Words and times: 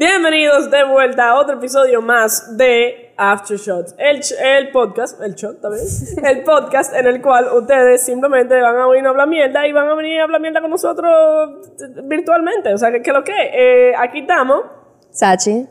Bienvenidos 0.00 0.70
de 0.70 0.84
vuelta 0.84 1.30
a 1.30 1.40
otro 1.40 1.56
episodio 1.56 2.00
más 2.00 2.56
de 2.56 3.12
Aftershots, 3.16 3.96
el, 3.98 4.20
el 4.40 4.70
podcast, 4.70 5.20
el 5.20 5.34
shot 5.34 5.60
también, 5.60 5.84
el 6.24 6.44
podcast 6.44 6.94
en 6.94 7.04
el 7.08 7.20
cual 7.20 7.48
ustedes 7.52 8.04
simplemente 8.04 8.60
van 8.60 8.76
a 8.76 8.86
venir 8.86 9.06
a 9.06 9.08
hablar 9.08 9.26
mierda 9.26 9.66
y 9.66 9.72
van 9.72 9.88
a 9.88 9.94
venir 9.96 10.20
a 10.20 10.22
hablar 10.22 10.40
mierda 10.40 10.60
con 10.60 10.70
nosotros 10.70 11.04
virtualmente. 12.04 12.72
O 12.72 12.78
sea, 12.78 12.92
que, 12.92 13.02
que 13.02 13.10
lo 13.10 13.24
que, 13.24 13.32
eh, 13.32 13.92
aquí 13.98 14.20
estamos. 14.20 14.60
Sachi. 15.10 15.66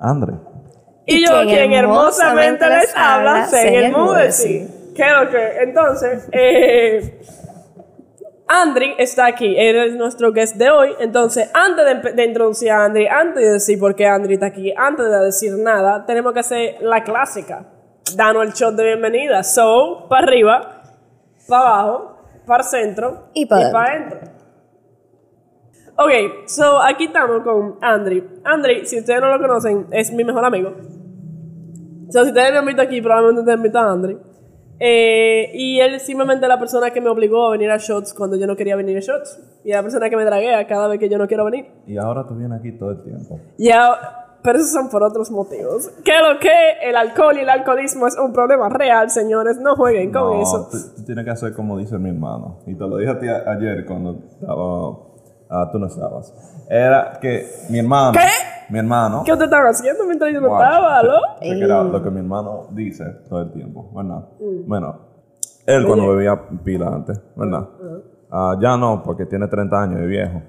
Andre. 0.00 0.32
Y, 1.06 1.18
Y 1.18 1.24
yo, 1.24 1.30
quien 1.44 1.46
quien 1.46 1.72
hermosamente 1.72 2.64
hermosamente 2.64 2.68
les 2.68 2.96
habla, 2.96 3.30
habla, 3.30 3.46
Zen 3.46 3.60
Zen 3.60 3.74
el 3.74 3.84
el 3.84 3.92
Mudeci. 3.92 4.68
¿Qué 4.96 5.04
lo 5.08 5.30
que? 5.30 5.58
Entonces, 5.62 6.28
eh, 6.32 7.20
Andri 8.48 8.94
está 8.96 9.26
aquí, 9.26 9.56
él 9.58 9.76
es 9.76 9.94
nuestro 9.96 10.32
guest 10.32 10.54
de 10.56 10.70
hoy. 10.70 10.94
Entonces, 11.00 11.50
antes 11.52 12.14
de, 12.14 12.24
introducir 12.24 12.70
a 12.70 12.84
Andri, 12.84 13.08
antes 13.08 13.42
de 13.42 13.52
decir 13.52 13.78
por 13.78 13.96
qué 13.96 14.06
Andri 14.06 14.34
está 14.34 14.46
aquí, 14.46 14.72
antes 14.76 15.10
de 15.10 15.18
decir 15.18 15.52
nada, 15.58 16.06
tenemos 16.06 16.32
que 16.32 16.40
hacer 16.40 16.76
la 16.80 17.02
clásica. 17.02 17.66
Danos 18.14 18.44
el 18.44 18.52
shot 18.52 18.76
de 18.76 18.84
bienvenida. 18.84 19.42
So, 19.42 20.06
para 20.08 20.26
arriba, 20.26 20.82
para 21.48 21.62
abajo, 21.62 22.18
para 22.46 22.62
el 22.62 22.68
centro 22.68 23.30
Y 23.34 23.46
pa' 23.46 23.66
adentro. 23.66 24.20
Ok, 25.98 26.46
so 26.46 26.80
aquí 26.80 27.06
estamos 27.06 27.42
con 27.42 27.78
Andri. 27.80 28.22
Andri, 28.44 28.86
si 28.86 29.00
ustedes 29.00 29.20
no 29.20 29.28
lo 29.28 29.40
conocen, 29.40 29.88
es 29.90 30.12
mi 30.12 30.22
mejor 30.22 30.44
amigo. 30.44 30.72
So, 32.10 32.22
si 32.22 32.28
ustedes 32.28 32.52
me 32.52 32.58
han 32.58 32.66
visto 32.66 32.82
aquí, 32.82 33.00
probablemente 33.00 33.40
ustedes 33.40 33.56
han 33.56 33.62
visto 33.62 33.78
a 33.78 33.92
Andri. 33.92 34.18
Eh, 34.78 35.50
y 35.54 35.80
él 35.80 36.00
simplemente 36.00 36.46
la 36.46 36.58
persona 36.58 36.90
que 36.90 37.00
me 37.00 37.08
obligó 37.08 37.46
a 37.46 37.50
venir 37.50 37.70
a 37.70 37.78
Shots 37.78 38.12
cuando 38.14 38.36
yo 38.36 38.46
no 38.46 38.56
quería 38.56 38.76
venir 38.76 38.96
a 38.96 39.00
Shots. 39.00 39.40
Y 39.64 39.72
la 39.72 39.82
persona 39.82 40.10
que 40.10 40.16
me 40.16 40.24
draguea 40.24 40.66
cada 40.66 40.88
vez 40.88 40.98
que 40.98 41.08
yo 41.08 41.18
no 41.18 41.26
quiero 41.26 41.44
venir. 41.44 41.66
Y 41.86 41.96
ahora 41.96 42.26
tú 42.26 42.34
vienes 42.34 42.60
aquí 42.60 42.72
todo 42.72 42.90
el 42.90 43.02
tiempo. 43.02 43.40
Ya, 43.58 44.26
pero 44.42 44.58
esos 44.58 44.72
son 44.72 44.88
por 44.88 45.02
otros 45.02 45.30
motivos. 45.30 45.88
Que 46.04 46.12
lo 46.20 46.38
que 46.38 46.50
el 46.82 46.96
alcohol 46.96 47.36
y 47.36 47.40
el 47.40 47.48
alcoholismo 47.48 48.06
es 48.06 48.16
un 48.18 48.32
problema 48.32 48.68
real, 48.68 49.10
señores. 49.10 49.58
No 49.58 49.74
jueguen 49.76 50.12
con 50.12 50.36
no, 50.36 50.42
eso. 50.42 50.68
Tú, 50.70 51.04
tienes 51.04 51.24
que 51.24 51.30
hacer 51.30 51.52
como 51.54 51.78
dice 51.78 51.98
mi 51.98 52.10
hermano. 52.10 52.58
Y 52.66 52.74
te 52.74 52.86
lo 52.86 52.96
dije 52.96 53.10
a 53.10 53.18
ti 53.18 53.26
ayer 53.28 53.84
cuando 53.86 54.18
estaba. 54.28 54.98
ah, 55.50 55.68
tú 55.72 55.78
no 55.78 55.86
estabas. 55.86 56.32
Era 56.68 57.18
que 57.20 57.46
mi 57.70 57.78
hermano. 57.78 58.12
¿Qué? 58.12 58.55
Mi 58.68 58.78
hermano. 58.78 59.22
¿Qué 59.24 59.32
ustedes 59.32 59.48
estaban 59.48 59.68
haciendo 59.68 60.04
mientras 60.06 60.32
yo 60.32 60.40
no 60.40 60.48
estaba, 60.48 61.02
it 61.42 61.70
out, 61.70 61.92
lo 61.92 62.02
que 62.02 62.10
mi 62.10 62.18
hermano 62.18 62.66
dice 62.72 63.04
todo 63.28 63.42
el 63.42 63.52
tiempo, 63.52 63.90
¿verdad? 63.94 64.28
Mm. 64.40 64.68
Bueno, 64.68 64.98
él 65.66 65.86
cuando 65.86 66.08
bebía 66.08 66.40
pila 66.64 66.88
antes, 66.88 67.20
¿verdad? 67.36 67.68
Ah, 68.30 68.56
ya 68.60 68.76
no, 68.76 69.02
porque 69.04 69.26
tiene 69.26 69.46
30 69.46 69.82
años 69.82 70.00
y 70.02 70.06
viejo. 70.06 70.42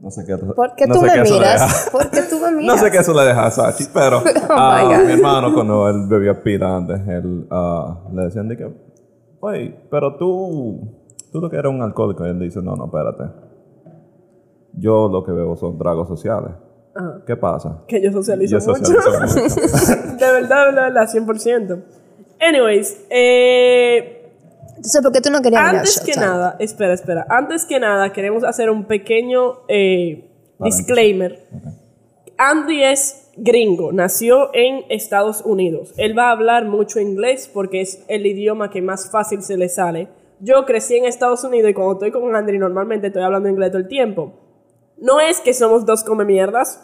No 0.00 0.10
sé 0.10 0.24
qué. 0.24 0.36
¿Por 0.38 0.74
qué 0.74 0.86
no 0.86 0.94
tú 0.94 1.00
sé 1.00 1.06
me 1.06 1.12
qué 1.12 1.30
miras? 1.30 1.88
¿Por 1.92 2.10
qué 2.10 2.22
tú 2.22 2.36
me 2.40 2.50
No 2.52 2.56
miras? 2.58 2.80
sé 2.80 2.90
qué 2.90 2.98
eso 2.98 3.12
le 3.12 3.22
deja 3.22 3.46
a 3.46 3.50
Sachi, 3.50 3.84
pero 3.92 4.18
Oh 4.50 5.04
mi 5.04 5.12
hermano 5.12 5.52
cuando 5.52 5.88
él 5.88 6.06
bebía 6.08 6.42
pila 6.42 6.76
antes, 6.76 7.06
él 7.06 7.46
ah, 7.50 7.98
le 8.12 8.22
decían 8.22 8.48
de 8.48 8.56
que, 8.56 8.74
oye, 9.40 9.78
pero 9.90 10.16
tú, 10.16 10.80
tú 11.30 11.40
lo 11.40 11.50
que 11.50 11.56
eres 11.56 11.70
un 11.70 11.82
alcohólico. 11.82 12.26
Y 12.26 12.30
él 12.30 12.38
dice, 12.38 12.62
no, 12.62 12.76
no, 12.76 12.86
espérate. 12.86 13.24
Yo 14.72 15.08
lo 15.08 15.22
que 15.22 15.32
bebo 15.32 15.56
son 15.56 15.76
tragos 15.76 16.08
sociales. 16.08 16.52
Ajá. 16.94 17.22
¿Qué 17.26 17.36
pasa? 17.36 17.82
Que 17.86 18.02
yo 18.02 18.10
socializo 18.12 18.58
Yo 18.58 18.66
mucho. 18.66 18.84
socializo 18.84 19.40
mucho. 19.40 20.16
de 20.18 20.32
verdad, 20.32 20.66
de 20.68 20.74
verdad, 20.74 21.08
100%. 21.08 21.82
Anyways, 22.40 23.04
eh, 23.10 24.32
Entonces, 24.68 25.02
¿por 25.02 25.12
qué 25.12 25.20
tú 25.20 25.30
no 25.30 25.42
querías 25.42 25.62
antes 25.62 26.00
que 26.00 26.14
nada, 26.14 26.56
espera, 26.58 26.94
espera. 26.94 27.26
Antes 27.28 27.66
que 27.66 27.78
nada, 27.78 28.12
queremos 28.12 28.44
hacer 28.44 28.70
un 28.70 28.84
pequeño 28.84 29.60
eh, 29.68 30.30
disclaimer. 30.58 31.46
Andy 32.38 32.82
es 32.82 33.30
gringo, 33.36 33.92
nació 33.92 34.50
en 34.54 34.84
Estados 34.88 35.42
Unidos. 35.44 35.92
Él 35.98 36.16
va 36.16 36.28
a 36.28 36.32
hablar 36.32 36.64
mucho 36.64 36.98
inglés 36.98 37.50
porque 37.52 37.82
es 37.82 38.02
el 38.08 38.26
idioma 38.26 38.70
que 38.70 38.80
más 38.80 39.10
fácil 39.10 39.42
se 39.42 39.56
le 39.58 39.68
sale. 39.68 40.08
Yo 40.40 40.64
crecí 40.64 40.96
en 40.96 41.04
Estados 41.04 41.44
Unidos 41.44 41.70
y 41.70 41.74
cuando 41.74 41.92
estoy 41.92 42.10
con 42.10 42.34
Andy 42.34 42.58
normalmente 42.58 43.08
estoy 43.08 43.22
hablando 43.22 43.48
inglés 43.50 43.70
todo 43.70 43.82
el 43.82 43.88
tiempo. 43.88 44.32
No 45.02 45.18
es 45.18 45.40
que 45.40 45.54
somos 45.54 45.86
dos 45.86 46.04
come 46.04 46.26
mierdas, 46.26 46.78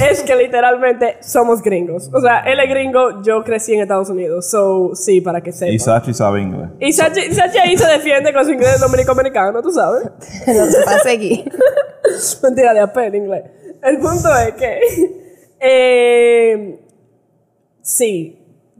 es 0.00 0.22
que 0.22 0.36
literalmente 0.36 1.16
somos 1.22 1.60
gringos. 1.60 2.08
O 2.14 2.20
sea, 2.20 2.38
él 2.40 2.60
es 2.60 2.68
gringo, 2.70 3.20
yo 3.22 3.42
crecí 3.42 3.74
en 3.74 3.80
Estados 3.80 4.08
Unidos. 4.10 4.48
So, 4.48 4.94
sí, 4.94 5.20
para 5.20 5.40
que 5.40 5.50
sepan. 5.50 5.74
y 5.74 5.78
Sachi 5.80 6.14
sabe 6.14 6.40
inglés. 6.42 6.68
Y 6.78 6.92
Sachi, 6.92 7.34
Sachi 7.34 7.58
ahí 7.58 7.76
se 7.76 7.86
defiende 7.88 8.32
con 8.32 8.44
su 8.44 8.52
inglés 8.52 8.78
dominico-americano, 8.80 9.60
tú 9.60 9.72
sabes. 9.72 10.04
No 10.04 10.66
te 10.68 10.84
pase 10.84 11.10
aquí. 11.10 11.44
Mentira 12.44 12.74
de 12.74 12.80
apel 12.80 13.14
inglés. 13.16 13.44
El 13.82 13.98
punto 13.98 14.28
es 14.36 14.54
que. 14.54 14.80
eh, 15.60 16.80
sí. 17.82 18.34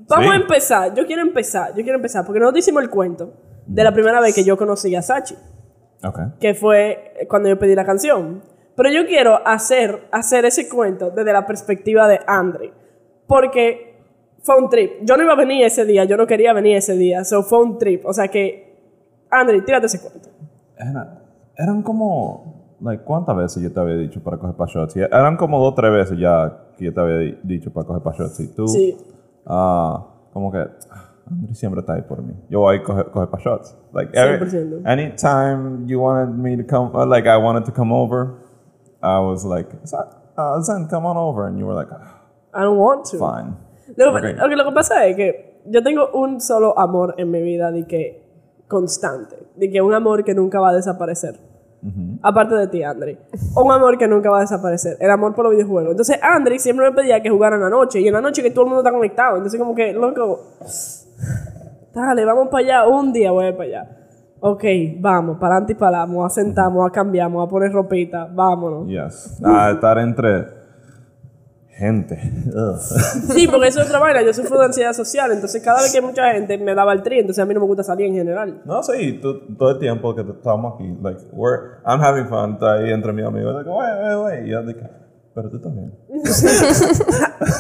Vamos 0.09 0.27
Sí. 0.27 0.33
a 0.33 0.37
empezar. 0.37 0.95
Yo 0.95 1.05
quiero 1.07 1.23
empezar. 1.23 1.71
Yo 1.75 1.83
quiero 1.83 1.97
empezar. 1.97 2.25
Porque 2.25 2.41
nosotros 2.41 2.61
hicimos 2.65 2.83
el 2.83 2.91
cuento 2.91 3.35
de 3.67 3.85
la 3.85 3.93
primera 3.93 4.21
vez 4.21 4.35
que 4.35 4.45
yo 4.45 4.57
conocí 4.57 4.95
a 4.95 5.03
Sachi. 5.03 5.35
Ok. 6.05 6.19
Que 6.41 6.55
fue 6.55 7.15
cuando 7.29 7.49
yo 7.49 7.59
pedí 7.59 7.75
la 7.75 7.85
canción. 7.85 8.43
Pero 8.79 8.91
yo 8.91 9.07
quiero 9.07 9.47
hacer, 9.47 10.09
hacer 10.13 10.45
ese 10.45 10.69
cuento 10.69 11.11
desde 11.11 11.33
la 11.33 11.45
perspectiva 11.47 12.07
de 12.07 12.21
Andre. 12.27 12.73
Porque 13.27 13.99
fue 14.43 14.57
un 14.57 14.71
trip. 14.71 14.93
Yo 15.03 15.17
no 15.17 15.25
iba 15.25 15.33
a 15.33 15.37
venir 15.37 15.65
ese 15.67 15.85
día. 15.85 16.05
Yo 16.05 16.17
no 16.17 16.27
quería 16.27 16.53
venir 16.53 16.77
ese 16.77 16.95
día. 16.97 17.25
So 17.25 17.43
fue 17.43 17.59
un 17.63 17.77
trip. 17.77 18.07
O 18.07 18.13
sea 18.13 18.29
que. 18.29 18.79
Andre, 19.31 19.61
tírate 19.63 19.87
ese 19.87 20.01
cuento. 20.01 20.31
Era- 20.79 21.23
eran 21.57 21.83
como, 21.83 22.77
like, 22.81 23.03
¿cuántas 23.03 23.37
veces 23.37 23.63
yo 23.63 23.73
te 23.73 23.81
había 23.81 23.97
dicho 23.97 24.23
para 24.23 24.39
coger 24.39 24.55
para 24.57 24.71
shots? 24.73 24.97
Y 24.97 25.01
eran 25.01 25.37
como 25.37 25.59
dos 25.59 25.73
o 25.73 25.75
tres 25.75 25.91
veces 25.93 26.19
ya 26.19 26.69
que 26.79 26.85
yo 26.87 26.95
te 26.95 27.01
había 27.01 27.19
di- 27.19 27.39
dicho 27.43 27.73
para 27.73 27.85
coger 27.87 28.03
para 28.03 28.17
shots. 28.17 28.39
Y 28.41 28.55
tú, 28.55 28.69
Sí. 28.69 28.97
ah, 29.45 30.07
como 30.33 30.53
que, 30.53 30.59
"Ah, 30.59 31.05
Andri 31.29 31.55
siempre 31.55 31.81
está 31.81 31.95
ahí 31.95 32.03
por 32.03 32.23
mí. 32.23 32.33
Yo 32.49 32.61
voy 32.61 32.77
a 32.77 32.83
coger, 32.83 33.07
coger 33.07 33.29
para 33.29 33.43
shots. 33.43 33.77
Like, 33.93 34.13
every, 34.17 34.39
100%. 34.49 34.87
anytime 34.87 35.87
you 35.87 36.01
wanted 36.01 36.33
me 36.37 36.57
to 36.57 36.65
come, 36.67 36.91
uh, 36.95 37.05
like, 37.05 37.29
I 37.29 37.37
wanted 37.37 37.65
to 37.65 37.73
come 37.73 37.93
over, 37.93 38.35
I 39.03 39.19
was 39.21 39.45
like, 39.45 39.69
uh, 40.37 40.61
Zen, 40.63 40.89
come 40.89 41.07
on 41.07 41.17
over. 41.17 41.47
And 41.47 41.59
you 41.59 41.67
were 41.67 41.75
like, 41.75 41.89
"Ah, 41.93 42.21
I 42.55 42.63
don't 42.63 42.79
want 42.79 43.05
to. 43.11 43.19
fine. 43.19 43.57
Lo, 43.97 44.11
Ok. 44.11 44.25
ok, 44.45 44.51
lo 44.57 44.65
que 44.65 44.73
pasa 44.73 45.07
es 45.07 45.17
que 45.17 45.61
yo 45.67 45.83
tengo 45.83 46.11
un 46.15 46.41
solo 46.41 46.79
amor 46.79 47.15
en 47.19 47.31
mi 47.31 47.43
vida 47.43 47.71
de 47.71 47.87
que 47.87 48.23
constante, 48.69 49.37
de 49.57 49.71
que 49.71 49.81
un 49.81 49.95
amor 49.95 50.25
que 50.25 50.35
nunca 50.35 50.61
va 50.61 50.71
a 50.71 50.75
desaparecer. 50.75 51.39
Aparte 52.23 52.57
de 52.57 52.67
ti, 52.67 52.83
Andri. 52.83 53.17
Un 53.55 53.71
amor 53.71 53.97
que 53.97 54.09
nunca 54.09 54.31
va 54.31 54.39
a 54.39 54.41
desaparecer. 54.41 54.97
El 54.99 55.11
amor 55.13 55.33
por 55.35 55.45
los 55.45 55.53
videojuegos. 55.55 55.93
Entonces, 55.93 56.19
Andri 56.21 56.59
siempre 56.59 56.91
me 56.91 56.95
pedía 56.95 57.23
que 57.23 57.31
jugaran 57.31 57.61
en 57.61 57.65
la 57.65 57.71
noche. 57.71 58.01
Y 58.01 58.09
en 58.09 58.15
la 58.15 58.21
noche 58.21 58.43
que 58.43 58.51
todo 58.51 58.63
el 58.65 58.71
mundo 58.71 58.81
está 58.81 58.91
conectado. 58.93 59.37
Entonces, 59.37 59.61
como 59.61 59.77
que, 59.77 59.93
loco, 59.93 60.41
dale, 61.95 62.25
vamos 62.25 62.49
para 62.49 62.65
allá. 62.65 62.89
Un 62.89 63.13
día 63.13 63.31
voy 63.31 63.45
a 63.45 63.49
ir 63.51 63.57
para 63.57 63.69
allá. 63.69 63.97
Ok, 64.41 64.65
vamos, 64.99 65.37
para 65.39 65.55
adelante 65.55 65.73
y 65.73 65.77
para 65.77 66.03
allá. 66.03 66.07
Vamos 66.07 66.27
a 66.27 66.35
sentarnos, 66.35 66.87
a 66.87 66.91
cambiamos, 66.91 67.47
a 67.47 67.51
poner 67.51 67.73
ropita. 67.73 68.29
Vámonos. 68.33 68.87
Yes. 68.87 69.43
A 69.45 69.73
estar 69.73 69.99
entre 69.99 70.59
gente. 71.79 72.19
Sí, 73.35 73.47
porque 73.47 73.69
eso 73.69 73.81
es 73.81 73.87
otra 73.87 73.99
vaina. 74.01 74.23
Yo 74.23 74.33
sufro 74.33 74.59
de 74.59 74.67
ansiedad 74.67 74.93
social. 74.93 75.31
Entonces, 75.33 75.63
cada 75.63 75.81
vez 75.81 75.93
que 75.93 75.99
hay 75.99 76.05
mucha 76.05 76.33
gente, 76.33 76.59
me 76.59 76.75
daba 76.75 76.93
el 76.93 77.03
tri. 77.03 77.21
Entonces, 77.21 77.43
a 77.43 77.47
mí 77.47 77.55
no 77.55 77.61
me 77.61 77.67
gusta 77.67 77.83
salir 77.83 78.07
en 78.07 78.15
general. 78.15 78.63
No, 78.65 78.83
sí, 78.83 79.21
todo 79.21 79.71
el 79.71 79.79
tiempo 79.79 80.15
que 80.15 80.23
estamos 80.23 80.75
aquí, 80.75 80.97
like, 81.03 81.21
we're, 81.33 81.79
I'm 81.87 82.01
having 82.01 82.27
fun, 82.27 82.55
está 82.55 82.75
ahí 82.75 82.91
entre 82.91 83.13
mis 83.13 83.25
amigos, 83.25 83.55
like, 83.55 83.69
wait, 83.69 83.91
wait, 84.03 84.25
wait, 84.25 84.47
y 84.47 84.51
yo 84.51 84.63
pero 85.39 85.51
tú 85.51 85.57
estás 85.59 85.73
bien, 85.75 85.93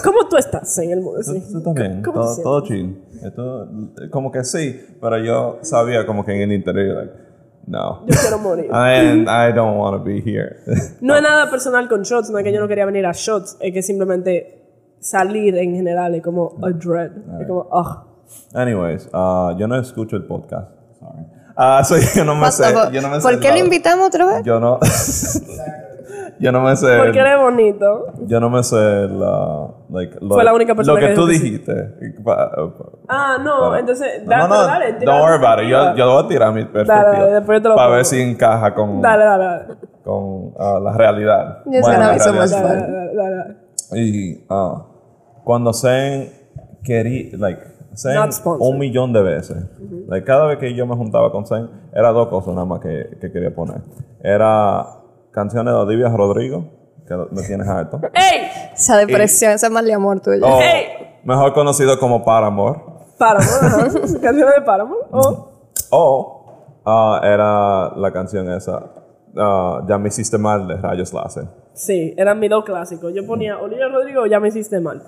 ¿Cómo 0.02 0.28
tú 0.28 0.36
estás 0.36 0.78
en 0.78 0.90
el 0.90 1.00
mundo? 1.00 1.20
tú, 1.24 1.32
Sí. 1.32 1.42
tú 1.52 1.58
estás 1.58 1.74
bien, 1.74 2.02
¿Cómo 2.02 2.20
todo, 2.20 2.42
todo 2.42 2.60
chill, 2.64 3.00
Esto, 3.22 3.68
como 4.10 4.32
que 4.32 4.42
sí, 4.42 4.80
pero 5.00 5.18
yo 5.24 5.58
sabía 5.62 6.04
como 6.04 6.24
que 6.24 6.32
en 6.34 6.42
el 6.42 6.52
interior, 6.52 6.96
like, 6.96 7.12
no, 7.68 8.04
Yo 8.06 8.16
quiero 8.20 8.38
morir. 8.38 8.64
I, 8.72 9.22
I 9.22 9.52
don't 9.52 9.78
want 9.78 9.96
to 9.96 10.02
be 10.02 10.20
here. 10.20 10.56
No 11.00 11.14
es 11.14 11.22
nada 11.22 11.48
personal 11.50 11.88
con 11.88 12.02
shots, 12.02 12.30
no 12.30 12.38
es 12.38 12.44
que 12.44 12.52
yo 12.52 12.60
no 12.60 12.66
quería 12.66 12.84
venir 12.84 13.06
a 13.06 13.12
shots, 13.12 13.56
es 13.60 13.72
que 13.72 13.82
simplemente 13.82 14.96
salir 14.98 15.56
en 15.56 15.74
general 15.76 16.16
es 16.16 16.22
como 16.22 16.56
a 16.62 16.70
dread. 16.70 17.12
Es 17.40 17.46
como, 17.46 17.68
ugh. 17.70 18.04
Anyways, 18.54 19.06
uh, 19.14 19.56
yo 19.56 19.68
no 19.68 19.78
escucho 19.78 20.16
el 20.16 20.24
podcast, 20.24 20.68
sorry. 20.98 21.24
Ah, 21.56 21.82
so 21.84 21.96
yo 22.16 22.24
no 22.24 22.34
me 22.34 22.50
sé, 22.50 22.64
yo 22.92 23.00
no 23.02 23.08
me 23.08 23.16
sé 23.16 23.22
¿Por 23.22 23.34
el 23.34 23.40
qué 23.40 23.50
lo 23.52 23.58
invitamos 23.58 24.08
otra 24.08 24.26
vez? 24.26 24.42
Yo 24.44 24.58
no, 24.60 24.78
yo 26.40 26.52
no 26.52 26.60
me 26.60 26.76
sé. 26.76 26.98
Porque 26.98 27.18
eres 27.18 27.38
bonito. 27.38 28.06
Yo 28.26 28.40
no 28.40 28.50
me 28.50 28.62
sé 28.62 28.76
la, 29.08 29.68
like, 29.90 30.16
lo, 30.20 30.34
Fue 30.34 30.44
la 30.44 30.54
única 30.54 30.74
persona 30.74 31.00
lo 31.00 31.06
que, 31.06 31.12
que 31.12 31.18
tú 31.20 31.26
dijiste. 31.26 31.94
Ah, 33.08 33.38
no, 33.42 33.60
para- 33.60 33.80
entonces, 33.80 34.22
No, 34.26 34.36
no, 34.36 34.48
no, 34.48 34.66
dale, 34.66 34.92
tira 34.94 35.12
don't 35.12 35.24
worry 35.24 35.44
about 35.44 35.62
it. 35.62 35.68
Yo, 35.70 35.96
yo 35.96 36.12
voy 36.14 36.24
a 36.24 36.28
tirar 36.28 36.52
mi 36.52 36.64
perspectiva. 36.64 37.02
dale, 37.12 37.32
después 37.32 37.58
yo 37.58 37.62
te 37.62 37.68
lo 37.68 37.74
Para 37.74 37.86
pongo. 37.88 37.96
ver 37.96 38.04
si 38.04 38.20
encaja 38.20 38.74
con, 38.74 39.00
Dale, 39.02 39.24
dale, 39.24 39.44
dale. 39.44 39.64
con 40.04 40.54
ah, 40.58 40.78
la 40.82 40.92
realidad. 40.92 41.64
Yes, 41.64 41.80
Bueno, 41.82 41.98
la 41.98 42.12
realidad. 42.14 42.48
Dale, 42.48 42.80
dale, 42.80 43.14
dale, 43.14 43.36
dale. 43.36 43.56
Y 44.00 44.44
ah, 44.50 44.84
cuando 45.44 45.72
Zen 45.72 46.30
quería, 46.84 47.36
like, 47.38 47.60
Zen 47.96 48.14
Not 48.14 48.32
sponsored. 48.32 48.70
un 48.72 48.78
millón 48.78 49.12
de 49.12 49.22
veces. 49.22 49.56
like, 50.08 50.24
cada 50.26 50.46
vez 50.46 50.58
que 50.58 50.74
yo 50.74 50.86
me 50.86 50.94
juntaba 50.94 51.32
con 51.32 51.46
Zen, 51.46 51.68
era 51.92 52.10
dos 52.12 52.28
cosas 52.28 52.54
nada 52.54 52.66
más 52.66 52.80
que, 52.80 53.16
que 53.20 53.32
quería 53.32 53.54
poner. 53.54 53.80
Era 54.22 54.84
canciones 55.38 55.72
de 55.72 55.78
Olivia 55.80 56.08
Rodrigo 56.08 56.64
que 57.06 57.14
me 57.30 57.42
tienes 57.42 57.66
harto. 57.68 58.00
¡Ey! 58.12 58.48
Esa 58.74 58.96
depresión, 58.98 59.52
ese 59.52 59.70
mal 59.70 59.84
de 59.84 59.94
amor 59.94 60.20
tuyo. 60.20 60.44
O 60.44 60.58
Hey. 60.60 61.20
mejor 61.24 61.52
conocido 61.54 61.98
como. 61.98 62.24
Paramore, 62.24 62.80
ajá. 63.18 63.84
Canción 64.22 64.50
de 64.54 64.62
Paramore. 64.64 65.00
Oh. 65.10 65.48
O 65.90 66.80
ah, 66.84 67.20
era 67.22 67.96
la 67.96 68.12
canción 68.12 68.50
esa, 68.52 68.82
ah, 69.36 69.80
Ya 69.88 69.96
me 69.98 70.08
hiciste 70.08 70.36
mal 70.38 70.66
de 70.68 70.76
Rayos 70.76 71.12
Láser. 71.12 71.44
Sí, 71.72 72.12
eran 72.16 72.38
mis 72.40 72.50
dos 72.50 72.64
clásicos. 72.64 73.12
Yo 73.14 73.24
ponía 73.26 73.56
Olivia 73.58 73.88
Rodrigo 73.88 74.22
o 74.22 74.26
Ya 74.26 74.40
me 74.40 74.48
hiciste 74.48 74.80
mal. 74.80 75.00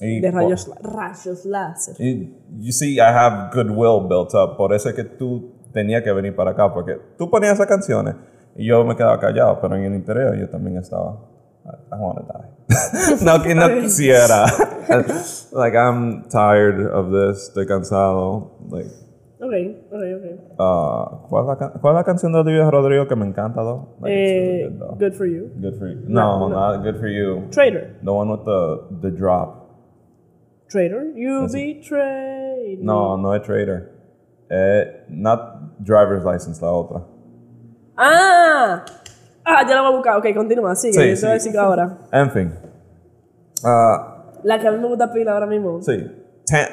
Y, 0.00 0.20
De 0.20 0.30
rayos, 0.30 0.68
la- 0.68 0.76
rayos 0.90 1.44
láser. 1.44 1.96
y 1.98 2.32
you 2.60 2.70
see, 2.72 2.94
I 2.96 3.00
have 3.00 3.50
goodwill 3.52 4.06
built 4.08 4.32
up. 4.34 4.56
Por 4.56 4.72
eso 4.72 4.88
es 4.88 4.94
que 4.94 5.04
tú 5.04 5.52
tenías 5.72 6.02
que 6.02 6.12
venir 6.12 6.34
para 6.36 6.52
acá. 6.52 6.72
Porque 6.72 6.96
tú 7.18 7.28
ponías 7.28 7.54
esas 7.54 7.66
canciones 7.66 8.14
y 8.56 8.66
yo 8.66 8.84
me 8.84 8.96
quedaba 8.96 9.18
callado. 9.18 9.58
Pero 9.60 9.76
en 9.76 9.84
el 9.84 9.94
interior 9.94 10.36
yo 10.36 10.48
también 10.48 10.76
estaba. 10.78 11.16
I, 11.64 11.96
want 11.98 12.18
to 12.18 12.24
die. 12.32 13.24
no, 13.24 13.42
que 13.42 13.54
no 13.54 13.68
quisiera. 13.80 14.46
like, 15.52 15.74
I'm 15.76 16.28
tired 16.28 16.80
of 16.92 17.10
this. 17.10 17.48
Estoy 17.48 17.66
cansado. 17.66 18.52
Like, 18.70 18.90
Ok, 19.38 19.52
ok, 19.92 20.00
ok. 20.16 20.40
ah, 20.58 21.26
¿cuál, 21.28 21.42
es 21.44 21.48
la, 21.60 21.70
¿Cuál 21.80 21.94
es 21.94 21.98
la 21.98 22.04
canción 22.04 22.32
de 22.32 22.38
Olivia 22.38 22.70
Rodrigo 22.70 23.06
que 23.06 23.14
me 23.16 23.26
encanta, 23.26 23.62
though? 23.62 23.96
Like, 24.00 24.14
Eh, 24.14 24.68
good, 24.70 24.78
though. 24.78 24.96
good 24.98 25.12
for 25.14 25.26
you. 25.26 25.50
Good 25.60 25.78
for 25.78 25.88
you. 25.88 26.00
No, 26.08 26.48
not 26.48 26.82
good 26.82 26.96
for 26.98 27.06
you. 27.08 27.42
Trader. 27.50 27.98
The 28.02 28.12
one 28.12 28.30
with 28.30 28.44
the, 28.44 28.86
the 29.02 29.10
drop. 29.10 29.68
Trader. 30.70 31.12
You 31.14 31.46
betrayed. 31.52 32.80
No, 32.82 33.16
no 33.16 33.32
es 33.34 33.42
Trader. 33.44 33.90
Eh, 34.50 34.84
not 35.10 35.84
driver's 35.84 36.24
license, 36.24 36.62
la 36.62 36.70
otra. 36.72 37.02
Ah. 37.96 38.84
Ah, 39.44 39.64
ya 39.68 39.76
lo 39.76 39.82
voy 39.82 39.92
a 39.92 39.96
buscar. 39.96 40.16
Ok, 40.18 40.26
continúa. 40.34 40.74
Sigue. 40.74 40.92
Sí, 40.94 40.98
yo 41.00 41.04
te 41.10 41.16
sí. 41.16 41.22
voy 41.22 41.30
a 41.30 41.34
decir 41.34 41.58
ahora. 41.58 41.98
En 42.12 42.30
fin. 42.30 42.54
Ah, 43.64 44.24
La 44.42 44.58
que 44.58 44.68
a 44.68 44.72
mí 44.72 44.78
me 44.78 44.88
gusta 44.88 45.12
pila 45.12 45.32
ahora 45.32 45.46
mismo. 45.46 45.80
sí. 45.82 46.22
Ta- 46.48 46.68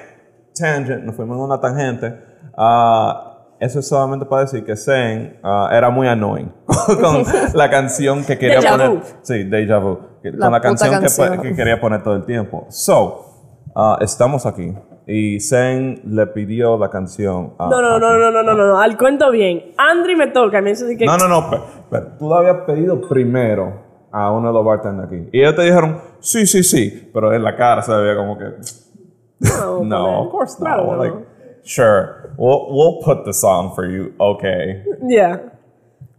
tangent, 0.55 1.03
nos 1.03 1.15
fuimos 1.15 1.35
en 1.37 1.43
una 1.43 1.59
tangente. 1.59 2.13
Ah, 2.55 3.47
eso 3.59 3.79
es 3.79 3.87
solamente 3.87 4.25
para 4.25 4.41
decir 4.43 4.63
que 4.63 4.75
Zen 4.75 5.39
ah, 5.41 5.69
era 5.71 5.89
muy 5.89 6.07
annoying 6.07 6.51
con 7.01 7.23
la 7.55 7.69
canción 7.71 8.23
que 8.23 8.37
quería 8.37 8.59
Deja 8.59 8.71
poner. 8.73 8.89
vu. 8.89 8.99
Sí, 9.23 9.43
Deja 9.45 9.77
Vu. 9.79 9.97
que- 10.21 10.31
La 10.31 10.45
con 10.45 10.51
la 10.51 10.61
canción, 10.61 10.89
que 10.91 10.99
canción. 10.99 11.29
pa- 11.37 11.41
Que, 11.41 11.55
quería 11.55 11.79
poner 11.81 12.03
todo 12.03 12.15
el 12.15 12.25
tiempo. 12.25 12.67
So, 12.69 13.25
estamos 14.01 14.45
aquí. 14.45 14.75
Y 15.05 15.39
Zen 15.41 16.01
le 16.05 16.27
pidió 16.27 16.77
la 16.77 16.89
canción. 16.89 17.53
a- 17.59 17.69
No, 17.69 17.81
no, 17.81 17.95
a 17.95 17.99
no, 17.99 18.17
no, 18.17 18.31
no, 18.31 18.43
no, 18.43 18.53
no, 18.55 18.67
no. 18.67 18.79
Al 18.79 18.97
cuento 18.97 19.29
bien. 19.31 19.73
Andri 19.77 20.15
me 20.15 20.27
toca. 20.27 20.61
Dice 20.61 20.85
así 20.85 20.97
que. 20.97 21.05
No, 21.05 21.17
no, 21.17 21.27
no, 21.27 21.49
pero, 21.49 21.63
pero 21.89 22.07
tú 22.17 22.29
lo 22.29 22.35
habías 22.35 22.57
pedido 22.65 23.01
primero 23.07 23.81
a 24.11 24.31
uno 24.31 24.47
de 24.47 24.53
los 24.53 24.63
bartenders 24.65 25.07
aquí. 25.07 25.29
Y 25.33 25.41
ellos 25.41 25.55
te 25.55 25.63
dijeron, 25.63 25.97
sí, 26.19 26.45
sí, 26.45 26.63
sí, 26.63 27.09
pero 27.13 27.33
en 27.33 27.43
la 27.43 27.55
cara 27.55 27.81
se 27.81 27.91
veía 27.93 28.15
como 28.15 28.37
que, 28.37 28.45
No, 29.39 29.83
no, 29.83 30.21
of 30.23 30.31
course 30.31 30.55
not. 30.59 30.73
Claro 30.75 30.95
no. 30.95 31.03
like, 31.03 31.15
sure, 31.63 32.31
we'll, 32.37 32.67
we'll 32.69 32.99
put 33.03 33.25
the 33.25 33.33
song 33.33 33.73
for 33.73 33.85
you, 33.89 34.13
okay. 34.19 34.83
Yeah. 35.07 35.52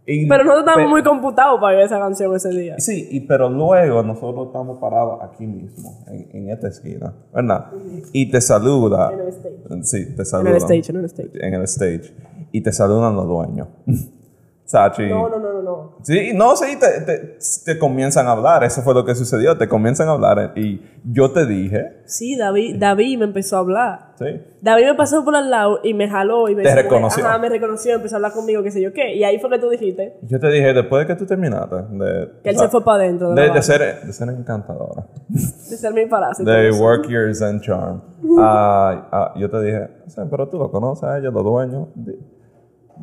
Y- 0.07 0.27
Pero 0.27 0.43
nosotros 0.43 0.67
estábamos 0.67 0.91
muy 0.91 1.01
computados 1.03 1.59
para 1.59 1.75
ver 1.77 1.85
esa 1.85 1.97
canción 1.99 2.35
ese 2.35 2.49
día. 2.49 2.75
Sí, 2.79 3.07
y, 3.11 3.21
pero 3.21 3.49
luego 3.49 4.03
nosotros 4.03 4.47
estamos 4.47 4.77
parados 4.79 5.19
aquí 5.23 5.47
mismo, 5.47 6.03
en, 6.07 6.29
en 6.31 6.49
esta 6.51 6.67
esquina, 6.67 7.13
¿verdad? 7.33 7.71
Y 8.13 8.29
te 8.29 8.39
saluda. 8.39 9.11
En 9.11 9.19
el 9.21 9.27
stage. 9.29 9.83
Sí, 9.83 10.05
te 10.15 10.21
En 10.21 10.25
saludan. 10.25 10.53
el 10.53 10.57
stage, 10.61 10.89
en 10.91 10.95
el 10.97 11.05
stage. 11.05 11.29
En 11.47 11.53
el 11.55 11.63
stage. 11.63 12.13
Y 12.51 12.61
te 12.61 12.71
saludan 12.71 13.15
los 13.15 13.27
dueños. 13.27 13.67
Sachi. 14.65 15.07
No, 15.07 15.29
no, 15.29 15.37
no, 15.39 15.53
no, 15.53 15.61
no. 15.61 15.95
Sí, 16.01 16.31
no, 16.33 16.55
sí, 16.55 16.77
te, 16.79 17.01
te, 17.01 17.37
te 17.65 17.77
comienzan 17.79 18.25
a 18.27 18.31
hablar. 18.31 18.63
Eso 18.63 18.81
fue 18.81 18.95
lo 18.95 19.05
que 19.05 19.13
sucedió. 19.13 19.55
Te 19.57 19.67
comienzan 19.67 20.07
a 20.09 20.13
hablar. 20.13 20.53
Y 20.55 20.81
yo 21.03 21.31
te 21.31 21.45
dije, 21.45 22.01
Sí, 22.05 22.35
David, 22.35 22.77
David 22.79 23.19
me 23.19 23.25
empezó 23.25 23.57
a 23.57 23.59
hablar. 23.59 24.13
sí. 24.17 24.25
David 24.61 24.85
me 24.85 24.95
pasó 24.95 25.23
por 25.23 25.35
al 25.35 25.51
lado 25.51 25.79
y 25.83 25.93
me 25.93 26.09
jaló 26.09 26.49
y 26.49 26.55
me 26.55 26.63
Te 26.63 26.69
dijo, 26.69 26.81
reconoció. 26.81 27.23
Ajá, 27.23 27.37
me 27.37 27.49
reconoció, 27.49 27.93
empezó 27.93 28.15
a 28.15 28.17
hablar 28.17 28.31
conmigo, 28.33 28.63
qué 28.63 28.71
sé 28.71 28.81
yo 28.81 28.91
qué. 28.91 29.13
Y 29.13 29.23
ahí 29.23 29.37
fue 29.37 29.51
que 29.51 29.59
tú 29.59 29.69
dijiste 29.69 30.17
Yo 30.23 30.39
te 30.39 30.49
dije, 30.49 30.73
después 30.73 31.05
de 31.07 31.13
que 31.13 31.19
tú 31.19 31.27
terminaste, 31.27 31.75
de, 31.91 32.31
que 32.43 32.49
él 32.49 32.57
se 32.57 32.67
fue 32.69 32.83
para 32.83 33.03
adentro 33.03 33.35
de, 33.35 33.43
de, 33.43 33.51
de 33.51 33.61
ser, 33.61 34.01
de 34.03 34.11
ser 34.11 34.27
encantadora, 34.29 35.05
de 35.29 35.37
ser 35.77 35.93
mi 35.93 36.07
parásito. 36.07 36.49
de 36.49 36.71
work 36.71 37.07
your 37.07 37.31
zen 37.35 37.61
charm, 37.61 38.01
ah, 38.39 39.07
ah, 39.11 39.33
yo 39.37 39.47
te 39.51 39.61
dije, 39.61 39.87
"Sí, 40.07 40.19
pero 40.31 40.49
tú 40.49 40.57
lo 40.57 40.71
conoces 40.71 41.03
a 41.03 41.19
ella, 41.19 41.29
los 41.29 41.43
dueños. 41.43 41.89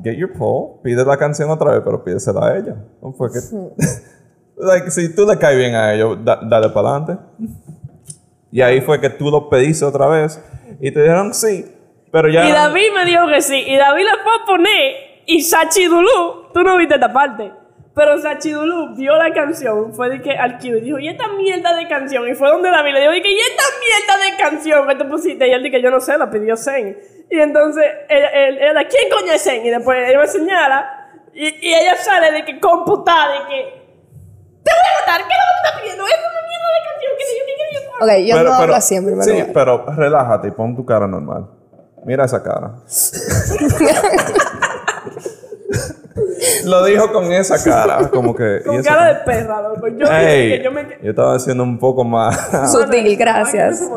Get 0.02 0.16
your 0.16 0.32
poll, 0.32 0.80
pide 0.82 1.04
la 1.04 1.16
canción 1.16 1.50
otra 1.50 1.72
vez, 1.72 1.82
pero 1.84 2.02
pídesela 2.02 2.46
a 2.46 2.56
ella. 2.58 2.76
No 3.02 3.12
fue 3.12 3.30
que. 3.32 3.38
like, 4.56 4.90
si 4.90 5.14
tú 5.14 5.26
le 5.26 5.38
caes 5.38 5.56
bien 5.58 5.74
a 5.74 5.92
ellos, 5.94 6.18
da- 6.24 6.40
dale 6.42 6.68
para 6.70 6.88
adelante. 6.96 7.18
Y 8.50 8.60
ahí 8.60 8.80
fue 8.80 9.00
que 9.00 9.10
tú 9.10 9.30
lo 9.30 9.48
pediste 9.48 9.84
otra 9.84 10.06
vez 10.08 10.42
y 10.80 10.90
te 10.92 11.00
dijeron 11.00 11.32
sí, 11.34 11.66
pero 12.10 12.28
ya. 12.28 12.48
Y 12.48 12.52
David 12.52 12.92
me 12.94 13.04
dijo 13.04 13.26
que 13.28 13.40
sí. 13.42 13.64
Y 13.66 13.76
David 13.76 14.04
le 14.04 14.22
fue 14.22 14.32
a 14.42 14.46
poner. 14.46 14.92
Y 15.26 15.40
Sachi 15.42 15.86
Dulu, 15.86 16.52
tú 16.52 16.62
no 16.62 16.76
viste 16.76 16.94
esta 16.94 17.12
parte. 17.12 17.52
Pero 17.94 18.16
Sachi 18.18 18.52
Dulu 18.52 18.94
vio 18.96 19.16
la 19.16 19.34
canción, 19.34 19.92
fue 19.92 20.08
de 20.08 20.22
que 20.22 20.32
al 20.32 20.58
Q 20.58 20.66
y 20.66 20.80
dijo, 20.80 20.98
¿y 20.98 21.08
esta 21.08 21.28
mierda 21.28 21.74
de 21.76 21.86
canción? 21.86 22.26
Y 22.26 22.34
fue 22.34 22.48
donde 22.48 22.70
David 22.70 22.94
le 22.94 23.00
dijo, 23.02 23.14
y 23.14 23.22
que, 23.22 23.30
¿y 23.30 23.38
esta 23.38 23.64
mierda 23.80 24.24
de 24.24 24.42
canción 24.42 24.88
que 24.88 24.94
tú 24.94 25.10
pusiste? 25.10 25.46
Y 25.46 25.52
él 25.52 25.62
dijo, 25.62 25.76
yo 25.76 25.90
no 25.90 26.00
sé, 26.00 26.16
la 26.16 26.30
pidió 26.30 26.56
Zen. 26.56 26.98
Y 27.30 27.38
entonces, 27.38 27.84
él, 28.08 28.24
él, 28.32 28.58
él, 28.58 28.88
¿quién 28.88 29.10
coño 29.10 29.32
es 29.32 29.42
Zen? 29.42 29.66
Y 29.66 29.70
después 29.70 30.08
ella 30.08 30.18
me 30.18 30.26
señala, 30.26 31.10
y, 31.34 31.48
y 31.48 31.74
ella 31.74 31.94
sale 31.96 32.32
de 32.32 32.44
que 32.46 32.58
computada, 32.58 33.32
de 33.32 33.38
que, 33.48 33.82
te 34.62 34.70
voy 34.70 34.88
a 34.88 35.00
matar, 35.00 35.28
¿qué 35.28 35.34
es 35.34 35.38
lo 35.38 35.44
que 35.44 35.52
me 35.52 35.60
estás 35.62 35.80
pidiendo? 35.82 36.06
Es 36.06 36.14
una 36.14 36.42
mierda 36.48 36.68
de 36.72 36.80
canción, 36.88 37.12
que 37.18 37.24
yo, 37.28 37.44
que 37.46 37.54
qué 37.58 37.66
yo. 37.74 37.80
Ok, 38.00 38.10
yo 38.26 38.42
no 38.42 38.54
hablo 38.54 38.74
así 38.74 38.94
en 38.94 39.04
primer 39.04 39.24
sí, 39.24 39.32
lugar. 39.32 39.50
pero 39.52 39.84
relájate 39.96 40.48
y 40.48 40.50
pon 40.52 40.74
tu 40.74 40.86
cara 40.86 41.06
normal. 41.06 41.46
Mira 42.04 42.24
esa 42.24 42.42
cara. 42.42 42.72
Lo 46.64 46.84
dijo 46.84 47.12
con 47.12 47.32
esa 47.32 47.62
cara, 47.62 48.08
como 48.10 48.34
que. 48.34 48.60
Con 48.66 48.82
cara 48.82 49.08
de 49.14 49.14
perra, 49.24 49.62
loco. 49.62 49.88
Yo, 49.88 50.06
Ey, 50.10 50.58
que 50.58 50.64
yo 50.64 50.70
me... 50.72 50.86
yo 51.02 51.10
estaba 51.10 51.34
haciendo 51.34 51.62
un 51.64 51.78
poco 51.78 52.04
más, 52.04 52.70
Sutil, 52.72 53.16
gracias. 53.16 53.80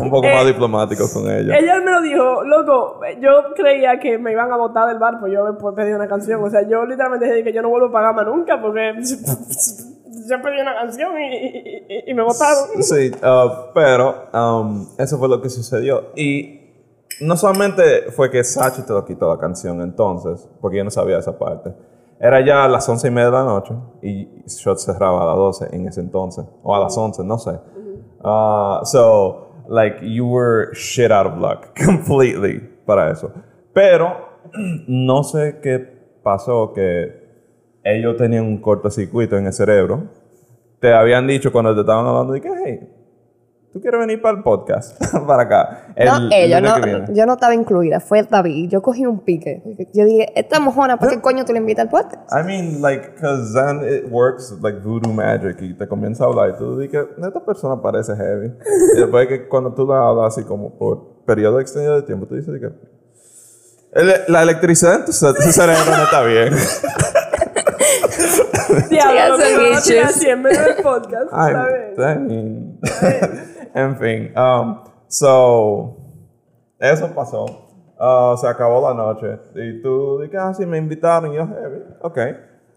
un 0.00 0.10
poco 0.10 0.26
más 0.28 0.42
Eh, 0.44 0.46
diplomático 0.46 1.04
con 1.12 1.30
ella. 1.30 1.56
Ella 1.56 1.80
me 1.80 1.90
lo 1.90 2.00
dijo, 2.02 2.44
loco, 2.44 3.00
yo 3.20 3.54
creía 3.54 3.98
que 4.00 4.18
me 4.18 4.32
iban 4.32 4.50
a 4.52 4.56
botar 4.56 4.88
del 4.88 4.98
bar 4.98 5.20
por 5.20 5.30
yo 5.30 5.56
por 5.58 5.74
pedir 5.74 5.94
una 5.94 6.08
canción. 6.08 6.42
O 6.42 6.50
sea, 6.50 6.62
yo 6.68 6.84
literalmente 6.84 7.26
dije 7.26 7.44
que 7.44 7.52
yo 7.52 7.62
no 7.62 7.68
vuelvo 7.68 7.86
a 7.88 7.92
pagar 7.92 8.14
más 8.14 8.26
nunca 8.26 8.60
porque 8.60 8.92
yo 9.02 10.42
pedí 10.42 10.60
una 10.60 10.74
canción 10.74 11.20
y, 11.20 11.36
y- 11.36 11.86
y- 11.88 12.10
y 12.10 12.14
me 12.14 12.22
botaron. 12.22 12.82
Sí, 12.82 13.10
uh, 13.22 13.72
pero 13.74 14.28
um, 14.32 14.86
eso 14.98 15.18
fue 15.18 15.28
lo 15.28 15.40
que 15.42 15.50
sucedió. 15.50 16.10
Y 16.16 16.63
no 17.20 17.36
solamente 17.36 18.10
fue 18.10 18.30
que 18.30 18.42
Sachi 18.42 18.82
te 18.82 18.92
lo 18.92 19.04
quitó 19.04 19.28
la 19.28 19.38
canción 19.38 19.80
entonces, 19.80 20.48
porque 20.60 20.78
yo 20.78 20.84
no 20.84 20.90
sabía 20.90 21.18
esa 21.18 21.38
parte. 21.38 21.74
Era 22.20 22.44
ya 22.44 22.64
a 22.64 22.68
las 22.68 22.88
once 22.88 23.08
y 23.08 23.10
media 23.10 23.26
de 23.26 23.32
la 23.32 23.44
noche 23.44 23.74
y 24.02 24.28
Shot 24.46 24.78
cerraba 24.78 25.22
a 25.22 25.26
las 25.26 25.36
12 25.36 25.68
en 25.72 25.88
ese 25.88 26.00
entonces, 26.00 26.44
o 26.62 26.74
a 26.74 26.78
las 26.80 26.96
11, 26.96 27.24
no 27.24 27.38
sé. 27.38 27.58
Uh, 28.22 28.84
so, 28.84 29.48
like, 29.68 29.98
you 30.02 30.26
were 30.26 30.72
shit 30.74 31.10
out 31.10 31.26
of 31.26 31.38
luck 31.38 31.74
completely 31.84 32.60
para 32.86 33.10
eso. 33.10 33.30
Pero 33.72 34.16
no 34.88 35.24
sé 35.24 35.58
qué 35.62 35.78
pasó 36.22 36.72
que 36.72 37.24
ellos 37.84 38.16
tenían 38.16 38.44
un 38.44 38.58
cortocircuito 38.58 39.36
en 39.36 39.46
el 39.46 39.52
cerebro. 39.52 40.04
Te 40.80 40.92
habían 40.94 41.26
dicho 41.26 41.52
cuando 41.52 41.74
te 41.74 41.80
estaban 41.80 42.06
hablando 42.06 42.32
de 42.32 42.40
que, 42.40 42.50
hey, 42.64 42.93
¿tú 43.74 43.80
quieres 43.80 43.98
venir 44.00 44.22
para 44.22 44.38
el 44.38 44.42
podcast? 44.44 44.98
para 45.26 45.42
acá. 45.42 45.88
El 45.96 46.06
No, 46.06 46.28
ella, 46.32 46.60
lunes 46.60 47.08
no, 47.08 47.14
yo 47.14 47.26
no 47.26 47.32
estaba 47.34 47.54
incluida, 47.54 47.98
fue 48.00 48.22
David. 48.22 48.70
Yo 48.70 48.80
cogí 48.80 49.04
un 49.04 49.20
pique. 49.20 49.62
Yo 49.92 50.04
dije, 50.06 50.32
esta 50.38 50.60
mojona, 50.60 50.96
¿para 50.96 51.10
qué 51.12 51.20
coño 51.20 51.44
tú 51.44 51.52
le 51.52 51.58
invitas 51.58 51.84
al 51.86 51.90
podcast? 51.90 52.32
I 52.32 52.42
mean, 52.46 52.80
like, 52.80 53.10
because 53.16 53.52
then 53.52 53.80
it 53.86 54.10
works 54.10 54.54
like 54.62 54.78
voodoo 54.78 55.12
magic 55.12 55.60
y 55.60 55.74
te 55.74 55.86
comienza 55.88 56.24
a 56.24 56.28
hablar 56.28 56.50
y 56.50 56.56
tú 56.56 56.78
dices, 56.78 57.04
esta 57.18 57.44
persona 57.44 57.82
parece 57.82 58.14
heavy. 58.16 58.52
y 58.96 59.00
después 59.00 59.26
que 59.28 59.48
cuando 59.48 59.74
tú 59.74 59.86
la 59.86 60.08
hablas 60.08 60.36
así 60.38 60.46
como 60.46 60.78
por 60.78 61.24
periodo 61.26 61.58
extendido 61.60 61.96
de 61.96 62.02
tiempo, 62.02 62.26
tú 62.26 62.36
dices 62.36 62.54
que 62.60 62.66
el- 64.00 64.22
la 64.28 64.42
electricidad 64.42 64.94
en 65.00 65.04
tu, 65.04 65.12
ce- 65.12 65.34
tu 65.34 65.42
cerebro 65.52 65.96
no 65.96 66.04
está 66.04 66.22
bien. 66.22 66.54
Diablo, 68.90 69.36
Sí, 69.82 69.94
no 69.94 70.30
en 70.32 70.42
medio 70.42 70.62
del 70.62 70.76
podcast. 70.82 71.28
Ay, 71.32 71.54
está 71.90 72.14
bien. 72.14 72.78
En 73.74 73.96
fin, 73.96 74.32
um, 74.38 74.78
so, 75.08 75.96
eso 76.78 77.14
pasó. 77.14 77.44
Uh, 77.98 78.36
se 78.36 78.48
acabó 78.48 78.80
la 78.88 78.94
noche. 78.94 79.38
Y 79.54 79.80
tú 79.80 80.18
dices, 80.20 80.38
ah, 80.38 80.52
sí, 80.52 80.66
me 80.66 80.78
invitaron. 80.78 81.32
Y 81.32 81.36
yo, 81.36 81.46
heavy. 81.46 81.82
Ok. 82.02 82.18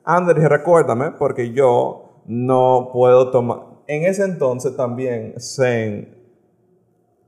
Ander, 0.03 0.37
recuérdame, 0.37 1.11
porque 1.11 1.51
yo 1.51 2.21
no 2.25 2.89
puedo 2.93 3.31
tomar. 3.31 3.59
En 3.87 4.03
ese 4.03 4.23
entonces 4.23 4.75
también 4.75 5.33
Zen 5.39 6.15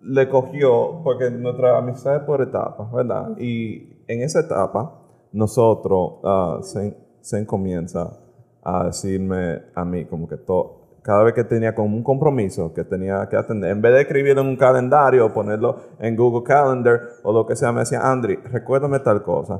le 0.01 0.29
cogió, 0.29 1.01
porque 1.03 1.29
nuestra 1.29 1.77
amistad 1.77 2.17
es 2.17 2.23
por 2.23 2.41
etapas, 2.41 2.91
¿verdad? 2.91 3.37
Y 3.37 4.03
en 4.07 4.21
esa 4.21 4.41
etapa, 4.41 5.01
nosotros, 5.31 6.19
uh, 6.23 6.63
Zen, 6.63 6.95
Zen 7.21 7.45
comienza 7.45 8.17
a 8.63 8.85
decirme 8.85 9.63
a 9.75 9.83
mí 9.83 10.05
como 10.05 10.27
que 10.27 10.37
todo, 10.37 10.78
cada 11.09 11.23
vez 11.23 11.33
que 11.33 11.43
tenía 11.43 11.73
como 11.73 11.97
un 11.97 12.03
compromiso 12.03 12.71
que 12.71 12.83
tenía 12.83 13.27
que 13.27 13.35
atender, 13.35 13.71
en 13.71 13.81
vez 13.81 13.93
de 13.95 14.01
escribirlo 14.01 14.41
en 14.41 14.47
un 14.49 14.55
calendario 14.55 15.25
o 15.25 15.33
ponerlo 15.33 15.75
en 15.99 16.15
Google 16.15 16.43
Calendar 16.43 17.01
o 17.23 17.33
lo 17.33 17.47
que 17.47 17.55
sea, 17.55 17.71
me 17.71 17.79
decía, 17.79 17.99
Andri, 18.07 18.35
recuérdame 18.35 18.99
tal 18.99 19.23
cosa. 19.23 19.59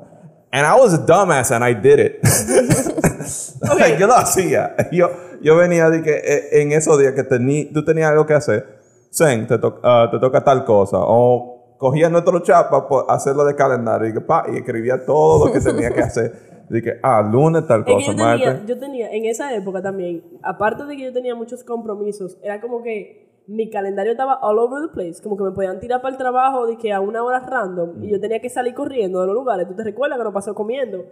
And 0.52 0.64
I 0.64 0.80
was 0.80 0.94
a 0.94 1.00
dumbass 1.00 1.50
and 1.52 1.66
I 1.68 1.74
did 1.74 1.98
it. 1.98 2.20
yo 4.00 4.06
lo 4.06 4.16
hacía. 4.16 4.76
Yo, 4.92 5.10
yo 5.42 5.58
venía 5.58 5.90
de 5.90 6.04
que 6.04 6.12
eh, 6.18 6.62
en 6.62 6.72
esos 6.72 7.00
días 7.00 7.14
que 7.14 7.24
tení, 7.24 7.66
tú 7.74 7.84
tenías 7.84 8.12
algo 8.12 8.28
que 8.28 8.36
hacer, 8.36 8.78
Zen, 9.12 9.48
te, 9.48 9.58
to- 9.58 9.80
ah, 9.82 10.08
te 10.12 10.20
toca 10.20 10.44
tal 10.44 10.64
cosa. 10.66 10.98
O 11.00 11.76
cogía 11.80 12.10
nuestro 12.10 12.42
chat 12.42 12.70
para 12.70 12.84
hacerlo 13.12 13.44
de 13.44 13.56
calendario 13.56 14.08
y, 14.08 14.20
pa, 14.20 14.46
y 14.54 14.58
escribía 14.58 15.04
todo 15.04 15.48
lo 15.48 15.52
que 15.52 15.60
tenía 15.60 15.90
que 15.90 16.02
hacer. 16.02 16.49
Dije, 16.70 17.00
ah, 17.02 17.22
lunes 17.22 17.66
tal 17.66 17.84
que 17.84 17.94
cosa, 17.94 18.12
yo 18.12 18.18
tenía, 18.18 18.26
martes. 18.26 18.66
yo 18.68 18.80
tenía, 18.80 19.12
en 19.12 19.26
esa 19.26 19.54
época 19.56 19.82
también, 19.82 20.24
aparte 20.44 20.86
de 20.86 20.96
que 20.96 21.04
yo 21.04 21.14
tenía 21.14 21.34
muchos 21.34 21.64
compromisos, 21.64 22.38
era 22.44 22.62
como 22.62 22.84
que 22.84 23.44
mi 23.48 23.72
calendario 23.72 24.12
estaba 24.12 24.40
all 24.42 24.60
over 24.60 24.88
the 24.88 24.94
place, 24.94 25.22
como 25.24 25.36
que 25.36 25.44
me 25.44 25.52
podían 25.52 25.80
tirar 25.80 26.02
para 26.02 26.12
el 26.12 26.18
trabajo 26.18 26.68
de 26.68 26.78
que 26.78 26.94
a 26.94 27.00
una 27.00 27.24
hora 27.24 27.40
random 27.40 28.04
y 28.04 28.12
yo 28.12 28.20
tenía 28.20 28.40
que 28.40 28.50
salir 28.50 28.76
corriendo 28.76 29.22
de 29.22 29.28
los 29.28 29.36
lugares. 29.36 29.68
¿Tú 29.68 29.76
te 29.76 29.84
recuerdas 29.84 30.20
que 30.20 30.24
nos 30.24 30.34
pasó 30.34 30.54
comiendo? 30.54 31.06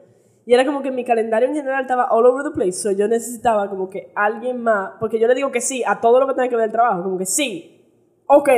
Y 0.45 0.53
era 0.53 0.63
como 0.63 0.83
que 0.83 0.91
mi 0.91 1.03
calendario 1.03 1.49
en 1.49 1.55
general 1.55 1.81
estaba 1.81 2.07
all 2.11 2.25
over 2.27 2.43
the 2.43 2.51
place, 2.51 2.73
so 2.73 2.91
yo 2.91 3.07
necesitaba 3.07 3.67
como 3.69 3.89
que 3.89 4.11
alguien 4.15 4.61
más, 4.61 4.91
porque 4.99 5.19
yo 5.19 5.27
le 5.27 5.33
digo 5.33 5.51
que 5.51 5.61
sí 5.61 5.83
a 5.85 5.99
todo 5.99 6.19
lo 6.19 6.27
que 6.27 6.35
tenga 6.35 6.47
que 6.49 6.55
ver 6.55 6.65
el 6.65 6.71
trabajo, 6.71 7.03
como 7.03 7.17
que 7.17 7.25
sí, 7.25 8.23
ok. 8.27 8.49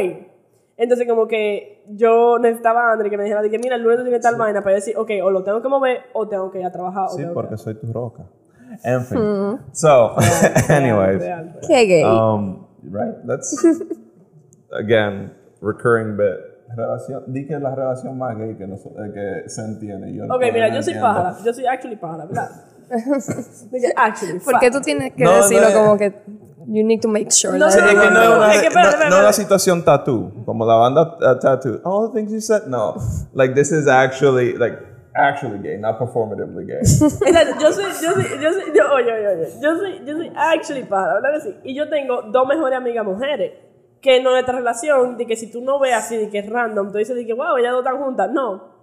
Entonces 0.80 1.06
como 1.06 1.28
que 1.28 1.84
yo 1.90 2.40
necesitaba 2.40 2.90
a 2.90 2.94
André 2.94 3.10
que 3.10 3.18
me 3.18 3.24
dijera 3.24 3.42
de 3.42 3.50
que 3.50 3.60
mira, 3.60 3.76
el 3.76 3.84
lunes 3.84 3.98
tú 3.98 4.04
tienes 4.06 4.22
tal 4.22 4.38
vaina 4.38 4.64
para 4.64 4.76
decir, 4.76 4.96
ok, 4.98 5.12
o 5.22 5.30
lo 5.30 5.44
tengo 5.44 5.62
que 5.62 5.68
mover 5.68 6.00
o 6.14 6.26
tengo 6.30 6.50
que 6.50 6.62
ir 6.62 6.66
a 6.66 6.72
trabajar. 6.72 7.08
o 7.08 7.10
Sí, 7.10 7.24
porque 7.34 7.58
soy 7.58 7.76
tu 7.76 7.92
roca. 7.92 8.24
En 8.86 9.04
fin. 9.04 9.20
So, 9.74 10.16
anyways. 10.70 11.22
Qué 11.68 11.86
gay. 11.86 12.04
Um, 12.06 12.66
right? 12.84 13.14
That's, 13.28 13.62
again, 14.72 15.34
recurring 15.62 16.16
bit. 16.16 16.38
Relación, 16.78 17.24
di 17.28 17.46
que 17.46 17.56
es 17.56 17.62
la 17.62 17.76
relación 17.76 18.18
más 18.18 18.38
gay 18.38 18.56
que, 18.56 18.66
nos, 18.66 18.86
eh, 18.86 18.90
que 19.14 19.50
se 19.50 19.62
entiende. 19.62 20.14
Yo 20.14 20.26
Ok, 20.26 20.44
mira, 20.54 20.74
yo 20.74 20.82
soy 20.82 20.94
pájara. 20.94 21.36
Yo 21.44 21.54
soy 21.54 21.66
actually 21.66 21.98
pájara, 21.98 22.26
¿verdad? 22.26 22.50
Actually, 23.98 24.40
¿Por 24.40 24.60
qué 24.60 24.72
tú 24.72 24.82
tienes 24.82 25.14
que 25.14 25.24
No, 25.24 25.36
decirlo 25.36 25.70
no 25.70 25.76
como 25.76 25.98
que 25.98 26.14
you 26.72 26.84
need 26.84 27.02
to 27.02 27.08
make 27.08 27.32
sure 27.32 27.58
No, 27.58 27.70
that 27.70 27.94
no 27.94 28.10
no- 28.10 29.10
no 29.10 29.20
una 29.20 29.34
situación 29.34 29.84
tattoo, 29.84 30.32
como 30.46 30.66
la 30.66 30.76
banda 30.76 31.18
uh, 31.22 31.40
tattoo. 31.40 31.82
All 31.84 32.08
the 32.08 32.14
things 32.14 32.32
you 32.32 32.42
said, 32.42 32.68
no. 32.68 32.96
Like, 33.34 33.56
this 33.56 33.72
is 33.72 33.88
actually, 33.88 34.54
like, 34.58 34.78
actually 35.16 35.60
gay, 35.60 35.78
not 35.78 35.98
performatively 36.00 36.66
gay. 36.68 36.80
Yo 37.60 37.72
soy, 37.72 37.86
yo 38.02 38.12
soy, 38.14 38.40
yo 38.40 38.54
soy, 38.54 38.72
yo, 38.74 38.84
oye, 38.94 39.12
oye, 39.12 39.28
oye, 39.28 39.48
yo 39.62 39.76
soy, 39.78 40.02
yo 40.06 40.16
soy 40.16 40.32
actually 40.36 40.84
pájara, 40.84 41.16
¿verdad 41.16 41.34
que 41.34 41.42
sí? 41.42 41.56
Y 41.64 41.76
yo 41.76 41.90
tengo 41.90 42.22
dos 42.32 42.48
mejores 42.48 42.78
amigas 42.78 43.04
mujeres, 43.06 43.52
que 44.02 44.18
en 44.18 44.24
nuestra 44.24 44.56
relación, 44.56 45.18
de 45.18 45.26
que 45.26 45.36
si 45.36 45.52
tú 45.52 45.62
no 45.62 45.80
ves 45.80 45.94
así, 45.94 46.16
de 46.18 46.30
que 46.30 46.40
es 46.40 46.50
random, 46.50 46.92
tú 46.92 46.98
dices 47.00 47.16
de 47.16 47.26
que, 47.26 47.34
wow, 47.34 47.58
ellas 47.58 47.72
dos 47.72 47.84
están 47.84 47.98
juntas, 48.02 48.30
no. 48.32 48.79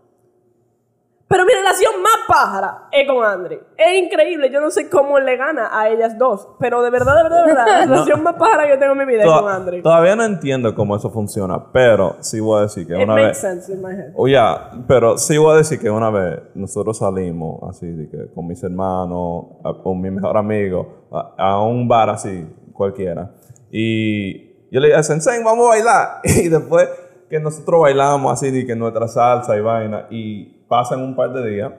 Pero 1.28 1.44
mi 1.44 1.52
relación 1.52 2.00
más 2.02 2.18
pájara 2.28 2.88
es 2.92 3.08
con 3.08 3.24
Andre. 3.24 3.60
Es 3.76 4.00
increíble, 4.00 4.48
yo 4.50 4.60
no 4.60 4.70
sé 4.70 4.88
cómo 4.88 5.18
le 5.18 5.36
gana 5.36 5.70
a 5.72 5.88
ellas 5.88 6.16
dos, 6.16 6.48
pero 6.60 6.82
de 6.82 6.90
verdad, 6.90 7.16
de 7.16 7.22
verdad, 7.24 7.40
de 7.44 7.46
verdad, 7.52 7.66
la 7.66 7.80
relación 7.86 8.22
más 8.22 8.34
pájara 8.36 8.64
que 8.64 8.70
yo 8.70 8.78
tengo 8.78 8.92
en 8.92 8.98
mi 8.98 9.04
vida 9.06 9.24
es 9.24 9.28
con 9.28 9.48
Andre. 9.48 9.82
todavía 9.82 10.14
no 10.14 10.24
entiendo 10.24 10.72
cómo 10.74 10.94
eso 10.94 11.10
funciona, 11.10 11.72
pero 11.72 12.16
sí 12.20 12.38
voy 12.38 12.60
a 12.60 12.62
decir 12.62 12.86
que 12.86 12.94
It 12.94 13.02
una 13.04 13.14
makes 13.14 13.26
vez... 13.28 13.38
sense 13.38 13.72
in 13.72 13.82
my 13.82 13.90
head. 13.90 14.12
Oh, 14.14 14.28
ya, 14.28 14.70
pero 14.86 15.18
sí 15.18 15.36
voy 15.36 15.54
a 15.54 15.56
decir 15.56 15.80
que 15.80 15.90
una 15.90 16.10
vez 16.10 16.40
nosotros 16.54 16.98
salimos 16.98 17.60
así, 17.68 17.90
de 17.90 18.08
que 18.08 18.32
con 18.32 18.46
mis 18.46 18.62
hermanos, 18.62 19.46
con 19.82 20.00
mi 20.00 20.10
mejor 20.12 20.36
amigo, 20.36 21.08
a, 21.10 21.34
a 21.36 21.60
un 21.60 21.88
bar 21.88 22.08
así, 22.10 22.46
cualquiera. 22.72 23.32
Y 23.70 24.70
yo 24.70 24.78
le 24.80 24.88
dije, 24.88 25.02
Sensei, 25.02 25.42
vamos 25.42 25.66
a 25.66 25.68
bailar. 25.70 26.08
Y 26.24 26.48
después 26.48 26.88
que 27.28 27.40
nosotros 27.40 27.80
bailamos 27.80 28.32
así, 28.32 28.52
de 28.52 28.64
que 28.64 28.76
nuestra 28.76 29.08
salsa 29.08 29.56
y 29.56 29.60
vaina, 29.60 30.06
y 30.10 30.55
pasan 30.68 31.02
un 31.02 31.14
par 31.14 31.32
de 31.32 31.50
días, 31.50 31.72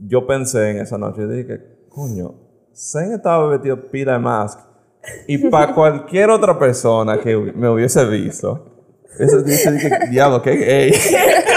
yo 0.00 0.26
pensé 0.26 0.70
en 0.70 0.78
esa 0.78 0.98
noche, 0.98 1.22
y 1.22 1.26
dije, 1.26 1.60
coño, 1.88 2.46
Sen 2.76 3.14
estaba 3.14 3.48
vestido 3.48 3.90
pila 3.90 4.12
de 4.12 4.18
mask. 4.18 4.60
Y 5.26 5.38
para 5.48 5.72
cualquier 5.74 6.28
otra 6.28 6.58
persona 6.58 7.18
que 7.18 7.34
me 7.34 7.70
hubiese 7.70 8.04
visto, 8.04 8.84
eso 9.18 9.40
dice, 9.40 9.72
dije, 9.72 9.90
diablo, 10.10 10.42
qué 10.42 10.56
gay. 10.56 10.92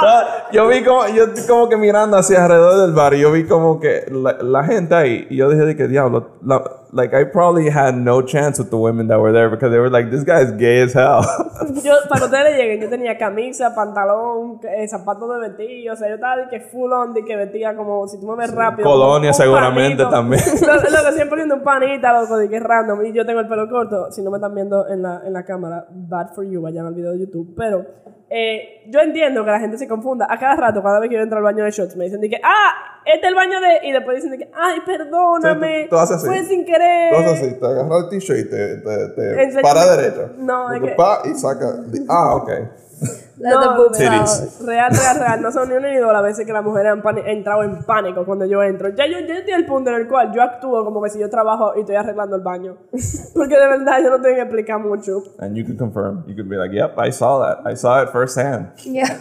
Yo 0.52 0.68
vi 0.68 0.84
como, 0.84 1.06
yo 1.08 1.24
como 1.48 1.68
que 1.68 1.76
mirando 1.76 2.16
hacia 2.16 2.44
alrededor 2.44 2.80
del 2.82 2.92
bar 2.92 3.14
y 3.14 3.20
yo 3.20 3.32
vi 3.32 3.44
como 3.46 3.80
que 3.80 4.04
la, 4.10 4.36
la 4.40 4.64
gente 4.64 4.94
ahí 4.94 5.26
y 5.28 5.36
yo 5.36 5.48
dije 5.50 5.64
de 5.64 5.76
que 5.76 5.88
diablo, 5.88 6.36
la- 6.44 6.62
like 6.92 7.12
I 7.14 7.24
probably 7.24 7.68
had 7.68 7.94
no 7.94 8.22
chance 8.22 8.58
with 8.60 8.70
the 8.70 8.76
women 8.76 9.08
that 9.08 9.18
were 9.20 9.32
there 9.32 9.48
because 9.50 9.70
they 9.70 9.78
were 9.78 9.90
like, 9.90 10.10
this 10.10 10.24
guy's 10.24 10.52
gay 10.56 10.82
as 10.82 10.94
hell. 10.94 11.20
Yo, 11.82 11.92
para 12.08 12.20
que 12.20 12.24
ustedes 12.26 12.44
le 12.44 12.56
lleguen, 12.56 12.80
yo 12.80 12.88
tenía 12.88 13.18
camisa, 13.18 13.74
pantalón, 13.74 14.60
eh, 14.62 14.86
zapatos 14.88 15.28
de 15.34 15.48
vestir, 15.48 15.90
o 15.90 15.96
sea, 15.96 16.08
yo 16.08 16.14
estaba 16.14 16.36
de 16.36 16.48
que 16.48 16.60
full 16.60 16.92
on, 16.92 17.12
de 17.12 17.24
que 17.24 17.36
vestía 17.36 17.76
como, 17.76 18.06
si 18.06 18.18
tú 18.20 18.26
me 18.26 18.36
ves 18.36 18.54
rápido. 18.54 18.88
Colonia 18.88 19.30
un 19.30 19.34
seguramente 19.34 20.04
panito. 20.04 20.10
también. 20.10 20.42
Lo, 20.66 20.74
lo 20.74 20.80
que 20.80 21.12
siempre 21.12 21.28
poniendo 21.28 21.54
un 21.56 21.62
panita, 21.62 22.12
loco, 22.18 22.36
de 22.36 22.48
que 22.48 22.56
es 22.56 22.62
random, 22.62 23.04
y 23.06 23.12
yo 23.12 23.26
tengo 23.26 23.40
el 23.40 23.48
pelo 23.48 23.68
corto, 23.68 24.10
si 24.12 24.22
no 24.22 24.30
me 24.30 24.36
están 24.38 24.54
viendo 24.54 24.88
en 24.88 25.02
la, 25.02 25.22
en 25.26 25.32
la 25.32 25.44
cámara, 25.44 25.86
bad 25.90 26.28
for 26.34 26.44
you, 26.44 26.62
vayan 26.62 26.86
al 26.86 26.94
video 26.94 27.12
de 27.12 27.20
YouTube, 27.20 27.52
pero 27.56 27.84
eh, 28.28 28.82
yo 28.88 29.00
entiendo 29.00 29.44
que 29.44 29.50
la 29.50 29.60
gente 29.60 29.78
se 29.78 29.86
confunda, 29.88 30.26
a 30.28 30.38
cada 30.38 30.56
rato, 30.56 30.82
cada 30.82 30.98
vez 31.00 31.08
que 31.10 31.16
yo 31.16 31.22
entro 31.22 31.38
al 31.38 31.44
baño 31.44 31.64
de 31.64 31.70
shots, 31.70 31.96
me 31.96 32.04
dicen 32.04 32.20
de 32.20 32.28
que, 32.28 32.40
ah, 32.42 32.72
este 33.04 33.20
es 33.26 33.28
el 33.28 33.34
baño 33.34 33.60
de, 33.60 33.86
y 33.86 33.92
después 33.92 34.16
dicen 34.16 34.32
de 34.32 34.38
que, 34.38 34.50
ay, 34.52 34.80
perdóname, 34.84 35.76
Sí, 35.76 35.84
tú- 35.84 35.90
tú 35.96 35.98
haces 36.02 36.16
así. 36.16 36.26
fue 36.26 36.44
sin 36.44 36.64
querer. 36.64 37.14
Entonces 37.14 37.42
así, 37.42 37.60
te 37.60 37.66
agarra 37.66 37.98
el 37.98 38.08
t-shirt 38.08 38.38
y 38.38 38.50
te, 38.50 38.76
te, 38.78 39.08
te 39.54 39.62
para 39.62 39.96
derecho. 39.96 40.30
No, 40.38 40.72
es 40.72 40.80
que- 40.82 40.88
pa, 40.96 41.22
y 41.24 41.34
saca. 41.34 41.66
Ah, 42.08 42.34
ok. 42.34 42.50
The 43.38 43.50
No, 43.50 43.76
boobs 43.76 43.98
real, 43.98 44.24
real, 44.64 44.90
real, 44.90 45.18
real. 45.18 45.42
No 45.42 45.52
son 45.52 45.68
ni 45.68 45.74
una 45.74 45.90
ni 45.90 45.98
dos 45.98 46.10
las 46.12 46.22
veces 46.22 46.46
que 46.46 46.52
las 46.52 46.64
mujeres 46.64 46.92
han 46.92 47.18
entrado 47.26 47.62
en 47.64 47.82
pánico 47.84 48.24
cuando 48.24 48.46
yo 48.46 48.62
entro. 48.62 48.88
Ya 48.90 49.06
yo, 49.06 49.18
yo 49.20 49.34
estoy 49.34 49.52
al 49.52 49.66
punto 49.66 49.90
en 49.90 49.96
el 49.96 50.08
cual 50.08 50.32
yo 50.32 50.42
actúo 50.42 50.82
como 50.84 51.02
que 51.02 51.10
si 51.10 51.18
yo 51.18 51.28
trabajo 51.28 51.72
y 51.76 51.80
estoy 51.80 51.96
arreglando 51.96 52.34
el 52.36 52.42
baño. 52.42 52.76
Porque 53.34 53.58
de 53.58 53.68
verdad 53.68 53.98
yo 54.02 54.10
no 54.10 54.20
tengo 54.22 54.36
que 54.36 54.40
explicar 54.42 54.80
mucho. 54.80 55.22
And 55.38 55.54
you 55.54 55.64
could 55.66 55.78
confirm. 55.78 56.24
You 56.26 56.34
could 56.34 56.48
be 56.48 56.56
like, 56.56 56.74
yep, 56.74 56.96
I 56.98 57.12
saw 57.12 57.38
that. 57.42 57.70
I 57.70 57.76
saw 57.76 58.02
it 58.02 58.08
firsthand. 58.10 58.72
Yeah. 58.84 59.20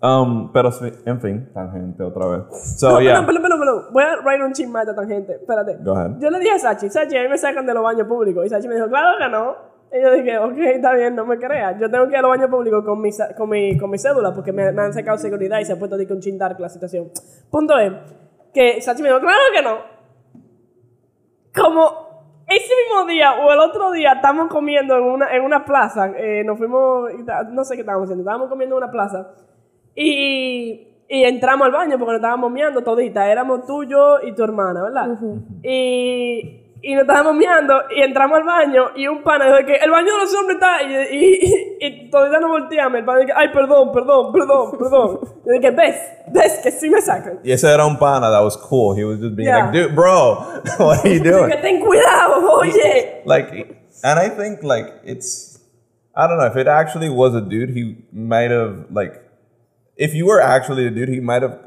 Um, 0.00 0.52
pero 0.52 0.70
en 1.06 1.20
fin, 1.20 1.50
tangente 1.52 2.02
otra 2.04 2.26
vez. 2.26 2.42
So, 2.78 2.90
No, 2.92 3.00
yeah. 3.00 3.24
perdón, 3.26 3.42
perdón, 3.42 3.58
perdón. 3.58 3.84
Voy 3.92 4.02
a 4.04 4.16
write 4.22 4.44
un 4.44 4.52
chisme 4.52 4.78
a 4.78 4.82
esta 4.82 4.94
tangente. 4.94 5.32
Espérate. 5.36 5.78
Go 5.82 5.92
ahead. 5.96 6.18
Yo 6.20 6.30
le 6.30 6.38
dije 6.38 6.52
a 6.52 6.58
Sachi, 6.58 6.88
Sachi, 6.88 7.16
a 7.16 7.22
mí 7.22 7.28
me 7.28 7.38
sacan 7.38 7.66
de 7.66 7.74
los 7.74 7.82
baños 7.82 8.06
públicos. 8.06 8.46
Y 8.46 8.48
Sachi 8.48 8.68
me 8.68 8.76
dijo, 8.76 8.88
claro 8.88 9.18
que 9.18 9.28
no. 9.28 9.67
Y 9.92 10.02
yo 10.02 10.12
dije, 10.12 10.38
ok, 10.38 10.58
está 10.58 10.92
bien, 10.92 11.14
no 11.14 11.24
me 11.24 11.38
creas. 11.38 11.80
Yo 11.80 11.90
tengo 11.90 12.06
que 12.06 12.12
ir 12.12 12.18
a 12.18 12.22
los 12.22 12.30
baños 12.30 12.50
públicos 12.50 12.84
con 12.84 13.00
mi, 13.00 13.10
con 13.36 13.48
mi, 13.48 13.78
con 13.78 13.90
mi 13.90 13.98
cédula 13.98 14.32
porque 14.34 14.52
me, 14.52 14.70
me 14.72 14.82
han 14.82 14.92
sacado 14.92 15.16
seguridad 15.18 15.58
y 15.60 15.64
se 15.64 15.72
ha 15.72 15.78
puesto 15.78 15.96
de 15.96 16.06
que 16.06 16.12
un 16.12 16.20
chin 16.20 16.38
dark 16.38 16.60
la 16.60 16.68
situación. 16.68 17.10
Punto 17.50 17.78
es 17.78 17.92
que 18.52 18.80
Sachi 18.80 19.02
me 19.02 19.08
dijo, 19.08 19.20
claro 19.20 19.38
que 19.54 19.62
no. 19.62 19.78
Como 21.54 22.08
ese 22.48 22.72
mismo 22.86 23.06
día 23.06 23.34
o 23.34 23.52
el 23.52 23.58
otro 23.58 23.90
día 23.92 24.12
estamos 24.12 24.48
comiendo 24.48 24.96
en 24.96 25.04
una, 25.04 25.34
en 25.34 25.42
una 25.42 25.64
plaza, 25.64 26.12
eh, 26.16 26.42
nos 26.44 26.58
fuimos, 26.58 27.10
no 27.50 27.64
sé 27.64 27.74
qué 27.74 27.80
estábamos 27.80 28.06
haciendo, 28.06 28.22
estábamos 28.22 28.48
comiendo 28.48 28.76
en 28.76 28.82
una 28.82 28.90
plaza 28.90 29.34
y, 29.94 31.04
y 31.08 31.24
entramos 31.24 31.66
al 31.66 31.72
baño 31.72 31.98
porque 31.98 32.12
nos 32.12 32.20
estábamos 32.20 32.50
miando 32.50 32.82
todita, 32.82 33.30
éramos 33.30 33.66
tú, 33.66 33.84
yo 33.84 34.20
y 34.22 34.34
tu 34.34 34.44
hermana, 34.44 34.82
¿verdad? 34.82 35.18
Y, 35.62 36.57
y 36.80 36.94
nos 36.94 37.02
estábamos 37.02 37.34
miando 37.34 37.74
y 37.94 38.02
entramos 38.02 38.38
al 38.38 38.44
baño 38.44 38.90
y 38.96 39.06
un 39.08 39.22
pana 39.22 39.46
dijo 39.46 39.66
que 39.66 39.74
el 39.76 39.90
baño 39.90 40.12
de 40.12 40.18
los 40.18 40.34
hombres 40.34 40.56
está 40.60 40.82
y, 40.82 41.16
y, 41.16 41.76
y, 41.80 41.86
y 41.86 42.10
todavía 42.10 42.38
nos 42.40 42.50
volteamos, 42.50 42.98
el 42.98 43.04
pana 43.04 43.20
dice, 43.20 43.32
ay, 43.36 43.48
perdón, 43.52 43.92
perdón, 43.92 44.32
perdón, 44.32 44.78
perdón. 44.78 45.20
Y 45.46 45.50
dije, 45.58 45.70
ves, 45.72 45.96
ves 46.28 46.60
que 46.62 46.70
sí 46.70 46.88
me 46.88 47.00
sacan. 47.00 47.40
Y 47.42 47.52
ese 47.52 47.72
era 47.72 47.84
un 47.86 47.98
pana 47.98 48.30
that 48.30 48.42
was 48.42 48.56
cool. 48.56 48.94
He 48.96 49.04
was 49.04 49.18
just 49.18 49.34
being 49.36 49.48
Yeah. 49.48 49.64
like, 49.66 49.72
dude, 49.72 49.94
bro, 49.94 50.34
what 50.78 51.04
are 51.04 51.08
you 51.12 51.20
doing? 51.22 51.50
Que 51.50 51.56
ten 51.60 51.80
cuidado, 51.80 52.48
oye. 52.58 53.22
like 53.24 53.76
and 54.04 54.16
i 54.20 54.28
think 54.28 54.62
like 54.62 54.86
it's 55.04 55.58
i 56.14 56.28
don't 56.28 56.38
know 56.38 56.46
if 56.46 56.56
it 56.56 56.68
actually 56.68 57.08
was 57.08 57.34
a 57.34 57.40
dude 57.40 57.70
he 57.70 57.96
might 58.12 58.48
have 58.52 58.86
like 58.92 59.20
if 59.96 60.14
you 60.14 60.24
were 60.24 60.40
actually 60.40 60.86
a 60.86 60.90
dude 60.90 61.08
he 61.08 61.18
might 61.18 61.42
have 61.42 61.58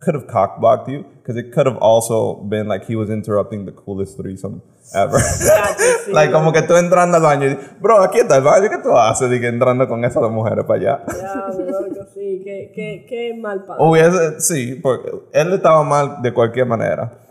could 0.00 0.16
have 0.16 0.26
cockblocked 0.26 0.88
you 0.88 1.04
because 1.24 1.40
it 1.40 1.50
could 1.54 1.66
have 1.66 1.78
also 1.78 2.34
been 2.44 2.68
like 2.68 2.84
he 2.84 2.94
was 2.94 3.08
interrupting 3.08 3.64
the 3.64 3.72
coolest 3.72 4.18
threesome 4.18 4.60
ever 4.94 5.18
sí, 6.04 6.12
like 6.12 6.30
como 6.30 6.52
que 6.52 6.60
tú 6.62 6.76
entrando 6.76 7.16
al 7.16 7.22
baño 7.22 7.48
y 7.48 7.58
bro 7.80 8.02
aquí 8.02 8.18
está 8.20 8.36
el 8.36 8.42
baño 8.42 8.68
¿qué 8.68 8.78
tú 8.82 8.92
haces 8.94 9.32
y 9.32 9.40
que 9.40 9.48
entrando 9.48 9.88
con 9.88 10.04
esas 10.04 10.30
mujeres 10.30 10.66
para 10.66 10.78
allá 10.78 11.04
Ya, 11.06 11.46
loco, 11.64 12.06
sí, 12.12 12.42
qué, 12.44 12.70
qué, 12.74 13.06
qué 13.08 13.34
mal 13.40 13.64
padre. 13.64 13.82
hubiese 13.82 14.40
sí 14.40 14.74
porque 14.82 15.10
él 15.32 15.54
estaba 15.54 15.82
mal 15.82 16.20
de 16.20 16.34
cualquier 16.34 16.66
manera 16.66 17.24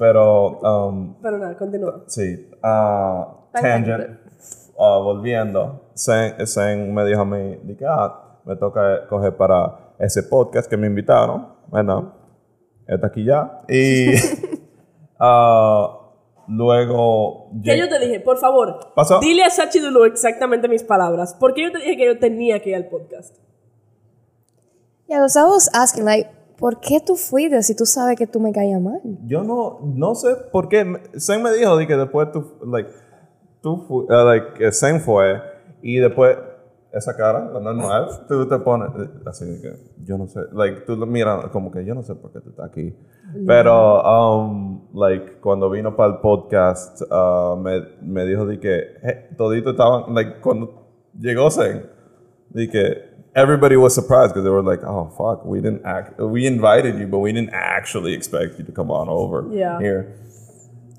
pero 0.00 0.58
um, 0.60 1.14
Pero 1.20 1.36
nada, 1.36 1.54
continúa. 1.58 2.04
Sí. 2.06 2.48
ah, 2.62 3.36
tangent. 3.52 4.18
Ah, 4.78 4.98
volviendo. 4.98 5.90
Zen, 5.94 6.46
Zen 6.46 6.94
me 6.94 7.04
dijo 7.04 7.20
a 7.20 7.26
mí, 7.26 7.58
que, 7.76 7.84
ah, 7.86 8.38
me 8.46 8.56
toca 8.56 9.06
coger 9.08 9.36
para 9.36 9.92
ese 9.98 10.22
podcast 10.22 10.70
que 10.70 10.78
me 10.78 10.86
invitaron. 10.86 11.48
Bueno, 11.66 12.14
está 12.94 13.06
aquí 13.08 13.24
ya. 13.24 13.62
Y 13.68 14.06
Ah, 15.18 15.98
luego... 16.48 17.50
¿Qué 17.62 17.78
yo 17.78 17.88
te 17.88 17.98
dije? 17.98 18.20
Por 18.20 18.38
favor, 18.38 18.78
Pasó. 18.94 19.20
dile 19.20 19.42
a 19.44 19.50
Sachi 19.50 19.78
Dulu 19.80 20.04
exactamente 20.04 20.66
mis 20.68 20.82
palabras. 20.82 21.34
¿Por 21.34 21.52
qué 21.54 21.62
yo 21.64 21.72
te 21.72 21.78
dije 21.78 21.96
que 21.96 22.06
yo 22.06 22.18
tenía 22.18 22.60
que 22.62 22.70
ir 22.70 22.76
al 22.76 22.86
podcast? 22.88 23.36
Yeah, 25.08 25.18
because 25.18 25.38
I 25.38 25.42
was 25.44 25.68
asking, 25.74 26.04
like, 26.04 26.30
¿por 26.56 26.80
qué 26.80 27.00
tú 27.04 27.16
fuiste 27.16 27.62
si 27.62 27.74
tú 27.74 27.84
sabes 27.84 28.16
que 28.16 28.26
tú 28.26 28.40
me 28.40 28.52
caías 28.52 28.80
mal? 28.80 29.00
Yo 29.26 29.42
no, 29.42 29.80
no 29.82 30.14
sé 30.14 30.34
por 30.52 30.68
qué. 30.68 30.86
Sen 31.16 31.42
me 31.42 31.52
dijo 31.52 31.76
de 31.76 31.86
que 31.86 31.96
después 31.96 32.30
tú, 32.32 32.46
like, 32.66 32.90
tú 33.60 33.84
fu- 33.86 34.04
uh, 34.08 34.24
like, 34.24 34.72
Sen 34.72 35.00
fue 35.00 35.40
y 35.82 35.96
después 35.98 36.36
esa 36.92 37.16
cara, 37.16 37.50
la 37.52 37.60
normal, 37.60 38.08
tú 38.28 38.46
te 38.48 38.58
pones 38.58 38.88
así 39.26 39.44
de 39.44 39.60
que 39.60 39.72
yo 40.04 40.18
no 40.18 40.26
sé, 40.26 40.40
like, 40.52 40.80
tú 40.82 40.96
lo 40.96 41.06
miras 41.06 41.46
como 41.50 41.70
que 41.70 41.84
yo 41.84 41.94
no 41.94 42.02
sé 42.02 42.14
por 42.16 42.32
qué 42.32 42.40
tú 42.40 42.50
estás 42.50 42.68
aquí. 42.70 42.94
Pero, 43.46 44.02
um, 44.02 44.88
like, 44.92 45.38
cuando 45.40 45.70
vino 45.70 45.94
para 45.94 46.14
el 46.14 46.18
podcast, 46.20 47.02
uh, 47.02 47.56
me, 47.56 47.80
me 48.02 48.24
dijo 48.24 48.44
de 48.44 48.58
que 48.58 48.76
eh, 49.02 49.30
todito 49.36 49.70
estaban, 49.70 50.12
like, 50.14 50.40
cuando 50.40 50.88
llegó 51.18 51.48
Sen, 51.50 51.86
de 52.50 52.68
que 52.68 53.10
everybody 53.34 53.76
was 53.76 53.94
surprised 53.94 54.30
because 54.34 54.42
they 54.42 54.50
were 54.50 54.62
like, 54.62 54.82
"Oh 54.84 55.08
fuck, 55.16 55.44
we 55.44 55.60
didn't 55.60 55.82
act, 55.84 56.18
we 56.18 56.46
invited 56.46 56.98
you, 56.98 57.06
but 57.06 57.18
we 57.18 57.32
didn't 57.32 57.52
actually 57.52 58.12
expect 58.14 58.58
you 58.58 58.64
to 58.64 58.72
come 58.72 58.90
on 58.90 59.08
over 59.08 59.44
Yeah. 59.54 59.78
here." 59.78 60.16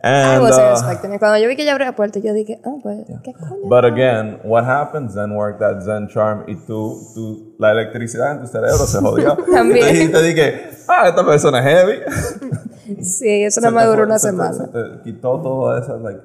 I 0.04 0.34
And 0.36 0.42
wasn't 0.42 0.68
uh, 0.68 0.72
expecting 0.72 1.14
it. 1.14 1.20
Cuando 1.20 1.38
yo 1.38 1.48
vi 1.48 1.56
que 1.56 1.62
ella 1.64 1.74
abrió 1.74 1.86
la 1.86 1.96
puerta, 1.96 2.18
yo 2.20 2.34
dije, 2.34 2.60
ah, 2.66 2.74
pues, 2.82 3.06
¿qué 3.24 3.34
coño? 3.34 3.70
but 3.70 3.86
again, 3.86 4.40
what 4.44 4.64
happens? 4.66 5.14
Zen 5.14 5.36
worked 5.36 5.60
that 5.60 5.84
Zen 5.84 6.08
charm 6.08 6.44
y 6.48 6.56
tú, 6.66 6.98
tú, 7.14 7.54
la 7.60 7.72
electricidad 7.72 8.32
en 8.32 8.42
tu 8.42 8.48
cerebro 8.48 8.78
se 8.88 8.98
jodió. 9.00 9.36
También. 9.52 10.02
Y 10.02 10.12
te 10.12 10.24
dije, 10.24 10.70
ah, 10.88 11.08
esta 11.10 11.24
persona 11.26 11.60
es 11.60 11.66
heavy. 11.66 12.00
Sí, 13.02 13.44
eso 13.44 13.62
no 13.62 13.72
me 13.72 13.82
te 13.84 13.88
duró 13.88 14.04
una 14.04 14.20
se 14.20 14.28
te- 14.28 14.32
semana. 14.32 14.54
se 14.54 14.68
te 14.68 15.02
quitó 15.04 15.40
todo 15.42 15.78
eso, 15.78 15.98
like, 16.00 16.20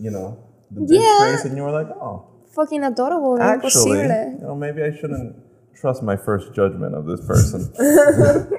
you 0.00 0.10
know, 0.10 0.38
the 0.72 0.80
big 0.80 1.00
Yeah. 1.00 1.32
face, 1.32 1.48
and 1.48 1.56
you 1.56 1.64
were 1.64 1.72
like, 1.72 1.92
oh. 2.00 2.24
Fucking 2.54 2.82
adorable, 2.82 3.36
Actually, 3.42 4.00
imposible. 4.00 4.38
you 4.38 4.46
know, 4.46 4.54
maybe 4.54 4.82
I 4.82 4.92
shouldn't 4.92 5.34
trust 5.78 6.02
my 6.02 6.16
first 6.16 6.54
judgment 6.54 6.94
of 6.94 7.04
this 7.06 7.20
person. 7.26 7.70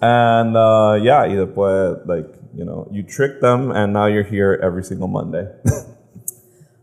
and 0.00 0.56
uh, 0.56 0.94
yeah, 1.00 1.26
y 1.26 1.34
después, 1.36 1.98
like, 2.06 2.26
you 2.54 2.64
know, 2.64 2.86
you 2.90 3.02
tricked 3.02 3.40
them, 3.40 3.70
and 3.70 3.92
now 3.92 4.06
you're 4.06 4.24
here 4.24 4.58
every 4.62 4.82
single 4.82 5.08
Monday. 5.08 5.46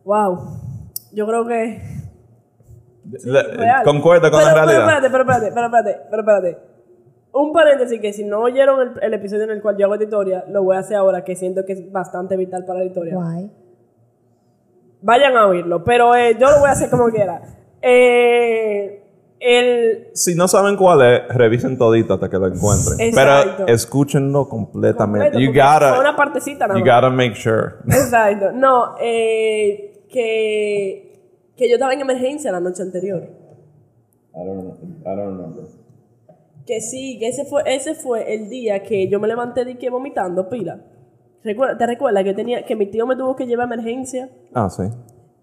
Wow. 0.03 0.60
Yo 1.12 1.25
creo 1.25 1.45
que. 1.48 1.81
Real. 3.24 3.84
Concuerda 3.84 4.29
con 4.31 4.39
pero, 4.39 4.55
la 4.55 4.65
Pero 4.65 4.65
realidad. 4.65 4.81
espérate, 4.84 5.10
pero 5.10 5.24
espérate, 5.24 5.51
pero 5.53 5.65
espérate, 5.65 6.01
pero 6.10 6.22
espérate. 6.22 6.57
Un 7.34 7.51
paréntesis 7.53 8.00
que 8.00 8.13
si 8.13 8.24
no 8.24 8.41
oyeron 8.41 8.79
el, 8.81 9.03
el 9.03 9.13
episodio 9.13 9.43
en 9.43 9.51
el 9.51 9.62
cual 9.62 9.77
yo 9.77 9.86
hago 9.86 9.95
esta 9.95 10.05
historia, 10.05 10.45
lo 10.50 10.63
voy 10.63 10.75
a 10.75 10.79
hacer 10.79 10.98
ahora, 10.98 11.24
que 11.24 11.36
siento 11.36 11.65
que 11.65 11.74
es 11.74 11.91
bastante 11.91 12.38
vital 12.38 12.65
para 12.65 12.79
la 12.79 12.86
historia. 12.86 13.17
Why? 13.17 13.51
Vayan 15.01 15.36
a 15.38 15.48
oírlo, 15.48 15.84
pero 15.84 16.15
eh, 16.15 16.36
yo 16.39 16.50
lo 16.50 16.60
voy 16.60 16.69
a 16.69 16.72
hacer 16.72 16.89
como 16.89 17.10
quiera. 17.10 17.41
Eh, 17.81 19.05
el, 19.46 20.08
Si 20.14 20.34
no 20.34 20.48
saben 20.48 20.75
cuál 20.75 21.02
es, 21.04 21.28
revisen 21.30 21.78
todito 21.78 22.16
hasta 22.16 22.30
que 22.30 22.38
lo 22.38 22.48
encuentren. 22.48 23.00
Exacto. 23.00 23.64
Pero 23.66 23.75
escúchenlo 23.75 24.50
completamente. 24.50 25.32
completo, 25.32 25.40
you 25.40 25.54
gotta, 25.54 26.00
una 26.00 26.16
partecita 26.16 26.68
nada 26.68 26.80
you 26.80 26.84
gotta 26.84 27.12
make 27.12 27.36
sure. 27.36 27.75
Exacto. 27.88 28.52
No, 28.52 28.96
eh, 29.00 30.06
que, 30.10 31.52
que 31.56 31.70
yo 31.70 31.75
estaba 31.75 31.94
en 31.94 32.02
emergencia 32.02 32.52
la 32.52 32.60
noche 32.60 32.82
anterior. 32.82 33.22
I 34.34 34.46
don't, 34.46 34.80
I 35.02 35.16
don't 35.16 35.38
remember. 35.38 35.66
Que 36.66 36.82
sí, 36.82 37.20
que 37.20 37.28
ese 37.28 37.46
fue, 37.46 37.62
ese 37.68 37.94
fue 37.94 38.34
el 38.34 38.50
día 38.50 38.82
que 38.82 39.08
yo 39.08 39.20
me 39.20 39.28
levanté 39.28 39.64
de 39.64 39.78
que 39.78 39.92
vomitando 39.92 40.50
pila. 40.50 40.82
¿Te 41.44 41.86
recuerdas 41.86 42.24
que, 42.24 42.34
tenía, 42.34 42.66
que 42.66 42.75
mi 42.75 42.88
tío 42.88 43.06
me 43.06 43.16
tuvo 43.16 43.36
que 43.36 43.46
llevar 43.46 43.70
a 43.70 43.75
emergencia? 43.75 44.32
Ah, 44.56 44.68
sí. 44.72 44.84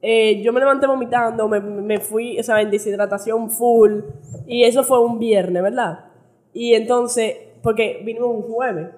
Eh, 0.04 0.42
yo 0.42 0.52
me 0.52 0.58
levanté 0.58 0.88
vomitando, 0.88 1.48
me, 1.48 1.60
me 1.60 2.00
fui, 2.00 2.38
o 2.38 2.42
sea, 2.42 2.60
en 2.60 2.70
deshidratación 2.70 3.48
full. 3.50 4.00
Y 4.46 4.64
eso 4.64 4.82
fue 4.82 5.00
un 5.00 5.20
viernes, 5.20 5.62
¿verdad? 5.62 6.06
Y 6.52 6.74
entonces, 6.74 7.36
porque 7.62 8.02
vino 8.04 8.26
un 8.26 8.42
jueves. 8.42 8.88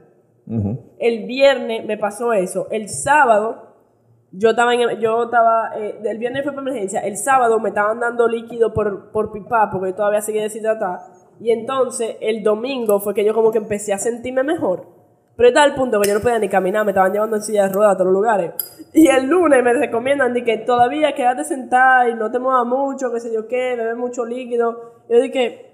El 0.98 1.24
viernes 1.26 1.86
me 1.86 1.96
pasó 1.96 2.32
eso. 2.32 2.66
El 2.70 2.88
sábado, 2.88 3.74
yo 4.32 4.50
estaba 4.50 4.74
en, 4.74 5.00
yo 5.00 5.24
estaba, 5.24 5.72
eh, 5.76 6.00
el 6.04 6.18
viernes 6.18 6.42
fue 6.42 6.52
por 6.52 6.62
emergencia. 6.62 7.00
El 7.00 7.16
sábado 7.16 7.60
me 7.60 7.68
estaban 7.70 8.00
dando 8.00 8.26
líquido 8.26 8.74
por, 8.74 9.10
por 9.10 9.32
pipa, 9.32 9.70
porque 9.70 9.90
yo 9.90 9.94
todavía 9.94 10.20
seguía 10.20 10.42
deshidratada. 10.42 11.06
Y 11.40 11.50
entonces, 11.50 12.16
el 12.20 12.42
domingo 12.42 13.00
fue 13.00 13.14
que 13.14 13.24
yo 13.24 13.34
como 13.34 13.52
que 13.52 13.58
empecé 13.58 13.92
a 13.92 13.98
sentirme 13.98 14.42
mejor. 14.42 14.86
Pero 15.36 15.48
estaba 15.48 15.66
al 15.66 15.74
punto 15.74 16.00
que 16.00 16.08
yo 16.08 16.14
no 16.14 16.20
podía 16.20 16.38
ni 16.38 16.48
caminar, 16.48 16.84
me 16.84 16.92
estaban 16.92 17.12
llevando 17.12 17.36
en 17.36 17.42
silla 17.42 17.66
de 17.66 17.72
ruedas 17.72 17.94
a 17.94 17.96
todos 17.96 18.06
los 18.12 18.14
lugares. 18.14 18.52
Y 18.92 19.08
el 19.08 19.26
lunes 19.26 19.62
me 19.64 19.72
recomiendan 19.72 20.32
de 20.32 20.44
que 20.44 20.58
todavía 20.58 21.14
quédate 21.14 21.44
sentada 21.44 22.08
y 22.08 22.14
no 22.14 22.30
te 22.30 22.38
muevas 22.38 22.66
mucho, 22.66 23.12
que 23.12 23.18
sé 23.20 23.32
yo 23.32 23.48
qué, 23.48 23.74
bebe 23.76 23.94
mucho 23.96 24.24
líquido. 24.24 25.02
Yo 25.08 25.20
dije, 25.20 25.72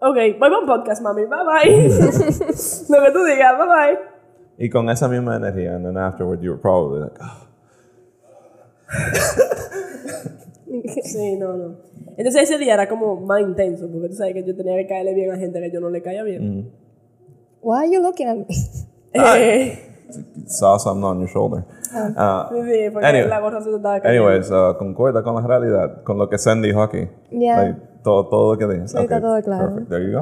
ok, 0.00 0.14
voy 0.14 0.34
para 0.38 0.58
un 0.58 0.66
podcast, 0.66 1.02
mami, 1.02 1.22
bye 1.24 1.38
bye. 1.44 1.88
Lo 1.88 3.04
que 3.04 3.12
tú 3.12 3.24
digas, 3.24 3.56
bye 3.56 3.66
bye. 3.66 3.98
Y 4.58 4.68
con 4.68 4.90
esa 4.90 5.08
misma 5.08 5.36
energía, 5.36 5.74
and 5.76 5.86
then 5.86 5.96
afterward 5.96 6.40
you 6.42 6.50
were 6.50 6.60
probably 6.60 7.00
like, 7.00 7.16
"Ah, 7.20 7.44
Sí, 11.04 11.36
no, 11.36 11.56
no. 11.56 11.76
Entonces 12.16 12.42
ese 12.42 12.58
día 12.58 12.74
era 12.74 12.88
como 12.88 13.16
más 13.20 13.40
intenso, 13.40 13.88
porque 13.90 14.08
tú 14.08 14.14
sabes 14.14 14.34
que 14.34 14.44
yo 14.44 14.56
tenía 14.56 14.76
que 14.76 14.86
caerle 14.86 15.14
bien 15.14 15.30
a 15.30 15.36
gente 15.36 15.60
que 15.60 15.70
yo 15.70 15.80
no 15.80 15.88
le 15.90 16.02
caía 16.02 16.22
bien. 16.22 16.70
Why 17.62 17.76
are 17.84 17.86
you 17.90 18.00
looking 18.02 18.28
at 18.28 18.36
me? 18.36 18.46
Eh, 19.14 19.74
saw 20.46 20.76
something 20.78 21.02
on 21.04 21.18
your 21.20 21.28
shoulder. 21.28 21.64
Uh, 21.92 22.48
sí, 22.64 22.90
porque 22.92 23.06
Anyway. 23.06 23.28
la 23.28 23.40
gorra 23.40 23.60
se 23.62 23.70
estaba 23.74 23.96
anyways, 24.04 24.50
uh, 24.50 24.76
concuerda 24.78 25.22
con 25.22 25.34
la 25.34 25.40
realidad, 25.40 26.02
con 26.04 26.18
lo 26.18 26.28
que 26.28 26.36
Sen 26.38 26.60
dijo 26.62 26.82
aquí. 26.82 27.08
Yeah. 27.30 27.62
Like, 27.62 27.80
todo, 28.04 28.26
todo 28.28 28.52
lo 28.52 28.58
que 28.58 28.66
dijo. 28.66 28.86
Sí, 28.86 28.98
está 28.98 29.20
todo 29.20 29.40
claro. 29.42 29.68
Perfect. 29.74 29.88
There 29.88 30.04
you 30.12 30.18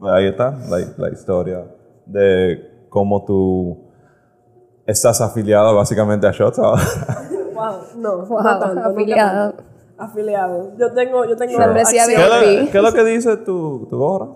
go. 0.00 0.08
Ahí 0.10 0.26
está 0.28 0.50
la, 0.70 0.78
la 0.96 1.10
historia 1.10 1.64
de 2.06 2.86
cómo 2.88 3.24
tú 3.24 3.90
estás 4.86 5.20
afiliado 5.20 5.76
básicamente 5.76 6.26
a 6.26 6.32
Shots 6.32 6.58
ahora. 6.58 6.82
Wow, 7.54 7.74
no, 7.98 8.16
no 8.16 8.26
Wow, 8.26 8.42
tanto, 8.42 8.74
nunca 8.74 8.86
afiliado. 8.88 9.50
tanto. 9.52 9.64
Afiliado. 9.98 10.72
Yo 10.78 10.92
tengo, 10.94 11.24
yo 11.26 11.36
tengo 11.36 11.58
Membresía 11.58 12.06
¿Qué, 12.06 12.16
acciones. 12.16 12.42
es 12.42 12.48
VIP. 12.50 12.64
lo, 12.66 12.70
qué 12.72 12.78
es 12.78 12.84
lo 12.84 12.92
que 12.92 13.04
dice 13.04 13.36
tu, 13.36 13.86
tu 13.90 13.98
gorra? 13.98 14.26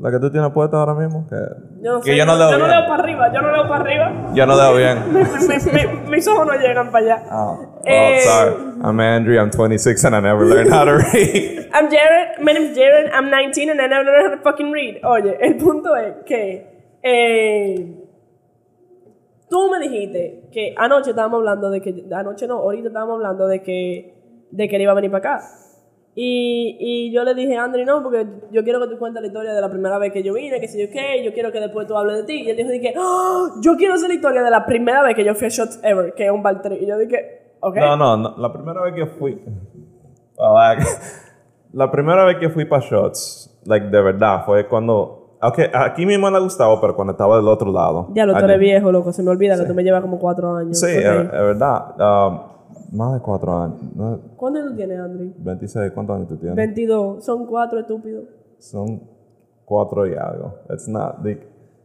La 0.00 0.10
que 0.10 0.18
tú 0.18 0.28
tienes 0.30 0.50
puesta 0.52 0.76
ahora 0.76 0.92
mismo. 0.94 1.24
Que 1.28 1.36
Yo 1.80 1.92
no, 1.92 2.00
que 2.00 2.10
sé, 2.10 2.16
yo 2.16 2.26
no 2.26 2.36
leo 2.36 2.50
yo 2.50 2.58
no 2.58 2.66
leo 2.66 2.80
para 2.88 3.02
arriba, 3.02 3.32
yo 3.32 3.40
no 3.42 3.52
leo 3.52 3.68
para 3.68 3.80
arriba. 3.84 4.12
Yo 4.34 4.46
no 4.46 4.56
leo 4.56 4.74
bien. 4.74 4.98
Mi- 5.12 5.20
mi- 5.22 5.72
mi- 5.72 6.10
mis 6.10 6.26
ojos 6.28 6.46
no 6.46 6.52
llegan 6.54 6.90
para 6.90 7.04
allá. 7.04 7.22
Oh, 7.30 7.58
oh, 7.76 7.82
Eh, 7.84 8.20
sorry. 8.22 8.54
I'm 8.82 8.98
Andrew. 9.00 9.38
I'm 9.40 9.50
26 9.50 10.04
and 10.04 10.16
I 10.16 10.20
never 10.20 10.44
learned 10.46 10.72
how 10.72 10.84
to 10.84 10.96
read. 11.12 11.68
I'm 11.72 11.88
Jared, 11.90 12.40
my 12.42 12.52
name's 12.52 12.76
Jared, 12.76 13.10
I'm 13.12 13.30
19 13.30 13.70
and 13.70 13.80
I 13.80 13.86
never 13.86 14.04
learned 14.04 14.30
how 14.30 14.36
to 14.36 14.42
fucking 14.42 14.72
read. 14.72 15.00
Oye, 15.04 15.36
el 15.40 15.56
punto 15.58 15.94
es 15.94 16.24
que 16.26 16.98
eh, 17.02 17.94
tú 19.48 19.70
me 19.70 19.78
dijiste 19.78 20.48
que 20.52 20.74
anoche 20.76 21.10
estábamos 21.10 21.38
hablando 21.38 21.70
de 21.70 21.80
que, 21.80 22.04
anoche 22.12 22.48
no, 22.48 22.54
ahorita 22.58 22.88
estábamos 22.88 23.14
hablando 23.16 23.46
de 23.46 23.62
que, 23.62 24.14
de 24.50 24.68
que 24.68 24.76
él 24.76 24.82
iba 24.82 24.92
a 24.92 24.96
venir 24.96 25.10
para 25.12 25.34
acá. 25.36 25.44
Y, 26.16 26.76
y 26.78 27.12
yo 27.12 27.24
le 27.24 27.34
dije 27.34 27.56
Andri, 27.56 27.84
no, 27.84 28.00
porque 28.02 28.24
yo 28.52 28.62
quiero 28.62 28.80
que 28.80 28.86
tú 28.86 28.98
cuentes 28.98 29.20
la 29.20 29.26
historia 29.26 29.52
de 29.52 29.60
la 29.60 29.68
primera 29.68 29.98
vez 29.98 30.12
que 30.12 30.22
yo 30.22 30.32
vine, 30.34 30.60
que 30.60 30.68
sé 30.68 30.80
yo 30.80 30.92
qué, 30.92 31.24
yo 31.24 31.32
quiero 31.32 31.50
que 31.50 31.58
después 31.58 31.88
tú 31.88 31.96
hables 31.96 32.18
de 32.18 32.22
ti. 32.24 32.42
Y 32.42 32.50
él 32.50 32.56
dijo, 32.56 32.70
dije, 32.70 32.94
"Ah, 32.96 33.46
yo 33.60 33.74
quiero 33.76 33.94
hacer 33.94 34.08
la 34.08 34.14
historia 34.14 34.42
de 34.42 34.50
la 34.50 34.64
primera 34.64 35.02
vez 35.02 35.16
que 35.16 35.24
yo 35.24 35.34
fui 35.34 35.46
a 35.46 35.50
Shots 35.50 35.80
Ever, 35.82 36.14
que 36.14 36.26
es 36.26 36.30
un 36.30 36.42
bar 36.42 36.62
trip". 36.62 36.80
Y 36.80 36.86
yo 36.86 36.96
dije, 36.98 37.56
ok. 37.58 37.76
No, 37.76 37.96
no, 37.96 38.16
no. 38.16 38.34
La 38.38 38.52
primera 38.52 38.82
vez 38.82 38.94
que 38.94 39.06
fui. 39.06 39.40
Like, 40.38 40.82
la 41.72 41.90
primera 41.90 42.24
vez 42.24 42.36
que 42.38 42.48
fui 42.48 42.64
para 42.64 42.82
Shots, 42.84 43.60
like, 43.66 43.86
de 43.86 44.00
verdad, 44.02 44.44
fue 44.44 44.66
cuando. 44.68 45.36
Okay, 45.40 45.66
aquí 45.74 46.06
mismo 46.06 46.30
le 46.30 46.40
gustaba, 46.40 46.80
pero 46.80 46.94
cuando 46.96 47.12
estaba 47.12 47.36
del 47.36 47.46
otro 47.48 47.70
lado. 47.70 48.08
Ya 48.14 48.24
lo 48.24 48.32
tú 48.34 48.44
eres 48.44 48.58
viejo, 48.58 48.90
loco, 48.90 49.12
se 49.12 49.22
me 49.22 49.30
olvida 49.30 49.58
que 49.58 49.64
tú 49.66 49.74
me 49.74 49.82
llevas 49.82 50.00
como 50.00 50.18
cuatro 50.18 50.56
años. 50.56 50.78
Sí, 50.80 50.86
Ok. 50.86 50.92
es, 51.04 51.24
es 51.24 51.30
verdad. 51.32 51.94
Um, 51.98 52.53
más 52.94 53.14
de 53.14 53.20
cuatro 53.20 53.56
años. 53.62 53.80
¿no? 53.94 54.18
¿Cuántos 54.36 54.62
años 54.62 54.72
tú 54.72 54.76
tienes, 54.78 55.00
Andri? 55.00 55.34
26, 55.38 55.92
¿cuántos 55.92 56.16
años 56.16 56.28
tú 56.28 56.36
tienes? 56.36 56.56
22. 56.56 57.24
Son 57.24 57.46
cuatro 57.46 57.80
estúpidos. 57.80 58.24
Son 58.58 59.02
cuatro 59.64 60.06
y 60.06 60.14
algo. 60.14 60.54
It's 60.70 60.88
not 60.88 61.20
big. 61.22 61.40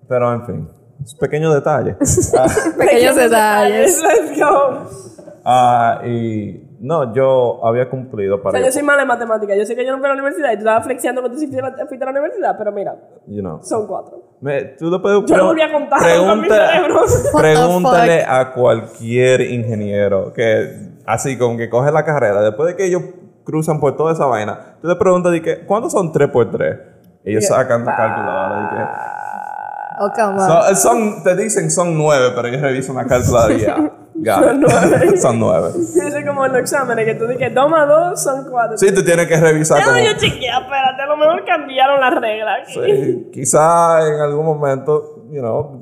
Pero 0.08 0.34
en 0.34 0.46
fin, 0.46 0.68
es 1.04 1.14
pequeño 1.16 1.54
detalle. 1.54 1.96
Ah, 2.38 2.48
Pequeños 2.78 3.16
detalles. 3.18 4.02
Let's 4.02 4.40
go. 4.40 5.30
ah, 5.46 6.02
y 6.06 6.66
no, 6.82 7.14
yo 7.14 7.66
había 7.66 7.90
cumplido 7.90 8.36
O 8.38 8.42
para. 8.42 8.58
sea, 8.58 8.66
yo 8.68 8.72
soy 8.72 8.84
mala 8.84 9.02
en 9.02 9.08
matemáticas. 9.10 9.58
Yo 9.58 9.66
sé 9.66 9.76
que 9.76 9.86
yo 9.86 9.92
no 9.92 9.98
fui 9.98 10.06
a 10.06 10.10
la 10.10 10.14
universidad 10.14 10.50
y 10.52 10.56
tú 10.56 10.60
estabas 10.60 10.86
flexiando 10.86 11.22
que 11.22 11.30
tú 11.30 11.38
sí 11.38 11.48
fuiste 11.48 11.60
a 12.06 12.06
la- 12.06 12.12
universidad, 12.12 12.58
pero 12.58 12.72
mira, 12.72 12.96
you 13.28 13.42
know. 13.42 13.60
son 13.62 13.86
cuatro. 13.88 14.24
Me- 14.42 14.64
tú 14.78 14.90
le 14.90 15.00
puedes 15.00 15.20
Yo 15.26 15.36
lo 15.38 15.44
pregun- 15.44 15.48
volví 15.48 15.62
a 15.62 15.72
contar 15.74 16.00
con 16.20 16.42
mi 16.42 16.48
cerebro. 16.48 16.96
What 16.96 17.08
the 17.34 17.38
pregúntale 17.40 18.24
a 18.24 18.54
cualquier 18.54 19.42
ingeniero 19.42 20.32
que 20.34 20.89
así 21.06 21.38
como 21.38 21.58
que 21.58 21.70
coge 21.70 21.92
la 21.92 22.04
carrera, 22.04 22.42
después 22.42 22.68
de 22.70 22.76
que 22.76 22.86
ellos 22.86 23.04
cruzan 23.44 23.80
por 23.80 23.96
toda 23.96 24.14
esa 24.14 24.26
vaina, 24.26 24.76
tú 24.82 24.88
le 24.88 24.96
preguntas 24.96 25.32
de 25.32 25.42
que, 25.42 25.66
¿cuántos 25.66 25.92
son 25.92 26.12
3 26.12 26.30
por 26.30 26.52
3? 26.52 26.78
Ellos 27.26 27.46
sacan 27.48 27.84
la 27.86 27.96
calculadora 27.96 28.72
y 28.72 28.76
que 28.76 29.20
Oh, 30.02 30.10
come 30.16 30.42
on. 30.42 30.48
So, 30.48 30.76
son, 30.76 31.24
te 31.24 31.36
dicen 31.36 31.70
son 31.70 31.98
nueve, 31.98 32.32
pero 32.34 32.48
ellos 32.48 32.62
revisan 32.62 32.96
la 32.96 33.06
cálcula 33.06 33.52
y 33.52 33.60
ya. 33.60 33.76
Got 34.22 34.42
Son 34.42 34.60
nueve. 34.60 35.18
son 35.18 35.40
nueve. 35.40 35.70
Es 35.78 36.26
como 36.26 36.46
en 36.46 36.52
los 36.52 36.62
exámenes 36.62 37.06
que 37.06 37.16
tú 37.16 37.26
dices, 37.26 37.54
toma 37.54 37.86
dos, 37.86 38.22
son 38.22 38.50
cuatro. 38.50 38.78
Sí, 38.78 38.94
tú 38.94 39.02
tienes 39.04 39.28
que 39.28 39.38
revisar 39.38 39.82
como... 39.82 39.96
Déjame 39.96 40.14
yo 40.14 40.20
chequear, 40.20 40.64
espérate, 40.64 41.02
a 41.02 41.06
lo 41.06 41.16
mejor 41.16 41.46
cambiaron 41.46 42.02
las 42.02 42.20
reglas. 42.20 42.68
Sí, 42.68 43.30
quizá 43.32 44.06
en 44.06 44.20
algún 44.20 44.46
momento, 44.46 45.24
you 45.32 45.40
know, 45.40 45.79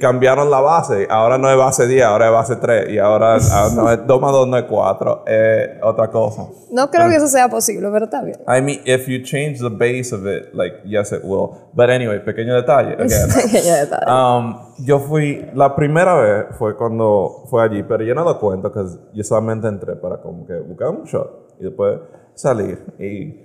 cambiaron 0.00 0.50
la 0.50 0.60
base. 0.60 1.06
Ahora 1.10 1.38
no 1.38 1.50
es 1.50 1.56
base 1.56 1.86
10, 1.86 2.04
ahora 2.04 2.26
es 2.26 2.32
base 2.32 2.56
3. 2.56 2.90
Y 2.90 2.98
ahora 2.98 3.36
ah, 3.36 3.68
no 3.74 3.90
es 3.90 4.06
2 4.06 4.20
más 4.20 4.32
2 4.32 4.48
no 4.48 4.56
es 4.56 4.64
4. 4.64 5.24
Es 5.26 5.68
otra 5.82 6.10
cosa. 6.10 6.46
No 6.70 6.90
creo 6.90 7.08
que 7.08 7.16
eso 7.16 7.28
sea 7.28 7.48
posible, 7.48 7.88
pero 7.92 8.06
está 8.06 8.22
bien. 8.22 8.38
I 8.48 8.60
mean, 8.62 8.80
if 8.84 9.06
you 9.08 9.22
change 9.22 9.58
the 9.58 9.68
base 9.68 10.14
of 10.14 10.26
it, 10.26 10.54
like, 10.54 10.76
yes, 10.84 11.12
it 11.12 11.22
will. 11.22 11.50
But 11.72 11.90
anyway, 11.90 12.20
pequeño 12.20 12.54
detalle. 12.54 12.96
Pequeño 12.96 13.74
detalle. 13.74 14.06
Um, 14.10 14.56
yo 14.84 14.98
fui, 15.00 15.46
la 15.54 15.74
primera 15.74 16.14
vez 16.14 16.46
fue 16.58 16.76
cuando 16.76 17.44
fue 17.50 17.62
allí, 17.62 17.82
pero 17.82 18.04
yo 18.04 18.14
no 18.14 18.24
lo 18.24 18.38
cuento, 18.38 18.72
que 18.72 18.80
yo 19.12 19.24
solamente 19.24 19.68
entré 19.68 19.96
para 19.96 20.18
como 20.20 20.46
que 20.46 20.54
buscar 20.54 20.88
un 20.88 21.04
shot 21.04 21.54
y 21.60 21.64
después 21.64 21.98
salir. 22.34 22.78
Y 22.98 23.40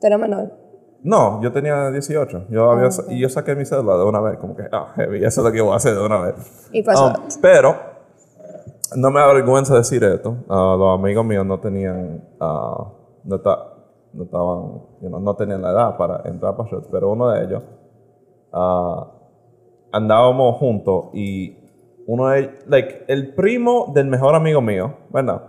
eres 0.00 0.18
menor. 0.18 0.67
No, 1.02 1.40
yo 1.42 1.52
tenía 1.52 1.90
18. 1.90 2.46
Yo 2.50 2.70
había, 2.70 2.90
sa- 2.90 3.04
y 3.12 3.18
yo 3.20 3.28
saqué 3.28 3.54
mi 3.54 3.64
cédula 3.64 3.96
de 3.96 4.04
una 4.04 4.20
vez, 4.20 4.38
como 4.38 4.56
que, 4.56 4.64
ah, 4.72 4.92
heavy, 4.96 5.24
eso 5.24 5.40
es 5.40 5.46
lo 5.46 5.52
que 5.52 5.60
voy 5.60 5.72
a 5.72 5.76
hacer 5.76 5.94
de 5.94 6.04
una 6.04 6.20
vez. 6.20 6.68
Y 6.72 6.82
pasó. 6.82 7.06
Um, 7.08 7.12
pero, 7.40 7.76
no 8.96 9.10
me 9.10 9.20
avergüenza 9.20 9.74
decir 9.76 10.02
esto. 10.04 10.36
ah, 10.48 10.74
los 10.78 10.98
amigos 10.98 11.24
míos 11.24 11.44
no 11.46 11.60
tenían, 11.60 12.24
ah, 12.40 12.92
no, 13.24 13.40
ta- 13.40 13.74
no 14.12 14.24
estaban, 14.24 14.58
you 15.02 15.08
know, 15.08 15.20
no 15.20 15.34
tenían 15.36 15.62
la 15.62 15.70
edad 15.70 15.96
para 15.96 16.22
entrar 16.28 16.56
para 16.56 16.68
shots, 16.70 16.88
pero 16.90 17.10
uno 17.12 17.28
de 17.30 17.44
ellos, 17.44 17.62
ah, 18.52 19.06
andábamos 19.92 20.56
juntos 20.58 21.06
y 21.12 21.56
uno 22.06 22.28
de 22.28 22.50
like, 22.66 23.04
el 23.08 23.34
primo 23.34 23.92
del 23.94 24.06
mejor 24.06 24.34
amigo 24.34 24.60
mío, 24.62 24.94
¿verdad? 25.10 25.42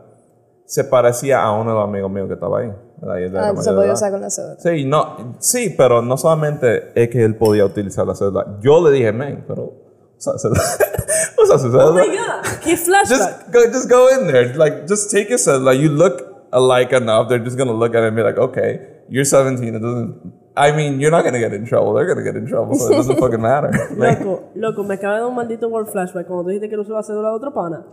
Se 0.65 0.83
parecía 0.83 1.41
a 1.41 1.51
uno 1.53 1.71
de 1.71 1.75
los 1.77 1.83
amigos 1.87 2.11
míos 2.11 2.27
que 2.27 2.33
estaba 2.33 2.59
ahí. 2.59 2.71
Ah, 3.01 3.53
se 3.61 3.71
podía 3.73 3.93
usar 3.93 4.11
con 4.11 4.21
la 4.21 4.29
cédula. 4.29 4.57
Sí, 4.59 4.85
no, 4.85 5.35
sí, 5.39 5.73
pero 5.77 6.01
no 6.01 6.17
solamente 6.17 6.91
es 7.01 7.09
que 7.09 7.23
él 7.23 7.35
podía 7.37 7.65
utilizar 7.65 8.05
la 8.05 8.15
cédula. 8.15 8.57
Yo 8.61 8.81
le 8.83 8.91
dije, 8.91 9.11
men, 9.13 9.45
pero 9.47 9.73
usa 10.17 10.37
cédula. 10.37 10.61
usa 11.43 11.57
su 11.59 11.67
Oh 11.67 11.71
cédula. 11.71 11.91
my 11.93 12.07
god, 12.07 12.59
qué 12.63 12.75
flashback. 12.75 13.07
just 13.09 13.51
go, 13.53 13.59
just 13.71 13.89
go 13.89 14.07
in 14.09 14.27
there. 14.27 14.53
Like, 14.57 14.85
just 14.87 15.11
take 15.11 15.29
your 15.29 15.39
cédula. 15.39 15.73
You 15.73 15.89
look 15.89 16.23
alike 16.51 16.91
enough. 16.93 17.29
They're 17.29 17.43
just 17.43 17.57
gonna 17.57 17.73
look 17.73 17.95
at 17.95 18.03
it 18.03 18.07
and 18.07 18.15
be 18.17 18.23
like, 18.23 18.37
okay, 18.37 18.79
you're 19.09 19.23
17. 19.25 19.75
It 19.75 19.79
doesn't. 19.81 20.33
I 20.57 20.73
mean, 20.73 20.99
you're 20.99 21.11
not 21.11 21.23
gonna 21.23 21.39
get 21.39 21.53
in 21.53 21.65
trouble. 21.65 21.93
They're 21.93 22.05
gonna 22.07 22.23
get 22.23 22.35
in 22.35 22.45
trouble, 22.47 22.75
so 22.75 22.91
it 22.91 22.97
doesn't 22.97 23.17
fucking 23.23 23.41
matter. 23.41 23.71
Like, 23.97 24.19
Loco, 24.19 24.49
loco, 24.55 24.83
me 24.83 24.95
acaba 24.95 25.13
de 25.15 25.21
dar 25.21 25.29
un 25.29 25.35
maldito 25.35 25.69
word 25.69 25.87
flashback 25.87 26.27
cuando 26.27 26.49
dijiste 26.49 26.69
que 26.69 26.75
no 26.75 26.81
usaba 26.81 27.01
cédula 27.01 27.29
de 27.29 27.35
otro 27.35 27.53
pana. 27.53 27.85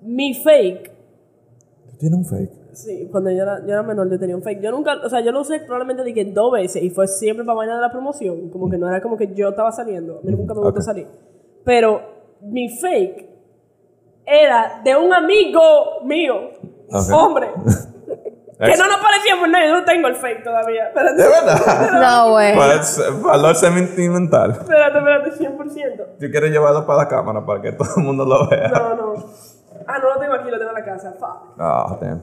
Mi 0.00 0.32
fake, 0.42 0.90
tiene 1.98 2.16
un 2.16 2.24
fake. 2.24 2.63
Sí, 2.74 3.08
cuando 3.10 3.30
yo 3.30 3.42
era, 3.42 3.60
yo 3.60 3.72
era 3.72 3.82
menor 3.82 4.10
yo 4.10 4.18
tenía 4.18 4.36
un 4.36 4.42
fake. 4.42 4.60
Yo 4.60 4.70
nunca, 4.70 4.94
o 5.04 5.08
sea, 5.08 5.20
yo 5.20 5.32
lo 5.32 5.40
usé 5.40 5.60
probablemente 5.60 6.02
de 6.04 6.12
que 6.14 6.24
dos 6.24 6.52
veces 6.52 6.82
y 6.82 6.90
fue 6.90 7.06
siempre 7.08 7.44
para 7.44 7.56
vaina 7.56 7.74
de 7.76 7.80
la 7.80 7.90
promoción. 7.90 8.50
Como 8.50 8.68
que 8.70 8.76
no 8.78 8.88
era 8.88 9.00
como 9.00 9.16
que 9.16 9.32
yo 9.34 9.48
estaba 9.50 9.72
saliendo. 9.72 10.18
A 10.18 10.26
mí 10.26 10.32
nunca 10.32 10.54
me 10.54 10.60
gustó 10.60 10.80
Ok. 10.80 10.84
salir. 10.84 11.06
Pero 11.64 12.00
mi 12.42 12.68
fake 12.78 13.28
era 14.26 14.80
de 14.84 14.96
un 14.96 15.12
amigo 15.12 15.60
mío, 16.04 16.34
Ok. 16.90 17.12
hombre. 17.12 17.48
que 18.58 18.76
no 18.76 18.86
nos 18.88 18.96
parecíamos 18.98 19.48
nadie, 19.50 19.68
yo 19.68 19.74
no 19.80 19.84
tengo 19.84 20.08
el 20.08 20.14
fake 20.16 20.44
todavía. 20.44 20.88
Espérate, 20.88 21.22
De 21.22 21.28
verdad. 21.28 21.90
No, 22.00 22.30
güey. 22.30 22.54
Pues, 22.54 23.22
valor 23.22 23.54
sentimental. 23.56 24.52
espérate, 24.52 24.98
espérate, 24.98 25.30
100%. 25.32 26.04
Tú 26.20 26.26
quieres 26.30 26.50
llevarlo 26.50 26.86
para 26.86 27.00
la 27.00 27.08
cámara 27.08 27.44
para 27.44 27.60
que 27.60 27.72
todo 27.72 27.88
el 27.96 28.02
mundo 28.04 28.24
lo 28.24 28.48
vea. 28.48 28.68
No, 28.68 28.94
no. 28.94 29.14
Ah, 29.86 29.98
no 29.98 30.14
lo 30.14 30.20
tengo 30.20 30.32
aquí, 30.34 30.50
lo 30.50 30.56
tengo 30.58 30.70
en 30.70 30.76
la 30.76 30.84
casa. 30.84 31.12
Fuck. 31.18 31.54
Ah, 31.58 31.98
damn. 32.00 32.22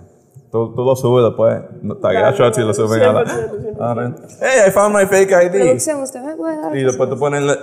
Tú, 0.51 0.75
tú 0.75 0.83
lo 0.83 0.95
subes 0.95 1.23
después. 1.25 1.61
Taguea 2.01 2.31
shots 2.31 2.57
y 2.57 2.61
lo 2.61 2.73
suben 2.73 3.01
a 3.03 3.13
la. 3.13 3.23
100%, 3.23 3.75
100%. 3.77 3.77
Ah. 3.79 4.15
Hey, 4.41 4.67
I 4.67 4.71
found 4.71 4.93
my 4.93 5.05
fake 5.05 5.31
ID. 5.31 5.51
Producción, 5.51 6.01
usted 6.01 6.21
me 6.23 6.35
puede 6.35 6.57
dar. 6.61 6.75
Y 6.77 6.83
después 6.83 7.09
tú 7.09 7.17
pones 7.17 7.41
le, 7.41 7.55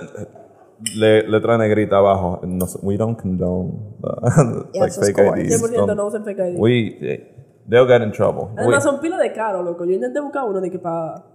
le- 0.95 1.27
letra 1.29 1.57
negrita 1.57 1.97
abajo. 1.97 2.39
No 2.43 2.65
we 2.81 2.97
don't 2.97 3.15
condone 3.19 3.73
Yeah, 4.73 4.81
like 4.81 4.87
eso 4.87 5.01
es 5.01 5.07
fake 5.07 5.15
correct. 5.15 5.51
IDs. 5.51 5.61
100% 5.61 5.75
Don't- 5.85 5.95
no 5.95 6.07
usen 6.07 6.23
fake 6.25 6.39
ID. 6.39 6.55
We, 6.59 6.97
eh, 7.01 7.35
they'll 7.69 7.87
get 7.87 8.01
in 8.01 8.11
trouble. 8.11 8.45
We- 8.55 8.63
Además, 8.63 8.83
son 8.83 8.99
pilas 8.99 9.19
de 9.19 9.33
caro, 9.33 9.61
loco. 9.61 9.85
Yo 9.85 9.91
intenté 9.93 10.19
buscar 10.19 10.45
uno 10.45 10.59
de 10.59 10.71
que 10.71 10.79
para 10.79 11.25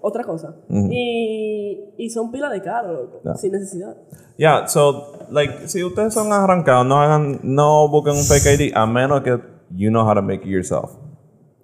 otra 0.00 0.24
cosa. 0.24 0.56
y, 0.68 1.94
y 1.98 2.10
son 2.10 2.32
pilas 2.32 2.50
de 2.52 2.62
caro, 2.62 2.92
loco. 2.94 3.20
Sin 3.36 3.52
necesidad. 3.52 3.96
Yeah, 4.36 4.66
so, 4.66 5.12
like, 5.30 5.68
si 5.68 5.82
ustedes 5.84 6.14
son 6.14 6.32
arrancados, 6.32 6.84
no 6.86 7.00
hagan, 7.00 7.38
no 7.42 7.88
busquen 7.88 8.14
un 8.14 8.24
fake 8.24 8.60
ID 8.60 8.72
a 8.76 8.86
menos 8.86 9.22
que 9.22 9.38
you 9.74 9.90
know 9.90 10.04
how 10.04 10.14
to 10.14 10.22
make 10.22 10.42
it 10.44 10.48
yourself. 10.50 10.90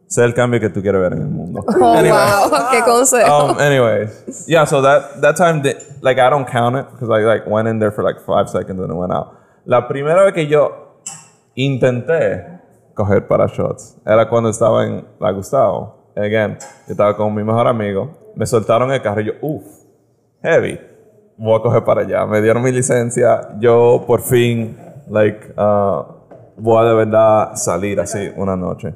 Sea 0.07 0.25
el 0.25 0.35
cambio 0.35 0.61
que 0.61 0.69
tú 0.69 0.83
quieres 0.83 1.01
ver 1.01 1.13
en 1.15 1.23
el 1.23 1.29
mundo. 1.29 1.65
Oh, 1.81 1.95
Anyway. 1.95 2.11
wow. 2.13 2.69
Qué 2.71 2.83
consejo. 2.85 3.51
um, 3.51 3.59
anyways, 3.59 4.47
yeah. 4.47 4.65
So 4.67 4.83
that 4.83 5.21
that 5.23 5.37
time, 5.37 5.63
like, 6.03 6.19
I 6.19 6.29
don't 6.31 6.47
count 6.47 6.77
it 6.77 6.87
because 6.93 7.09
I 7.11 7.25
like 7.25 7.47
went 7.47 7.69
in 7.69 7.79
there 7.79 7.91
for 7.91 8.05
like 8.05 8.21
five 8.25 8.49
seconds 8.49 8.81
and 8.81 8.91
it 8.91 8.95
went 8.97 9.13
out. 9.13 9.35
La 9.67 9.89
primera 9.89 10.25
vez 10.25 10.35
que 10.35 10.47
yo 10.47 11.01
intenté 11.57 12.61
coger 12.95 13.27
para 13.27 13.47
shots 13.49 13.97
era 14.07 14.29
cuando 14.29 14.51
estaba 14.51 14.85
en 14.87 15.05
la 15.21 15.31
Gustavo. 15.33 16.13
Again, 16.17 16.59
yo 16.87 16.93
estaba 16.93 17.17
con 17.17 17.35
mi 17.35 17.43
mejor 17.43 17.67
amigo. 17.67 18.11
Me 18.37 18.47
soltaron 18.47 18.93
el 18.93 19.01
carro 19.03 19.21
y 19.21 19.25
yo, 19.27 19.33
uff, 19.41 19.65
heavy. 20.43 20.79
Voy 21.37 21.59
a 21.59 21.63
coger 21.63 21.83
para 21.85 22.03
allá. 22.03 22.25
Me 22.27 22.41
dieron 22.41 22.63
mi 22.63 22.71
licencia. 22.71 23.57
Yo 23.59 24.05
por 24.07 24.21
fin, 24.21 24.77
like, 25.09 25.53
uh, 25.57 26.14
voy 26.57 26.85
a 26.85 26.89
de 26.89 26.95
verdad 26.95 27.55
salir 27.57 28.01
así 28.01 28.31
una 28.37 28.57
noche. 28.57 28.95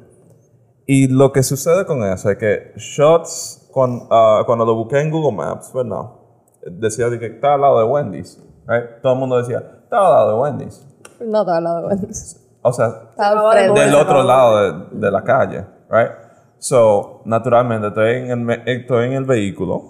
Y 0.85 1.07
lo 1.07 1.31
que 1.31 1.43
sucede 1.43 1.85
con 1.85 2.03
eso 2.03 2.29
es 2.31 2.37
que 2.37 2.73
Shots, 2.75 3.69
cuando, 3.71 4.07
cuando 4.45 4.65
lo 4.65 4.75
busqué 4.75 4.99
en 5.01 5.11
Google 5.11 5.35
Maps, 5.37 5.69
pues 5.71 5.85
no, 5.85 6.19
decía 6.65 7.09
de 7.09 7.19
que 7.19 7.27
está 7.27 7.53
al 7.53 7.61
lado 7.61 7.79
de 7.79 7.85
Wendy's. 7.85 8.41
Right? 8.67 9.01
Todo 9.01 9.13
el 9.13 9.19
mundo 9.19 9.37
decía, 9.37 9.59
está 9.83 9.97
al 9.97 10.11
lado 10.13 10.29
de 10.29 10.41
Wendy's. 10.41 10.85
No 11.21 11.45
te 11.45 11.51
he 11.51 11.55
hablado 11.55 11.81
de 11.81 11.87
Wendy's. 11.87 12.45
O 12.61 12.73
sea, 12.73 12.87
Está 13.11 13.29
al 13.29 13.51
frente. 13.51 13.79
del 13.79 13.95
otro 13.95 14.23
lado 14.23 14.73
de, 14.73 14.99
de 14.99 15.11
la 15.11 15.23
calle, 15.23 15.65
right? 15.89 16.11
So, 16.57 17.21
naturalmente, 17.25 17.87
estoy 17.87 18.29
en, 18.29 18.49
el, 18.49 18.67
estoy 18.67 19.07
en 19.07 19.13
el 19.13 19.23
vehículo 19.23 19.83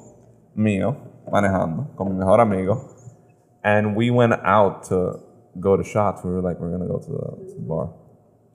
mío, 0.54 0.96
manejando, 1.32 1.88
con 1.96 2.10
mi 2.10 2.20
mejor 2.20 2.40
amigo, 2.42 2.90
and 3.64 3.98
we 3.98 4.12
went 4.12 4.34
out 4.44 4.88
to 4.88 5.20
go 5.60 5.78
to 5.78 5.84
shots. 5.84 6.24
We 6.24 6.32
were 6.32 6.42
like, 6.42 6.60
we're 6.60 6.72
gonna 6.72 6.88
go 6.88 7.00
to 7.00 7.12
the, 7.56 7.62
bar. 7.62 7.94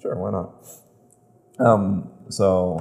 Sure, 0.01 0.17
why 0.17 0.31
not? 0.31 0.51
Um, 1.59 2.11
so, 2.29 2.81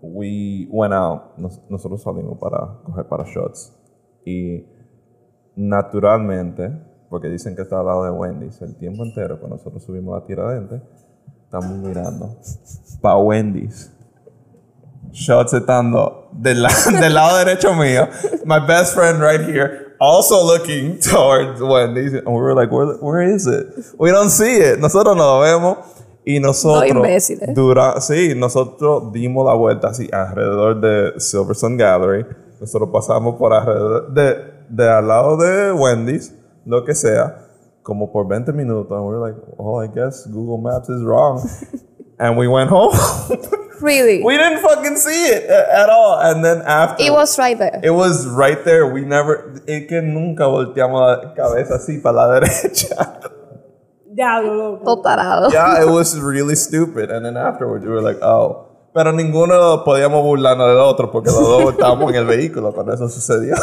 we 0.00 0.66
went 0.70 0.94
out. 0.94 1.38
Nos- 1.38 1.60
nosotros 1.68 2.02
salimos 2.02 2.38
para 2.38 2.78
coger 2.84 3.08
para 3.08 3.24
shots. 3.24 3.72
Y 4.24 4.64
naturalmente, 5.56 6.70
porque 7.10 7.28
dicen 7.28 7.54
que 7.56 7.62
está 7.62 7.80
al 7.80 7.86
lado 7.86 8.04
de 8.04 8.10
Wendy's, 8.10 8.60
el 8.62 8.76
tiempo 8.76 9.04
entero, 9.04 9.38
cuando 9.38 9.56
nosotros 9.56 9.82
subimos 9.84 10.20
a 10.20 10.24
Tiradentes, 10.26 10.82
estamos 11.44 11.70
mirando 11.78 12.36
para 13.02 13.16
Wendy's. 13.16 13.92
Shots 15.12 15.54
estando 15.54 16.28
del, 16.32 16.62
la- 16.62 16.70
del 17.00 17.12
lado 17.14 17.36
derecho 17.38 17.74
mío. 17.74 18.06
My 18.44 18.60
best 18.64 18.94
friend 18.94 19.20
right 19.20 19.40
here, 19.40 19.89
also 20.00 20.44
looking 20.44 20.98
towards 21.00 21.60
Wendy's. 21.60 22.14
And 22.14 22.26
we 22.26 22.40
were 22.40 22.54
like, 22.54 22.72
where, 22.72 22.96
where 22.96 23.22
is 23.22 23.46
it? 23.46 23.66
We 23.98 24.10
don't 24.10 24.30
see 24.30 24.56
it. 24.56 24.80
Nosotros 24.80 25.16
no 25.16 25.38
lo 25.38 25.40
vemos. 25.42 25.86
Y 26.24 26.38
nosotros, 26.38 26.90
imbéciles. 26.90 27.54
dura, 27.54 27.98
sí, 28.00 28.34
nosotros 28.36 29.10
dimos 29.10 29.46
la 29.46 29.54
vuelta 29.54 29.88
así 29.88 30.08
alrededor 30.12 30.80
de 30.80 31.18
Silverstone 31.18 31.78
Gallery. 31.78 32.26
Nosotros 32.60 32.90
pasamos 32.92 33.36
por 33.36 33.54
alrededor 33.54 34.12
de, 34.12 34.36
de 34.68 34.88
al 34.88 35.08
lado 35.08 35.36
de 35.38 35.72
Wendy's, 35.72 36.34
lo 36.66 36.84
que 36.84 36.94
sea, 36.94 37.48
como 37.82 38.12
por 38.12 38.28
20 38.28 38.52
minutos. 38.52 38.92
And 38.92 39.06
we 39.06 39.14
were 39.14 39.28
like, 39.28 39.40
oh, 39.56 39.82
I 39.82 39.86
guess 39.88 40.26
Google 40.26 40.58
Maps 40.58 40.90
is 40.90 41.02
wrong. 41.02 41.40
and 42.18 42.36
we 42.36 42.46
went 42.46 42.70
home. 42.70 42.92
Really? 43.80 44.22
we 44.22 44.36
didn't 44.36 44.60
fucking 44.60 44.96
see 44.96 45.26
it 45.26 45.48
at 45.48 45.88
all. 45.88 46.20
And 46.20 46.44
then 46.44 46.62
after. 46.62 47.02
It 47.02 47.12
was 47.12 47.38
right 47.38 47.58
there. 47.58 47.80
It 47.82 47.90
was 47.90 48.26
right 48.26 48.62
there. 48.64 48.86
We 48.92 49.02
never. 49.02 49.60
Es 49.66 49.86
que 49.88 50.02
nunca 50.02 50.44
volteamos 50.46 51.00
la 51.00 51.34
cabeza 51.34 51.76
así 51.76 52.02
para 52.02 52.26
la 52.26 52.26
derecha. 52.40 53.20
Diablo, 54.12 54.80
loco. 54.82 55.02
Yeah, 55.50 55.82
it 55.82 55.88
was 55.88 56.18
really 56.18 56.56
stupid. 56.56 57.10
And 57.10 57.24
then 57.24 57.36
afterwards, 57.36 57.84
we 57.84 57.90
were 57.90 58.02
like, 58.02 58.18
oh. 58.22 58.66
Pero 58.92 59.12
ninguno 59.12 59.84
podíamos 59.84 60.24
burlarnos 60.24 60.66
del 60.66 60.78
otro 60.78 61.12
porque 61.12 61.30
los 61.30 61.40
dos 61.40 61.72
estábamos 61.74 62.10
en 62.10 62.16
el 62.16 62.26
vehículo 62.26 62.72
cuando 62.72 62.92
eso 62.92 63.08
sucedió. 63.08 63.54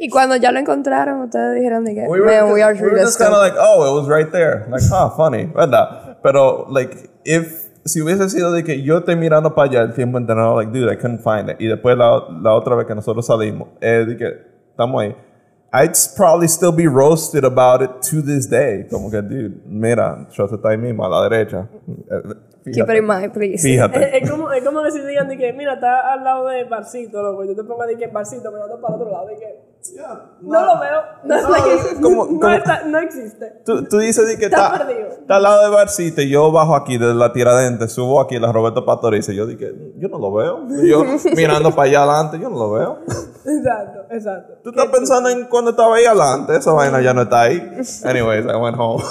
Y 0.00 0.08
cuando 0.08 0.34
ya 0.36 0.50
lo 0.50 0.58
encontraron, 0.58 1.20
ustedes 1.20 1.56
dijeron 1.56 1.84
de 1.84 1.94
que, 1.94 2.00
we 2.08 2.20
were, 2.20 2.40
man, 2.40 2.52
we 2.52 2.62
are 2.62 2.72
we 2.74 2.88
were 2.88 2.98
just 2.98 3.18
kind 3.18 3.34
of 3.34 3.38
like, 3.38 3.54
oh, 3.60 3.84
it 3.86 4.00
was 4.00 4.08
right 4.08 4.32
there. 4.32 4.66
Like, 4.70 4.82
huh, 4.90 5.10
funny, 5.10 5.44
¿verdad? 5.44 6.16
Pero, 6.22 6.66
like, 6.70 7.10
if 7.24 7.68
si 7.84 8.02
hubiese 8.02 8.28
sido 8.28 8.52
de 8.52 8.62
que 8.64 8.82
yo 8.82 8.98
estoy 8.98 9.16
mirando 9.16 9.54
para 9.54 9.70
allá 9.70 9.82
el 9.82 9.94
tiempo 9.94 10.18
entero, 10.18 10.56
like, 10.56 10.72
dude, 10.72 10.92
I 10.92 10.96
couldn't 10.96 11.22
find 11.22 11.48
it. 11.50 11.56
Y 11.60 11.66
después 11.66 11.96
la, 11.96 12.22
la 12.42 12.54
otra 12.54 12.76
vez 12.76 12.86
que 12.86 12.94
nosotros 12.94 13.26
salimos, 13.26 13.68
eh, 13.80 14.04
de 14.06 14.16
que 14.16 14.26
estamos 14.70 15.02
ahí. 15.02 15.14
I'd 15.72 15.96
probably 16.16 16.48
still 16.48 16.72
be 16.72 16.88
roasted 16.88 17.44
about 17.44 17.80
it 17.80 18.02
to 18.10 18.20
this 18.22 18.48
day. 18.48 18.86
Como 18.90 19.08
que, 19.10 19.22
dude, 19.22 19.62
mira, 19.66 20.26
Shots 20.30 20.52
está 20.52 20.70
ahí 20.70 20.78
mismo, 20.78 21.04
a 21.04 21.08
la 21.08 21.28
derecha. 21.28 21.68
Keep 22.72 22.88
it 22.90 22.96
in 22.96 23.06
mind, 23.06 23.32
please. 23.32 23.62
Fíjate. 23.62 24.16
Es, 24.18 24.22
es 24.22 24.30
como, 24.30 24.50
es 24.52 24.64
como 24.64 24.82
que 24.82 24.90
si 24.92 25.00
digan 25.00 25.28
de 25.28 25.36
que, 25.38 25.52
mira, 25.52 25.74
está 25.74 26.12
al 26.12 26.24
lado 26.24 26.46
de 26.48 26.64
Barcito, 26.64 27.22
loco, 27.22 27.44
y 27.44 27.48
tú 27.48 27.54
te 27.56 27.64
pongas 27.64 27.88
de 27.88 27.96
que 27.96 28.06
Barcito 28.08 28.50
mirando 28.52 28.80
para 28.80 28.94
el 28.96 29.00
otro 29.00 29.12
lado, 29.12 29.26
de 29.26 29.36
que 29.36 29.70
no, 30.42 30.60
lo 30.66 30.78
veo, 30.78 31.00
no, 31.24 31.36
No, 31.42 31.48
like, 31.48 32.00
como- 32.02 32.24
no, 32.26 32.40
como- 32.40 32.50
está- 32.50 32.82
no 32.84 32.98
existe. 32.98 33.62
Tú, 33.64 33.82
tú 33.84 33.96
dices 33.98 34.26
de 34.28 34.36
que 34.36 34.44
Está 34.46 34.66
está, 34.74 34.86
perdido. 34.86 35.08
está 35.08 35.36
al 35.36 35.42
lado 35.42 35.62
de 35.64 35.70
Barcito 35.70 36.20
y 36.20 36.28
yo 36.28 36.52
bajo 36.52 36.76
aquí 36.76 36.98
de 36.98 37.14
la 37.14 37.32
tiradentes, 37.32 37.90
subo 37.92 38.20
aquí 38.20 38.38
la 38.38 38.52
Roberto 38.52 38.84
Pastoriza 38.84 39.32
y 39.32 39.36
yo 39.36 39.46
dije, 39.46 39.72
yo 39.96 40.08
no 40.08 40.18
lo 40.18 40.32
veo. 40.34 40.66
Y 40.82 40.88
yo 40.90 41.02
mirando 41.36 41.70
para 41.74 41.88
allá 41.88 42.02
adelante, 42.02 42.38
yo 42.38 42.50
no 42.50 42.58
lo 42.58 42.70
veo. 42.72 42.98
Exacto, 43.46 44.00
exacto. 44.10 44.54
Tú 44.62 44.68
estás 44.70 44.86
pensando 44.88 45.30
en 45.30 45.44
cuando 45.46 45.70
estaba 45.70 45.96
ahí 45.96 46.04
adelante, 46.04 46.56
esa 46.56 46.72
vaina 46.72 47.00
ya 47.00 47.14
no 47.14 47.22
está 47.22 47.40
ahí. 47.42 47.58
Anyways, 48.04 48.44
I 48.44 48.56
went 48.56 48.76
home. 48.78 49.02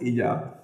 y 0.00 0.14
ya. 0.14 0.54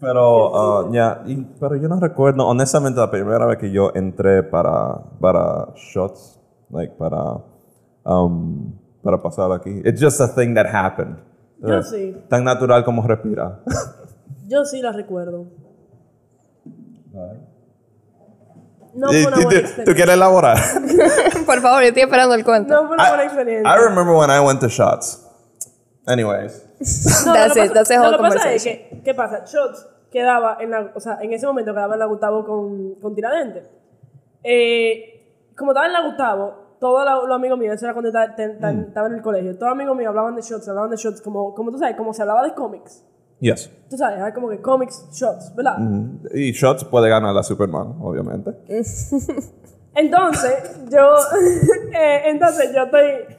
Pero, 0.00 0.84
uh, 0.86 0.92
ya, 0.92 1.22
y- 1.26 1.42
pero 1.58 1.76
yo 1.76 1.88
no 1.88 1.98
recuerdo, 1.98 2.46
honestamente, 2.46 3.00
la 3.00 3.10
primera 3.10 3.46
vez 3.46 3.56
que 3.58 3.70
yo 3.70 3.92
entré 3.94 4.42
para, 4.42 4.98
para 5.20 5.68
shots, 5.74 6.38
like, 6.70 6.94
para, 6.98 7.38
um, 8.04 8.72
para 9.02 9.22
pasar 9.22 9.50
aquí. 9.52 9.80
It's 9.84 10.00
just 10.00 10.20
a 10.20 10.28
thing 10.28 10.54
that 10.54 10.66
happened. 10.66 11.16
Yo 11.60 11.78
Eh, 11.78 11.82
sí. 11.82 12.16
Tan 12.28 12.44
natural 12.44 12.84
como 12.84 13.02
respirar. 13.06 13.62
Yo 14.48 14.64
sí 14.64 14.80
la 14.82 14.92
recuerdo. 14.92 15.46
No 18.94 19.08
fue 19.08 19.26
una 19.26 19.36
buena 19.36 19.50
¿Tú 19.50 19.56
experiencia. 19.56 19.94
quieres 19.94 20.14
elaborar? 20.14 20.56
Por 21.46 21.60
favor, 21.60 21.82
yo 21.82 21.88
estoy 21.88 22.02
esperando 22.02 22.34
el 22.34 22.44
cuento. 22.44 22.74
No 22.74 22.86
fue 22.88 22.96
una 22.96 23.08
buena 23.08 23.22
I, 23.24 23.26
experiencia. 23.26 23.70
I 23.74 23.78
remember 23.88 24.14
when 24.14 24.30
I 24.30 24.40
went 24.40 24.60
to 24.60 24.68
shots. 24.68 25.26
Anyways. 26.06 26.65
No, 27.26 27.32
That's 27.32 27.56
lo 27.56 27.64
it, 27.64 27.68
pasa- 27.68 27.74
that's 27.74 27.88
the 27.88 27.96
lo 27.96 28.02
whole 28.02 28.16
que 28.16 28.22
pasa 28.22 28.52
es 28.52 28.64
que, 28.64 29.00
¿qué 29.04 29.14
pasa? 29.14 29.44
Shots 29.46 29.88
quedaba 30.10 30.58
en 30.60 30.70
la, 30.70 30.92
o 30.94 31.00
sea, 31.00 31.18
en 31.20 31.32
ese 31.32 31.46
momento 31.46 31.72
quedaba 31.72 31.94
en 31.94 32.00
la 32.00 32.06
Gustavo 32.06 32.44
con, 32.44 32.94
con 32.96 33.14
Tiradentes. 33.14 33.68
Eh, 34.42 35.52
como 35.56 35.72
estaba 35.72 35.86
en 35.86 35.92
la 35.92 36.02
Gustavo, 36.06 36.76
todos 36.78 37.04
los 37.26 37.34
amigos 37.34 37.58
míos, 37.58 37.74
eso 37.74 37.86
era 37.86 37.94
cuando 37.94 38.08
estaba, 38.10 38.34
te- 38.36 38.52
estaba 38.52 39.06
en 39.08 39.14
el 39.14 39.22
colegio, 39.22 39.52
todos 39.54 39.68
los 39.70 39.72
amigos 39.72 39.96
míos 39.96 40.08
hablaban 40.10 40.36
de 40.36 40.42
shots, 40.42 40.68
hablaban 40.68 40.90
de 40.90 40.96
shots, 40.96 41.20
como, 41.22 41.54
como 41.54 41.70
tú 41.72 41.78
sabes, 41.78 41.96
como 41.96 42.12
se 42.12 42.22
hablaba 42.22 42.42
de 42.44 42.54
cómics. 42.54 43.02
Yes. 43.40 43.70
Tú 43.90 43.96
sabes, 43.96 44.18
era 44.18 44.32
como 44.32 44.48
que 44.48 44.60
cómics, 44.60 45.08
shots, 45.12 45.54
¿verdad? 45.54 45.76
Y 46.32 46.52
shots 46.52 46.84
puede 46.84 47.08
ganar 47.08 47.34
la 47.34 47.42
Superman, 47.42 47.96
obviamente. 48.00 48.52
Entonces, 49.94 50.52
yo, 50.90 51.14
eh, 51.98 52.22
entonces 52.26 52.70
yo 52.74 52.82
estoy 52.82 53.35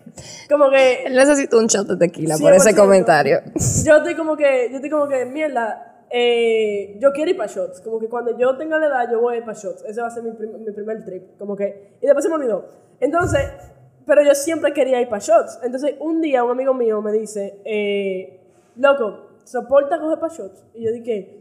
como 0.49 0.69
que 0.69 1.03
Él 1.05 1.13
necesita 1.15 1.57
un 1.57 1.67
shot 1.67 1.87
de 1.87 1.97
tequila 1.97 2.37
por 2.37 2.53
ese 2.53 2.71
100%. 2.71 2.75
comentario. 2.75 3.39
yo 3.85 3.97
estoy 3.97 4.15
como 4.15 4.35
que, 4.37 4.67
yo 4.69 4.75
estoy 4.77 4.89
como 4.89 5.07
que, 5.07 5.25
mierda, 5.25 6.05
eh, 6.09 6.97
yo 6.99 7.11
quiero 7.11 7.31
ir 7.31 7.37
para 7.37 7.51
shots. 7.51 7.81
Como 7.81 7.99
que 7.99 8.07
cuando 8.07 8.37
yo 8.37 8.57
tenga 8.57 8.77
la 8.79 8.87
edad, 8.87 9.11
yo 9.11 9.19
voy 9.21 9.35
a 9.35 9.37
ir 9.39 9.45
para 9.45 9.57
shots. 9.57 9.83
Ese 9.85 10.01
va 10.01 10.07
a 10.07 10.11
ser 10.11 10.23
mi, 10.23 10.31
prim- 10.31 10.57
mi 10.63 10.71
primer 10.71 11.03
trip. 11.05 11.37
Como 11.37 11.55
que, 11.55 11.97
y 12.01 12.05
después 12.05 12.23
se 12.23 12.29
me 12.29 12.35
olvidó. 12.35 12.65
Entonces, 12.99 13.41
pero 14.05 14.23
yo 14.23 14.33
siempre 14.33 14.71
quería 14.73 15.01
ir 15.01 15.09
para 15.09 15.19
shots. 15.21 15.59
Entonces, 15.63 15.95
un 15.99 16.21
día 16.21 16.43
un 16.43 16.51
amigo 16.51 16.73
mío 16.73 17.01
me 17.01 17.11
dice, 17.11 17.59
eh, 17.65 18.39
loco, 18.77 19.31
¿soporta 19.43 19.99
coger 19.99 20.19
para 20.19 20.33
shots? 20.33 20.63
Y 20.73 20.85
yo 20.85 20.91
dije, 20.91 21.33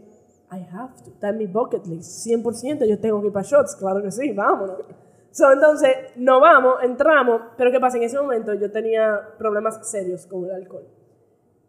I 0.53 0.67
have 0.73 0.95
to. 1.05 1.11
Está 1.11 1.29
en 1.31 1.39
mi 1.39 1.47
bucket 1.47 1.87
list. 1.87 2.27
100% 2.27 2.87
yo 2.87 2.99
tengo 2.99 3.21
que 3.21 3.29
ir 3.29 3.33
para 3.33 3.47
shots. 3.47 3.77
Claro 3.77 4.03
que 4.03 4.11
sí, 4.11 4.33
vámonos. 4.33 4.79
So, 5.37 5.53
entonces, 5.53 5.90
nos 6.16 6.40
vamos, 6.40 6.77
entramos, 6.83 7.42
pero 7.59 7.70
¿qué 7.70 7.79
pasa? 7.79 7.99
En 7.99 8.05
ese 8.05 8.18
momento 8.18 8.55
yo 8.55 8.72
tenía 8.72 9.20
problemas 9.37 9.87
serios 9.87 10.27
con 10.27 10.46
el 10.46 10.51
alcohol. 10.51 10.87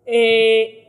Eh, 0.06 0.88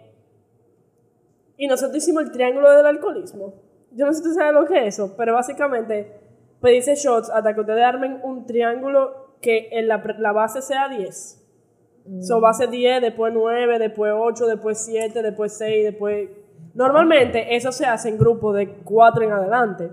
y 1.57 1.67
nosotros 1.67 1.97
hicimos 1.97 2.23
el 2.23 2.31
triángulo 2.31 2.71
del 2.71 2.87
alcoholismo. 2.87 3.55
Yo 3.91 4.07
no 4.07 4.13
sé 4.13 4.19
si 4.19 4.29
tú 4.29 4.33
sabes 4.33 4.55
lo 4.55 4.65
que 4.65 4.79
es 4.79 4.95
eso, 4.95 5.17
pero 5.17 5.35
básicamente 5.35 6.21
pedirse 6.61 6.95
shots 6.95 7.29
hasta 7.31 7.53
que 7.53 7.63
ustedes 7.63 7.83
armen 7.83 8.21
un 8.23 8.47
triángulo 8.47 9.35
que 9.41 9.71
en 9.73 9.89
la, 9.89 10.01
la 10.17 10.31
base 10.31 10.63
sea 10.63 10.89
10. 10.89 12.21
So, 12.21 12.41
base 12.41 12.69
10, 12.69 13.03
después 13.03 13.35
9, 13.35 13.81
después 13.81 14.13
8, 14.17 14.47
después 14.47 14.79
7, 14.79 15.21
después 15.21 15.59
6, 15.59 15.85
después... 15.85 16.29
Normalmente 16.75 17.57
eso 17.57 17.73
se 17.73 17.87
hace 17.87 18.09
en 18.09 18.19
grupos 18.19 18.55
de 18.55 18.69
4 18.85 19.25
en 19.25 19.33
adelante. 19.33 19.91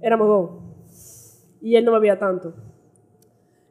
Éramos 0.00 0.28
dos. 0.28 0.61
Y 1.62 1.76
él 1.76 1.84
no 1.84 1.92
bebía 1.92 2.18
tanto. 2.18 2.52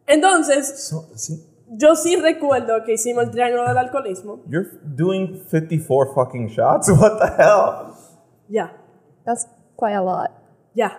Entonces, 0.07 0.87
So, 0.89 1.09
sí, 1.15 1.45
yo 1.69 1.95
sí 1.95 2.15
recuerdo 2.15 2.83
que 2.83 2.93
hicimos 2.93 3.25
el 3.25 3.31
triángulo 3.31 3.67
del 3.67 3.77
alcoholismo. 3.77 4.41
you're 4.47 4.69
doing 4.83 5.43
54 5.47 6.13
fucking 6.13 6.47
shots? 6.47 6.89
What 6.99 7.19
the 7.19 7.41
hell? 7.41 7.93
Ya. 8.49 8.73
That's 9.25 9.47
quite 9.77 9.93
a 9.95 10.01
lot. 10.01 10.31
Ya. 10.73 10.97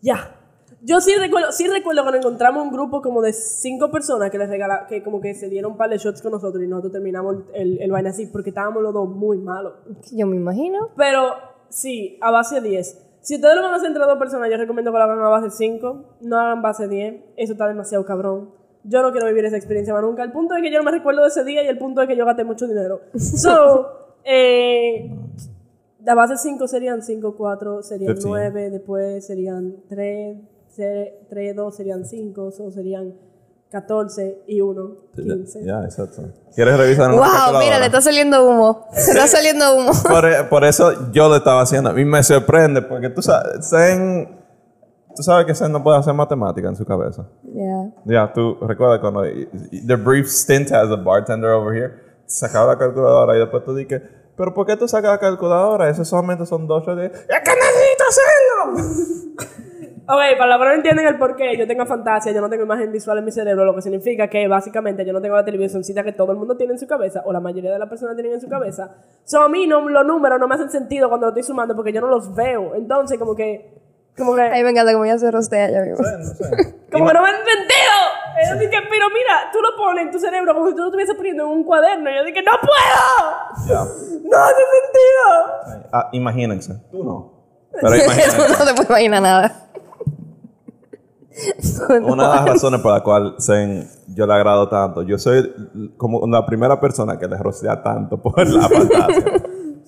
Ya. 0.00 0.38
Yo 0.84 1.00
sí 1.00 1.14
recuerdo, 1.16 1.52
sí 1.52 1.68
recuerdo 1.68 2.02
cuando 2.02 2.18
encontramos 2.18 2.64
un 2.64 2.72
grupo 2.72 3.02
como 3.02 3.22
de 3.22 3.32
cinco 3.32 3.90
personas 3.90 4.30
que 4.30 4.38
les 4.38 4.48
regala, 4.48 4.86
que 4.88 5.02
como 5.02 5.20
que 5.20 5.32
se 5.34 5.48
dieron 5.48 5.72
un 5.72 5.78
par 5.78 5.90
de 5.90 5.98
shots 5.98 6.20
con 6.22 6.32
nosotros 6.32 6.62
y 6.62 6.66
nosotros 6.66 6.92
terminamos 6.92 7.36
el, 7.54 7.80
el 7.80 7.90
vaina 7.92 8.10
así 8.10 8.26
porque 8.26 8.50
estábamos 8.50 8.82
los 8.82 8.92
dos 8.92 9.08
muy 9.08 9.38
malos. 9.38 9.74
Yo 10.12 10.26
me 10.26 10.36
imagino. 10.36 10.88
Pero 10.96 11.34
sí, 11.68 12.18
a 12.20 12.30
base 12.32 12.60
10. 12.60 12.98
Si 13.22 13.36
ustedes 13.36 13.54
lo 13.54 13.62
van 13.62 13.72
a 13.72 13.76
hacer 13.76 13.88
entre 13.88 14.04
dos 14.04 14.18
personas, 14.18 14.50
yo 14.50 14.56
recomiendo 14.56 14.90
que 14.90 14.98
lo 14.98 15.04
hagan 15.04 15.20
a 15.20 15.28
base 15.28 15.50
5, 15.50 16.04
no 16.22 16.38
hagan 16.38 16.60
base 16.60 16.88
10. 16.88 17.14
Eso 17.36 17.52
está 17.52 17.68
demasiado 17.68 18.04
cabrón. 18.04 18.50
Yo 18.84 19.00
no 19.00 19.12
quiero 19.12 19.28
vivir 19.28 19.44
esa 19.44 19.56
experiencia 19.56 19.94
más 19.94 20.02
nunca. 20.02 20.24
El 20.24 20.32
punto 20.32 20.56
es 20.56 20.62
que 20.62 20.72
yo 20.72 20.78
no 20.78 20.84
me 20.84 20.90
recuerdo 20.90 21.22
de 21.22 21.28
ese 21.28 21.44
día 21.44 21.62
y 21.62 21.68
el 21.68 21.78
punto 21.78 22.02
es 22.02 22.08
que 22.08 22.16
yo 22.16 22.26
gasté 22.26 22.44
mucho 22.44 22.66
dinero. 22.66 23.00
So, 23.16 24.18
eh, 24.24 25.08
la 26.04 26.14
base 26.14 26.36
5 26.36 26.66
serían 26.66 27.02
5, 27.02 27.36
4, 27.36 27.82
serían 27.82 28.14
15. 28.14 28.28
9, 28.28 28.70
después 28.70 29.24
serían 29.24 29.76
3, 29.88 30.36
3, 31.28 31.56
2 31.56 31.76
serían 31.76 32.04
5, 32.04 32.50
so 32.50 32.72
serían 32.72 33.14
14 33.72 34.42
y 34.48 34.60
1, 34.60 34.90
15. 35.16 35.64
Ya, 35.64 35.82
exacto. 35.82 36.22
¿Quieres 36.54 36.76
revisar 36.76 37.10
una 37.10 37.22
Wow, 37.22 37.58
mira, 37.58 37.78
le 37.78 37.86
está 37.86 38.02
saliendo 38.02 38.46
humo. 38.46 38.86
Le 38.92 39.00
está 39.00 39.26
saliendo 39.26 39.74
humo. 39.74 39.92
por, 40.08 40.26
e- 40.26 40.44
por 40.44 40.64
eso 40.64 41.10
yo 41.10 41.30
lo 41.30 41.36
estaba 41.36 41.62
haciendo. 41.62 41.88
A 41.88 41.94
mí 41.94 42.04
me 42.04 42.22
sorprende 42.22 42.82
porque 42.82 43.08
tú 43.08 43.22
sabes, 43.22 43.70
Zen, 43.70 44.44
tú 45.16 45.22
sabes 45.22 45.46
que 45.46 45.54
Zen 45.54 45.72
no 45.72 45.82
puede 45.82 45.98
hacer 45.98 46.12
matemática 46.12 46.68
en 46.68 46.76
su 46.76 46.84
cabeza. 46.84 47.26
Yeah. 47.44 47.94
Ya, 48.04 48.32
tú 48.34 48.58
recuerdas 48.60 49.00
cuando 49.00 49.22
the 49.22 49.96
brief 49.96 50.28
stint 50.28 50.70
as 50.70 50.90
a 50.90 50.96
bartender 50.96 51.50
over 51.52 51.74
here, 51.74 51.94
sacaba 52.26 52.74
la 52.74 52.78
calculadora 52.78 53.36
y 53.36 53.38
después 53.38 53.64
tú 53.64 53.74
dices, 53.74 54.02
pero 54.36 54.52
¿por 54.52 54.66
qué 54.66 54.76
tú 54.76 54.86
sacas 54.86 55.12
la 55.12 55.18
calculadora? 55.18 55.88
Eso 55.88 56.04
solamente 56.04 56.44
son 56.44 56.66
dos 56.66 56.84
de... 56.84 57.06
¡Es 57.06 57.12
que 57.12 57.52
necesito 57.54 58.04
hacerlo! 58.10 59.62
Ok, 60.04 60.18
para 60.36 60.46
los 60.46 60.58
que 60.58 60.64
no 60.64 60.72
entienden 60.72 61.06
el 61.06 61.16
por 61.18 61.36
qué, 61.36 61.56
yo 61.56 61.66
tengo 61.66 61.86
fantasía, 61.86 62.32
yo 62.32 62.40
no 62.40 62.50
tengo 62.50 62.64
imagen 62.64 62.90
visual 62.90 63.18
en 63.18 63.24
mi 63.24 63.30
cerebro, 63.30 63.64
lo 63.64 63.74
que 63.74 63.82
significa 63.82 64.28
que 64.28 64.48
básicamente 64.48 65.04
yo 65.04 65.12
no 65.12 65.20
tengo 65.20 65.36
la 65.36 65.44
televisioncita 65.44 66.02
que 66.02 66.12
todo 66.12 66.32
el 66.32 66.38
mundo 66.38 66.56
tiene 66.56 66.72
en 66.72 66.78
su 66.80 66.88
cabeza, 66.88 67.22
o 67.24 67.32
la 67.32 67.38
mayoría 67.38 67.72
de 67.72 67.78
las 67.78 67.88
personas 67.88 68.16
tienen 68.16 68.32
en 68.32 68.40
su 68.40 68.48
cabeza. 68.48 68.96
So, 69.24 69.42
a 69.42 69.48
mí 69.48 69.66
no, 69.68 69.88
los 69.88 70.04
números 70.04 70.40
no 70.40 70.48
me 70.48 70.56
hacen 70.56 70.70
sentido 70.70 71.08
cuando 71.08 71.26
lo 71.26 71.30
estoy 71.30 71.44
sumando 71.44 71.76
porque 71.76 71.92
yo 71.92 72.00
no 72.00 72.08
los 72.08 72.34
veo. 72.34 72.74
Entonces, 72.74 73.16
como 73.18 73.36
que. 73.36 73.80
Como 74.16 74.34
que. 74.34 74.42
Ay, 74.42 74.64
me 74.64 74.70
encanta 74.70 74.92
como 74.92 75.06
ya 75.06 75.16
se 75.18 75.30
rostea 75.30 75.70
ya 75.70 75.80
mismo. 75.82 76.04
como 76.92 77.06
que 77.06 77.14
no 77.14 77.22
me 77.22 77.28
han 77.28 77.36
sentido. 77.36 77.92
Yo 78.50 78.58
dije, 78.58 78.78
pero 78.90 79.06
mira, 79.10 79.50
tú 79.52 79.58
lo 79.60 79.76
pones 79.76 80.06
en 80.06 80.10
tu 80.10 80.18
cerebro 80.18 80.52
como 80.54 80.66
si 80.68 80.72
tú 80.74 80.80
lo 80.80 80.86
estuvieses 80.86 81.14
poniendo 81.14 81.44
en 81.44 81.50
un 81.50 81.64
cuaderno. 81.64 82.10
Y 82.10 82.16
yo 82.16 82.24
dije, 82.24 82.42
¡no 82.42 82.52
puedo! 82.60 83.68
Ya. 83.68 83.84
¡No 83.84 84.36
hace 84.38 84.62
sentido! 84.82 85.86
Ah, 85.92 86.08
imagínense. 86.12 86.74
Tú 86.90 87.04
no. 87.04 87.32
Pero 87.72 87.88
Tú 87.88 87.94
imagínense. 87.94 88.38
no 88.38 88.64
te 88.64 88.74
puedes 88.74 88.90
imaginar 88.90 89.22
nada. 89.22 89.68
Una 91.88 92.28
de 92.30 92.36
las 92.36 92.44
razones 92.46 92.80
por 92.80 92.92
la 92.92 93.00
cual 93.02 93.36
Zen, 93.40 93.88
yo 94.14 94.26
le 94.26 94.34
agrado 94.34 94.68
tanto, 94.68 95.02
yo 95.02 95.18
soy 95.18 95.52
como 95.96 96.26
la 96.26 96.44
primera 96.44 96.78
persona 96.80 97.18
que 97.18 97.26
le 97.26 97.36
rocea 97.36 97.82
tanto 97.82 98.20
por 98.20 98.46
la 98.46 98.68
fantasía. 98.68 99.24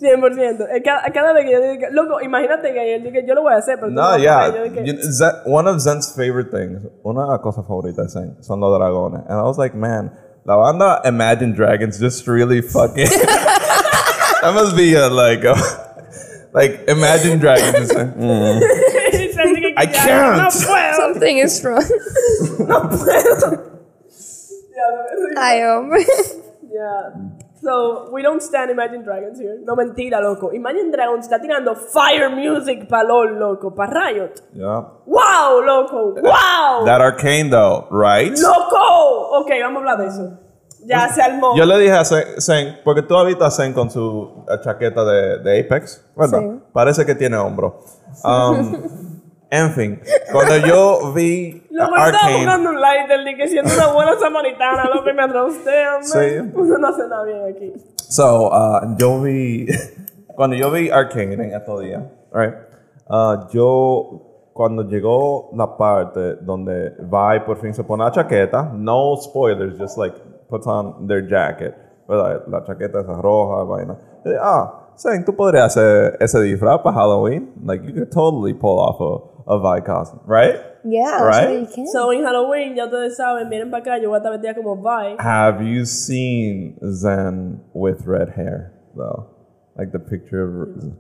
100%. 0.01 0.67
Es 0.73 0.83
Cada, 0.83 1.03
cada 1.13 1.33
vez 1.33 1.45
que 1.47 1.53
yo 1.53 1.61
digo, 1.61 1.87
loco, 1.93 2.21
imagínate 2.21 2.73
que 2.73 2.95
él 2.97 3.05
dije, 3.05 3.25
yo 3.27 3.35
lo 3.35 3.43
voy 3.43 3.53
a 3.55 3.57
hacer, 3.57 3.77
pero 3.79 3.91
No, 3.91 4.03
lo 4.03 4.09
vas 4.09 4.17
a 4.17 4.19
yeah. 4.19 4.45
hacer". 4.47 4.73
Yo 4.85 4.93
dije, 4.93 4.99
one 5.47 5.69
of 5.71 5.81
Zen's 5.81 6.13
favorite 6.15 6.51
things, 6.51 6.83
una 7.03 7.39
cosas 7.41 7.65
favoritas 7.67 8.07
de 8.07 8.21
Zen 8.21 8.37
son 8.43 8.61
los 8.61 8.77
dragones. 8.79 9.21
And 9.29 9.39
I 9.39 9.43
was 9.43 9.57
like, 9.57 9.75
man, 9.77 10.13
la 10.45 10.57
banda 10.57 11.01
Imagine 11.05 11.53
Dragons 11.55 11.99
just 11.99 12.27
really 12.27 12.61
fucking. 12.61 13.09
that 14.43 14.53
must 14.55 14.77
be 14.77 14.95
a, 14.95 15.09
like, 15.09 15.45
a, 15.45 15.55
like, 16.53 16.85
Imagine 16.89 17.39
Dragons. 17.39 17.93
mm. 17.93 18.61
I 19.77 19.85
ya, 19.85 19.91
can't. 19.93 20.37
No 20.39 20.49
puedo. 20.51 20.94
Something 21.15 21.39
is 21.39 21.63
wrong. 21.65 21.85
No 22.69 22.89
puedo. 22.89 23.71
Ay, 25.37 25.63
hombre. 25.63 26.05
ya. 26.71 27.15
So, 27.63 28.11
we 28.13 28.21
don't 28.23 28.43
stand 28.43 28.71
Imagine 28.71 29.03
Dragons 29.03 29.39
here. 29.39 29.59
No, 29.65 29.75
mentira, 29.75 30.21
loco. 30.21 30.53
Imagine 30.53 30.91
Dragons 30.91 31.27
está 31.27 31.41
tirando 31.41 31.75
fire 31.75 32.29
music 32.29 32.89
para 32.89 33.05
LOL, 33.09 33.39
loco, 33.39 33.71
para 33.75 34.11
Riot. 34.11 34.35
Yeah. 34.53 34.85
¡Wow, 35.07 35.63
loco! 35.65 36.15
¡Wow! 36.21 36.85
That 36.85 37.01
arcane 37.01 37.49
though, 37.49 37.87
right? 37.91 38.37
¡Loco! 38.39 39.41
Ok, 39.41 39.51
vamos 39.63 39.77
a 39.77 39.79
hablar 39.79 39.99
de 39.99 40.07
eso. 40.09 40.39
Ya 40.87 41.09
se 41.09 41.23
armó. 41.23 41.57
Yo 41.57 41.65
le 41.65 41.79
dije 41.79 41.93
a 41.93 42.05
Zen, 42.05 42.39
Zen, 42.39 42.81
porque 42.85 43.01
tú 43.01 43.15
visto 43.25 43.45
a 43.45 43.51
Zen 43.51 43.73
con 43.73 43.91
su 43.91 44.45
eh, 44.47 44.61
chaqueta 44.63 45.03
de, 45.05 45.39
de 45.39 45.61
Apex, 45.61 46.05
¿verdad? 46.15 46.41
Sí. 46.41 46.61
Parece 46.73 47.07
que 47.07 47.15
tiene 47.15 47.39
hombro. 47.39 47.81
Um, 48.23 48.83
en 49.55 49.71
fin, 49.73 50.01
cuando 50.33 50.57
yo 50.67 51.13
vi 51.13 51.67
Loco, 51.71 51.95
estaba 51.95 52.07
Arcane, 52.07 52.37
buscando 52.37 52.71
un 52.71 52.81
lighter 52.81 53.37
que 53.37 53.49
siendo 53.49 53.73
una 53.73 53.93
buena 53.93 54.19
samaritana, 54.19 54.85
lo 54.93 55.05
que 55.05 55.13
me 55.13 55.23
hombre. 55.25 56.03
Sí. 56.03 56.51
Uno 56.55 56.79
no 56.79 56.89
hace 56.89 57.09
nada 57.09 57.25
bien 57.25 57.43
aquí. 57.49 57.73
so, 58.09 58.49
uh, 58.49 58.97
yo 58.99 59.21
vi, 59.21 59.67
cuando 60.35 60.57
yo 60.57 60.71
vi 60.71 60.91
Arcane 60.91 61.35
en 61.35 61.53
estos 61.55 61.83
días, 61.83 62.03
right? 62.33 62.55
Uh, 63.09 63.49
yo, 63.53 64.51
cuando 64.53 64.83
llegó 64.83 65.51
la 65.55 65.77
parte 65.77 66.37
donde 66.41 66.91
Vi 66.99 67.41
por 67.47 67.59
fin 67.59 67.75
se 67.75 67.85
pone 67.85 68.03
la 68.03 68.11
chaqueta, 68.11 68.73
no 68.75 69.17
spoilers, 69.17 69.79
just 69.79 69.99
like 69.99 70.17
puts 70.49 70.67
on 70.67 71.07
their 71.07 71.27
jacket, 71.29 71.75
¿verdad? 72.09 72.43
La 72.49 72.65
chaqueta 72.65 73.01
esa 73.01 73.15
roja, 73.21 73.65
vaina. 73.65 73.97
Ah, 74.41 74.85
Zen, 74.97 75.25
tú 75.25 75.35
podrías 75.35 75.77
hacer 75.77 76.17
ese 76.21 76.41
disfraz 76.41 76.81
para 76.81 76.95
Halloween. 76.97 77.53
Like, 77.65 77.85
you 77.85 77.93
could 77.93 78.11
totally 78.11 78.55
pull 78.55 78.79
off 78.79 79.01
a, 79.01 79.34
a 79.47 79.59
Vi 79.59 79.81
costume, 79.83 80.21
right? 80.27 80.57
Yeah, 80.85 81.23
Right? 81.25 81.69
sure. 81.75 81.87
So, 81.87 82.11
en 82.13 82.23
Halloween, 82.25 82.77
ya 82.77 82.85
ustedes 82.87 83.17
saben, 83.17 83.49
miren 83.49 83.71
para 83.71 83.83
acá, 83.83 83.99
yo 84.03 84.09
voy 84.11 84.17
a 84.17 84.21
estar 84.21 84.33
vestida 84.33 84.55
como 84.55 84.77
Vi. 84.77 85.17
Have 85.19 85.63
you 85.63 85.85
seen 85.87 86.77
Zen 86.93 87.63
with 87.73 88.07
red 88.07 88.31
hair, 88.37 88.73
though? 88.97 89.27
Like 89.77 89.93
the 89.93 89.99
picture 89.99 90.45
of. 90.63 90.93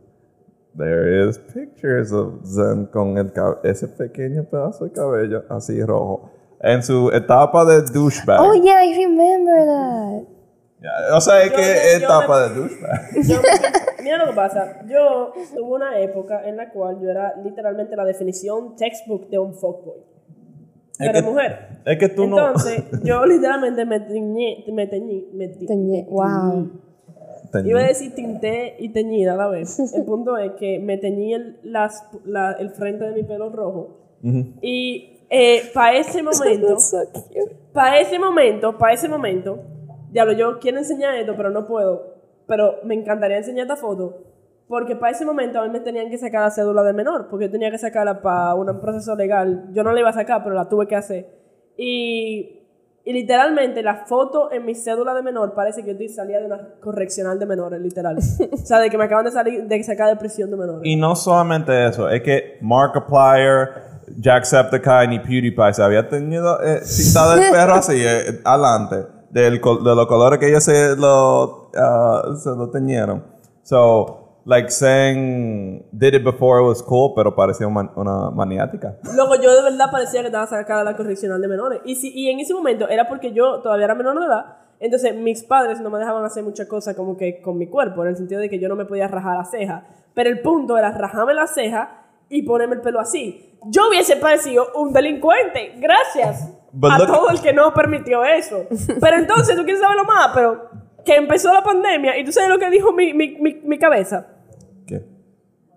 There 0.76 1.28
is 1.28 1.38
pictures 1.38 2.12
of 2.12 2.44
Zen 2.44 2.88
con 2.92 3.16
el 3.16 3.30
cab- 3.30 3.60
ese 3.64 3.86
pequeño 3.86 4.44
pedazo 4.50 4.84
de 4.84 4.90
cabello 4.90 5.44
así 5.48 5.80
rojo. 5.86 6.30
En 6.60 6.82
su 6.82 7.10
etapa 7.12 7.64
de 7.64 7.82
douchebag. 7.82 8.40
Oh, 8.40 8.54
yeah, 8.54 8.82
I 8.82 8.92
remember 9.04 9.64
that. 9.66 10.26
O 11.14 11.20
sea, 11.20 11.42
es 11.42 11.50
Yo 11.50 11.56
que 11.56 11.62
yo 11.62 12.04
etapa 12.04 12.48
de 12.48 12.54
douchebag. 12.54 13.10
Mira 14.02 14.18
lo 14.18 14.26
que 14.30 14.36
pasa. 14.36 14.82
Yo 14.86 15.32
tuve 15.54 15.62
una 15.62 15.98
época 15.98 16.46
en 16.46 16.56
la 16.58 16.70
cual 16.70 17.00
yo 17.00 17.08
era 17.10 17.34
literalmente 17.42 17.96
la 17.96 18.04
definición 18.04 18.76
textbook 18.76 19.28
de 19.30 19.38
un 19.38 19.54
fuckboy. 19.54 19.98
Es 20.92 20.98
Pero 20.98 21.12
que- 21.14 21.22
mujer. 21.22 21.68
Es 21.86 21.98
que 21.98 22.08
tú 22.10 22.24
Entonces, 22.24 22.84
yo 23.02 23.24
literalmente 23.24 23.84
me 23.86 24.00
teñí, 24.00 24.64
me 24.72 24.86
teñí, 24.86 25.28
me 25.32 25.48
ti- 25.48 25.66
Teñi- 25.66 26.06
Wow. 26.08 26.70
no. 27.52 27.64
Iba 27.64 27.80
a 27.80 27.84
decir 27.84 28.14
tinté 28.16 28.74
y 28.80 28.88
teñida 28.88 29.34
a 29.34 29.36
la 29.36 29.46
vez. 29.48 29.78
El 29.94 30.04
punto 30.04 30.36
es 30.36 30.52
que 30.52 30.80
me 30.80 30.96
teñí 30.98 31.34
el, 31.34 31.58
las, 31.62 32.04
la- 32.24 32.52
el 32.52 32.70
frente 32.70 33.04
de 33.04 33.12
mi 33.12 33.22
pelo 33.22 33.48
rojo. 33.50 34.00
Y 34.60 35.20
para 35.72 35.96
ese 35.96 36.22
momento, 36.22 36.76
para 37.72 38.00
ese 38.00 38.18
momento, 38.18 38.76
para 38.76 38.92
ese 38.94 39.08
momento, 39.08 39.58
diablo, 40.14 40.32
yo 40.32 40.58
quiero 40.60 40.78
enseñar 40.78 41.14
esto, 41.16 41.34
pero 41.36 41.50
no 41.50 41.66
puedo. 41.66 42.14
Pero 42.46 42.76
me 42.84 42.94
encantaría 42.94 43.36
enseñar 43.36 43.64
esta 43.64 43.76
foto. 43.76 44.22
Porque 44.68 44.96
para 44.96 45.12
ese 45.12 45.26
momento 45.26 45.60
a 45.60 45.64
mí 45.66 45.70
me 45.70 45.80
tenían 45.80 46.08
que 46.08 46.16
sacar 46.16 46.42
la 46.42 46.50
cédula 46.50 46.82
de 46.82 46.94
menor. 46.94 47.28
Porque 47.28 47.46
yo 47.46 47.50
tenía 47.50 47.70
que 47.70 47.78
sacarla 47.78 48.22
para 48.22 48.54
un 48.54 48.80
proceso 48.80 49.14
legal. 49.14 49.68
Yo 49.72 49.82
no 49.82 49.92
la 49.92 50.00
iba 50.00 50.08
a 50.08 50.14
sacar, 50.14 50.42
pero 50.42 50.54
la 50.54 50.68
tuve 50.68 50.86
que 50.86 50.96
hacer. 50.96 51.26
Y, 51.76 52.60
y 53.04 53.12
literalmente 53.12 53.82
la 53.82 54.06
foto 54.06 54.52
en 54.52 54.64
mi 54.64 54.74
cédula 54.74 55.12
de 55.14 55.22
menor 55.22 55.52
parece 55.54 55.84
que 55.84 55.94
yo 55.94 56.14
salía 56.14 56.38
de 56.38 56.46
una 56.46 56.76
correccional 56.80 57.38
de 57.38 57.46
menores, 57.46 57.80
literal. 57.80 58.16
o 58.16 58.56
sea, 58.56 58.78
de 58.78 58.88
que 58.88 58.96
me 58.96 59.04
acaban 59.04 59.24
de 59.24 59.32
salir, 59.32 59.64
de 59.64 59.82
sacar 59.82 60.08
de 60.08 60.16
prisión 60.16 60.50
de 60.50 60.56
menores. 60.56 60.82
Y 60.84 60.96
no 60.96 61.16
solamente 61.16 61.86
eso, 61.86 62.08
es 62.08 62.22
que 62.22 62.58
Markiplier, 62.62 63.94
Jacksepticeye 64.18 65.14
y 65.14 65.18
PewDiePie 65.18 65.74
se 65.74 65.82
había 65.82 66.08
tenido 66.08 66.62
eh, 66.62 66.80
pintado 66.96 67.34
el 67.34 67.50
perro 67.50 67.74
así, 67.74 67.96
eh, 67.96 68.40
adelante, 68.44 68.96
del 69.34 69.60
de 69.60 69.94
los 69.96 70.06
colores 70.06 70.38
que 70.38 70.48
ellos 70.48 70.62
se 70.62 70.94
lo, 70.94 71.70
ah, 71.76 72.22
se 72.36 72.50
lo 72.50 72.70
teñieron. 72.70 73.24
So, 73.64 74.40
like 74.44 74.70
saying, 74.70 75.84
did 75.90 76.14
it 76.14 76.22
before 76.22 76.62
it 76.62 76.68
was 76.68 76.80
cool, 76.80 77.14
pero 77.16 77.34
parecía 77.34 77.66
una, 77.66 77.90
una 77.96 78.30
maniática. 78.30 78.96
Luego 79.12 79.34
yo 79.42 79.52
de 79.56 79.62
verdad 79.62 79.86
parecía 79.90 80.20
que 80.20 80.28
estaba 80.28 80.46
sacada 80.46 80.84
de 80.84 80.92
la 80.92 80.96
correccional 80.96 81.40
de 81.40 81.48
menores. 81.48 81.80
Y, 81.84 81.96
si, 81.96 82.12
y 82.14 82.30
en 82.30 82.38
ese 82.38 82.54
momento 82.54 82.88
era 82.88 83.08
porque 83.08 83.32
yo 83.32 83.60
todavía 83.60 83.86
era 83.86 83.96
menor 83.96 84.20
de 84.20 84.26
edad. 84.26 84.56
Entonces 84.78 85.16
mis 85.16 85.42
padres 85.42 85.80
no 85.80 85.90
me 85.90 85.98
dejaban 85.98 86.24
hacer 86.24 86.44
muchas 86.44 86.68
cosas 86.68 86.94
como 86.94 87.16
que 87.16 87.42
con 87.42 87.58
mi 87.58 87.66
cuerpo, 87.66 88.04
en 88.04 88.10
el 88.10 88.16
sentido 88.16 88.40
de 88.40 88.48
que 88.48 88.60
yo 88.60 88.68
no 88.68 88.76
me 88.76 88.84
podía 88.84 89.08
rajar 89.08 89.36
la 89.36 89.44
ceja. 89.44 89.84
Pero 90.14 90.30
el 90.30 90.42
punto 90.42 90.78
era 90.78 90.92
rajarme 90.92 91.34
la 91.34 91.48
ceja 91.48 92.04
y 92.28 92.42
ponerme 92.42 92.76
el 92.76 92.82
pelo 92.82 93.00
así. 93.00 93.58
Yo 93.66 93.88
hubiese 93.88 94.14
parecido 94.14 94.68
un 94.76 94.92
delincuente. 94.92 95.74
Gracias 95.78 96.54
But 96.76 96.90
a 96.92 96.98
look- 96.98 97.06
todo 97.06 97.30
el 97.30 97.40
que 97.40 97.52
no 97.52 97.72
permitió 97.72 98.24
eso. 98.24 98.64
Pero 99.00 99.16
entonces, 99.16 99.56
¿tú 99.56 99.62
quieres 99.64 99.80
saber 99.80 99.96
lo 99.96 100.04
más? 100.04 100.30
Pero 100.34 100.68
que 101.04 101.14
empezó 101.16 101.52
la 101.52 101.62
pandemia 101.62 102.18
y 102.18 102.24
tú 102.24 102.32
sabes 102.32 102.48
lo 102.50 102.58
que 102.58 102.68
dijo 102.70 102.92
mi, 102.92 103.12
mi, 103.14 103.36
mi, 103.38 103.54
mi 103.62 103.78
cabeza. 103.78 104.26
¿Qué? 104.86 105.02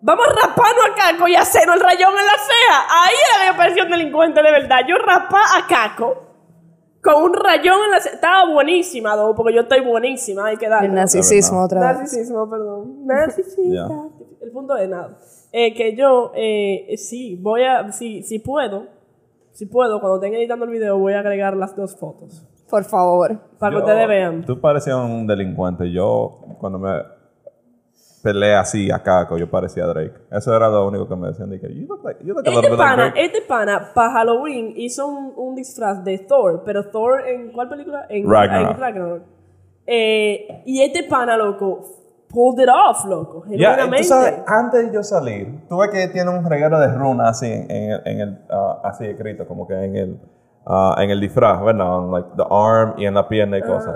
Vamos 0.01 0.25
a 0.27 0.47
raparnos 0.47 0.85
a 0.91 0.95
Caco 0.95 1.27
y 1.27 1.35
hacernos 1.35 1.75
el 1.75 1.81
rayón 1.81 2.11
en 2.11 2.25
la 2.25 2.31
ceja. 2.37 3.03
Ahí 3.03 3.15
era 3.75 3.83
un 3.83 3.91
delincuente 3.91 4.41
de 4.41 4.51
verdad. 4.51 4.79
Yo 4.87 4.95
rapá 4.97 5.41
a 5.57 5.67
Caco 5.67 6.23
con 7.03 7.23
un 7.23 7.33
rayón 7.33 7.77
en 7.85 7.91
la 7.91 7.99
ceja. 7.99 8.15
Estaba 8.15 8.51
buenísima, 8.53 9.15
do, 9.15 9.35
porque 9.35 9.53
yo 9.53 9.61
estoy 9.61 9.81
buenísima. 9.81 10.47
Hay 10.47 10.57
que 10.57 10.69
darle. 10.69 10.87
El 10.89 10.95
narcisismo 10.95 11.63
otra 11.63 11.79
vez. 11.79 11.97
Narcisismo, 11.99 12.49
perdón. 12.49 13.05
Narcisismo. 13.05 13.73
Ya. 13.73 13.87
El 14.41 14.51
punto 14.51 14.75
de 14.75 14.87
nada. 14.87 15.17
Eh, 15.51 15.73
que 15.73 15.95
yo, 15.95 16.31
eh, 16.35 16.95
sí, 16.97 17.35
voy 17.41 17.63
a, 17.63 17.91
si, 17.91 18.21
si 18.23 18.39
puedo, 18.39 18.87
si 19.57 19.65
puedo, 19.65 19.99
cuando 19.99 20.19
tenga 20.19 20.37
editando 20.37 20.65
el 20.65 20.71
video, 20.71 20.99
voy 20.99 21.13
a 21.13 21.19
agregar 21.21 21.55
las 21.57 21.75
dos 21.75 21.97
fotos. 21.99 22.45
Por 22.69 22.83
favor. 22.83 23.39
Para 23.57 23.71
que 23.71 23.79
Yo- 23.79 23.85
ustedes 23.85 24.07
vean. 24.07 24.45
Tú 24.45 24.59
parecías 24.61 24.97
un 24.97 25.25
delincuente. 25.25 25.91
Yo, 25.91 26.41
cuando 26.59 26.77
me 26.77 26.91
peleé 28.21 28.55
así 28.55 28.91
a 28.91 29.01
Caco, 29.01 29.37
yo 29.37 29.49
parecía 29.49 29.85
Drake. 29.85 30.13
Eso 30.31 30.55
era 30.55 30.69
lo 30.69 30.87
único 30.87 31.07
que 31.07 31.15
me 31.15 31.27
decían. 31.29 31.49
Dije, 31.49 31.73
you 31.73 31.87
look 31.87 32.03
like, 32.03 32.19
you 32.23 32.33
look 32.33 32.45
a 32.45 32.49
little 32.49 32.59
Este 32.59 32.69
bit 32.69 32.77
like 32.79 32.89
pana, 32.95 33.03
Drake. 33.11 33.25
este 33.25 33.41
pana, 33.47 33.91
para 33.95 34.11
Halloween 34.11 34.73
hizo 34.75 35.07
un, 35.07 35.33
un 35.35 35.55
disfraz 35.55 36.03
de 36.03 36.19
Thor, 36.19 36.61
pero 36.65 36.89
Thor 36.91 37.27
en 37.27 37.51
¿cuál 37.51 37.69
película? 37.69 38.05
En 38.09 38.29
Ragnarok. 38.29 38.71
en 38.75 38.79
Ragnarok. 38.79 39.23
Eh, 39.85 40.63
y 40.65 40.81
este 40.81 41.03
pana, 41.03 41.37
loco, 41.37 41.81
pulled 42.29 42.61
it 42.61 42.69
off, 42.69 43.05
loco, 43.05 43.41
genuinamente. 43.41 43.97
tú 43.97 44.03
sabes, 44.03 44.33
antes 44.45 44.87
de 44.87 44.93
yo 44.93 45.03
salir, 45.03 45.65
tú 45.67 45.77
ves 45.77 45.89
que 45.89 46.07
tiene 46.09 46.29
un 46.29 46.47
regalo 46.49 46.79
de 46.79 46.87
runa 46.87 47.29
así 47.29 47.47
en, 47.47 47.91
el, 47.91 48.01
en 48.05 48.19
el, 48.21 48.39
ah, 48.49 48.81
así 48.83 49.05
escrito, 49.05 49.47
como 49.47 49.67
que 49.67 49.73
en 49.73 49.95
el, 49.95 50.19
ah, 50.65 50.95
en 50.99 51.09
el 51.09 51.19
disfraz, 51.19 51.63
¿verdad? 51.63 51.99
En, 51.99 52.11
like 52.11 52.29
the 52.35 52.43
arm 52.49 52.93
y 52.97 53.05
en 53.05 53.13
la 53.13 53.27
pierna 53.27 53.57
y 53.57 53.61
cosas. 53.61 53.95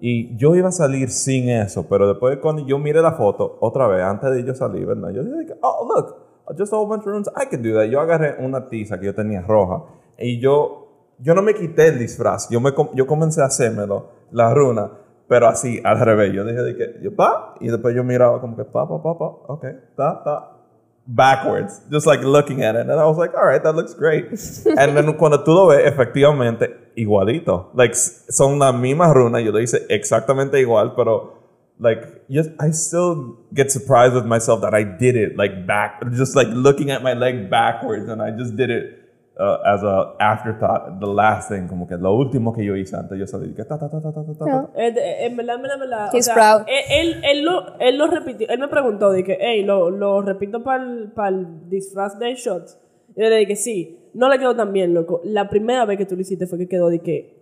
Y 0.00 0.36
yo 0.36 0.54
iba 0.54 0.68
a 0.68 0.72
salir 0.72 1.10
sin 1.10 1.48
eso, 1.48 1.86
pero 1.88 2.06
después 2.06 2.38
cuando 2.38 2.64
yo 2.64 2.78
miré 2.78 3.02
la 3.02 3.12
foto, 3.12 3.58
otra 3.60 3.88
vez, 3.88 4.02
antes 4.02 4.30
de 4.30 4.44
yo 4.44 4.54
salir, 4.54 4.86
¿verdad? 4.86 5.10
Yo 5.10 5.22
dije, 5.22 5.54
oh, 5.60 5.88
look, 5.88 6.16
just 6.56 6.72
a 6.72 6.76
whole 6.76 6.86
bunch 6.86 7.00
of 7.00 7.06
runes, 7.06 7.28
I 7.36 7.46
can 7.50 7.62
do 7.62 7.74
that. 7.74 7.86
Yo 7.86 8.00
agarré 8.00 8.36
una 8.38 8.68
tiza 8.68 8.98
que 8.98 9.06
yo 9.06 9.14
tenía 9.14 9.42
roja 9.42 9.84
y 10.16 10.40
yo, 10.40 11.14
yo 11.18 11.34
no 11.34 11.42
me 11.42 11.54
quité 11.54 11.88
el 11.88 11.98
disfraz, 11.98 12.48
yo, 12.48 12.60
me, 12.60 12.72
yo 12.94 13.06
comencé 13.06 13.42
a 13.42 13.46
hacérmelo, 13.46 14.06
la 14.30 14.52
runa, 14.54 14.90
pero 15.28 15.48
así, 15.48 15.80
al 15.84 16.00
revés. 16.00 16.32
Yo 16.32 16.44
dije 16.44 16.62
de 16.62 16.76
que, 16.76 16.98
yo, 17.02 17.14
pa, 17.14 17.54
y 17.60 17.68
después 17.68 17.94
yo 17.94 18.02
miraba 18.02 18.40
como 18.40 18.56
que, 18.56 18.64
pa, 18.64 18.88
pa, 18.88 19.02
pa, 19.02 19.18
pa, 19.18 19.24
ok, 19.48 19.64
ta, 19.96 20.22
ta, 20.24 20.58
backwards, 21.06 21.80
just 21.90 22.06
like 22.06 22.22
looking 22.22 22.62
at 22.62 22.74
it. 22.74 22.82
And 22.88 22.92
I 22.92 23.04
was 23.04 23.16
like, 23.18 23.34
all 23.34 23.44
right, 23.44 23.62
that 23.62 23.74
looks 23.74 23.94
great. 23.94 24.26
And 24.78 24.96
then 24.96 25.12
cuando 25.14 25.44
tú 25.44 25.54
lo 25.54 25.68
ves, 25.68 25.86
efectivamente, 25.86 26.92
igualito. 26.96 27.70
Like, 27.74 27.94
son 27.94 28.58
las 28.58 28.74
mismas 28.74 29.14
runas, 29.14 29.44
yo 29.44 29.52
lo 29.52 29.60
hice 29.60 29.86
exactamente 29.90 30.60
igual, 30.60 30.94
pero, 30.96 31.34
like, 31.78 32.24
just, 32.28 32.50
I 32.60 32.70
still 32.72 33.38
get 33.52 33.70
surprised 33.70 34.14
with 34.14 34.24
myself 34.24 34.62
that 34.62 34.74
I 34.74 34.82
did 34.84 35.16
it, 35.16 35.36
like, 35.36 35.66
back, 35.66 36.02
just 36.12 36.34
like 36.34 36.48
looking 36.48 36.90
at 36.90 37.02
my 37.02 37.14
leg 37.14 37.50
backwards, 37.50 38.08
and 38.08 38.22
I 38.22 38.30
just 38.30 38.56
did 38.56 38.70
it 38.70 39.07
uh, 39.38 39.58
as 39.64 39.82
a 39.82 40.14
afterthought, 40.18 40.98
the 41.00 41.06
last 41.06 41.48
thing, 41.48 41.68
como 41.68 41.86
que 41.86 41.96
lo 41.96 42.14
último 42.14 42.52
que 42.52 42.64
yo 42.64 42.74
hice 42.74 42.96
antes 42.96 43.18
yo 43.18 43.26
salir, 43.26 43.54
que 43.54 43.64
ta, 43.64 43.78
ta, 43.78 43.88
ta, 43.88 44.00
ta, 44.00 44.12
ta, 44.12 44.24
ta, 44.24 44.34
ta, 44.38 44.44
No. 44.44 44.70
Eh, 44.74 44.92
de- 44.92 45.26
en 45.26 45.36
verdad, 45.36 45.56
en 45.56 45.62
verdad, 45.62 45.74
en 45.76 45.80
verdad. 45.90 46.10
He's 46.12 46.28
o 46.28 46.34
sea, 46.34 46.34
proud. 46.34 46.66
Él, 46.66 46.84
él, 46.90 47.24
él 47.24 47.44
lo, 47.44 47.78
él 47.78 47.98
lo 47.98 48.06
repitió. 48.08 48.48
Él 48.48 48.58
me 48.58 48.68
preguntó, 48.68 49.12
dije, 49.12 49.38
hey, 49.40 49.64
lo, 49.64 49.90
lo 49.90 50.22
repito 50.22 50.62
para 50.62 51.28
el 51.28 51.68
disfraz 51.68 52.18
de 52.18 52.34
shots. 52.34 52.78
Y 53.14 53.22
yo 53.22 53.28
le 53.28 53.36
dije, 53.36 53.56
sí, 53.56 54.10
no 54.14 54.28
le 54.28 54.38
quedó 54.38 54.56
tan 54.56 54.72
bien, 54.72 54.92
loco. 54.92 55.20
La 55.24 55.48
primera 55.48 55.84
vez 55.84 55.98
que 55.98 56.06
tú 56.06 56.16
lo 56.16 56.22
hiciste 56.22 56.46
fue 56.46 56.58
que 56.58 56.68
quedó 56.68 56.88
de 56.88 57.00
que. 57.00 57.38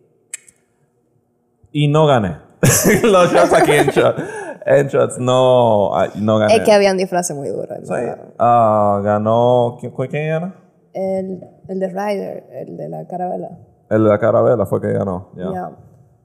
Y 1.73 1.89
no 1.89 2.07
gané. 2.07 2.39
Los 3.03 3.33
shots 3.33 3.53
aquí 3.53 3.73
en 3.73 3.87
shots. 3.89 4.23
En 4.67 4.89
shots 4.89 5.19
no, 5.19 5.95
ah, 5.95 6.09
no 6.17 6.39
gané. 6.39 6.57
Es 6.57 6.61
que 6.63 6.73
habían 6.73 6.97
disfraces 6.97 7.37
muy 7.37 7.49
duros. 7.49 7.79
Sí. 7.85 7.95
Ah, 8.39 9.01
ganó. 9.03 9.79
¿quién, 9.81 9.93
quién 9.93 10.29
ganó? 10.29 10.66
El, 10.97 11.41
el 11.69 11.79
de 11.79 11.89
Ryder, 11.89 12.45
el 12.53 12.77
de 12.77 12.89
la 12.89 13.07
carabela. 13.07 13.51
El 13.91 14.03
de 14.05 14.09
la 14.09 14.19
carabela 14.19 14.65
fue 14.67 14.81
que 14.81 14.93
ganó. 14.93 15.29
ya. 15.37 15.53
Ya. 15.53 15.71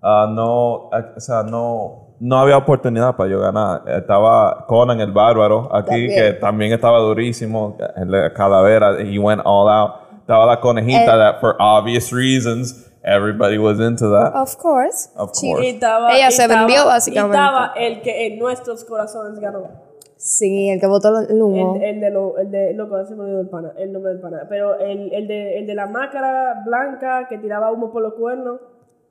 Ah, 0.02 0.28
no, 0.34 0.90
ah, 0.94 1.14
o 1.16 1.20
sea, 1.20 1.44
no. 1.44 2.16
no 2.20 2.38
había 2.40 2.58
oportunidad 2.58 3.16
para 3.16 3.30
yo 3.30 3.40
ganar. 3.40 3.84
Estaba 3.88 4.66
Conan 4.68 5.00
el 5.02 5.12
bárbaro 5.12 5.70
aquí, 5.76 5.90
También. 5.90 6.10
que 6.16 6.34
también 6.40 6.72
estaba 6.74 6.98
durísimo. 7.00 7.78
En 7.98 8.10
la 8.10 8.34
calavera, 8.34 9.00
he 9.00 9.20
went 9.20 9.42
all 9.46 9.68
out. 9.70 9.92
Estaba 10.22 10.46
la 10.46 10.60
conejita, 10.60 11.04
Eh. 11.16 11.18
that 11.20 11.40
for 11.42 11.56
obvious 11.60 12.12
reasons, 12.12 12.90
everybody 13.04 13.58
was 13.58 13.80
into 13.80 14.10
that. 14.12 14.34
Of 14.34 14.56
course. 14.58 15.10
Of 15.18 15.32
Sí. 15.34 15.52
course. 15.52 15.66
Y 15.68 15.70
estaba, 15.72 16.12
Ella 16.16 16.30
y 16.30 16.32
se 16.32 16.44
estaba- 16.44 16.62
vendió, 16.66 16.86
básicamente. 16.86 17.38
Y 17.38 17.40
estaba 17.40 17.74
el 17.76 18.02
que 18.02 18.28
en 18.28 18.40
nuestros 18.40 18.84
corazones 18.86 19.40
ganó. 19.40 19.91
Sí, 20.24 20.70
el 20.70 20.80
que 20.80 20.86
botó 20.86 21.20
el 21.20 21.42
humo. 21.42 21.78
El, 21.78 21.84
el 21.96 22.00
de 22.00 22.12
lo, 22.12 22.38
el 22.38 22.52
de, 22.52 22.74
loco, 22.76 23.04
se 23.06 23.16
me 23.16 23.24
olvidó 23.24 23.42
el 23.42 23.50
pana, 23.50 23.74
el 23.76 23.92
nombre 23.92 24.12
del 24.14 24.22
pana. 24.22 24.46
Pero 24.48 24.78
el, 24.80 25.12
el, 25.12 25.28
de, 25.28 25.58
el 25.58 25.66
de 25.66 25.74
la 25.74 25.88
máscara 25.88 26.62
blanca 26.64 27.28
que 27.28 27.40
tiraba 27.40 27.72
humo 27.72 27.92
por 27.92 28.04
los 28.04 28.14
cuernos. 28.14 28.60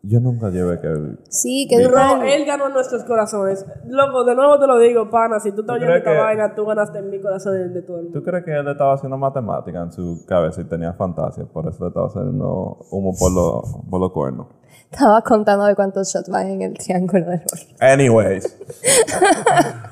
Yo 0.02 0.20
nunca 0.20 0.50
llevé 0.50 0.80
que... 0.80 0.88
Sí, 1.28 1.66
que 1.68 1.76
No, 1.82 1.88
duro. 1.88 2.22
él 2.22 2.44
ganó 2.46 2.68
nuestros 2.68 3.02
corazones. 3.02 3.66
Loco, 3.86 4.22
de 4.24 4.36
nuevo 4.36 4.58
te 4.60 4.68
lo 4.68 4.78
digo, 4.78 5.10
pana, 5.10 5.40
si 5.40 5.50
tú 5.50 5.62
estás 5.62 5.78
¿Tú 5.78 5.84
oyendo 5.84 6.00
crees 6.00 6.06
esta 6.16 6.24
vaina, 6.24 6.54
tú 6.54 6.64
ganaste 6.64 6.98
en 7.00 7.10
mi 7.10 7.20
corazón 7.20 7.54
y 7.54 7.56
en 7.56 7.62
el 7.64 7.74
de 7.74 7.82
todo 7.82 7.96
el 7.98 8.02
mundo. 8.04 8.18
¿Tú 8.20 8.24
crees 8.24 8.44
que 8.44 8.52
él 8.56 8.68
estaba 8.68 8.94
haciendo 8.94 9.18
matemática 9.18 9.82
en 9.82 9.90
su 9.90 10.24
cabeza 10.26 10.60
y 10.60 10.64
tenía 10.64 10.92
fantasía? 10.92 11.44
Por 11.44 11.66
eso 11.66 11.82
le 11.82 11.88
estaba 11.88 12.06
haciendo 12.06 12.78
humo 12.92 13.12
por, 13.18 13.32
los 13.32 13.84
por 13.90 14.00
los 14.00 14.12
cuernos. 14.12 14.46
Estaba 14.92 15.20
contando 15.22 15.64
de 15.66 15.74
cuántos 15.74 16.08
shots 16.14 16.30
van 16.30 16.46
en 16.50 16.62
el 16.62 16.78
triángulo 16.78 17.26
del 17.26 17.40
oro. 17.40 17.62
Anyways. 17.80 18.58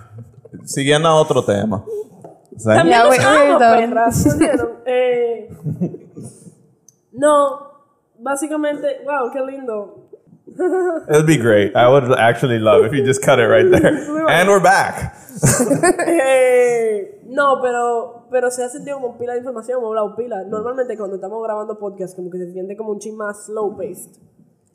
Siguiendo 0.65 1.09
a 1.09 1.15
otro 1.15 1.45
tema. 1.45 1.85
O 1.85 2.59
sea, 2.59 2.77
También 2.77 2.99
amo, 3.01 3.59
done. 3.59 3.89
perras. 3.89 4.39
Eh, 4.87 5.49
no, 7.13 7.61
básicamente, 8.19 9.01
wow, 9.05 9.31
qué 9.33 9.41
lindo. 9.41 10.09
It'd 11.09 11.27
be 11.27 11.37
great. 11.37 11.77
I 11.77 11.89
would 11.89 12.11
actually 12.19 12.59
love 12.59 12.85
if 12.85 12.93
you 12.93 13.05
just 13.05 13.23
cut 13.23 13.39
it 13.39 13.47
right 13.47 13.71
there. 13.71 13.95
And 14.29 14.49
we're 14.49 14.61
back. 14.63 15.15
Eh, 16.07 17.21
no, 17.27 17.61
pero, 17.63 18.27
pero 18.31 18.51
se 18.51 18.65
ha 18.65 18.69
sentido 18.69 19.01
como 19.01 19.17
pila 19.19 19.35
de 19.35 19.39
información, 19.39 19.79
hemos 19.79 19.89
hablado 19.91 20.17
pila. 20.17 20.43
Normalmente 20.45 20.97
cuando 20.97 21.17
estamos 21.17 21.41
grabando 21.45 21.79
podcast, 21.79 22.17
como 22.17 22.29
que 22.31 22.39
se 22.39 22.51
siente 22.53 22.77
como 22.77 22.91
un 22.91 22.99
chin 22.99 23.17
más 23.17 23.45
slow 23.47 23.77
paced. 23.77 24.17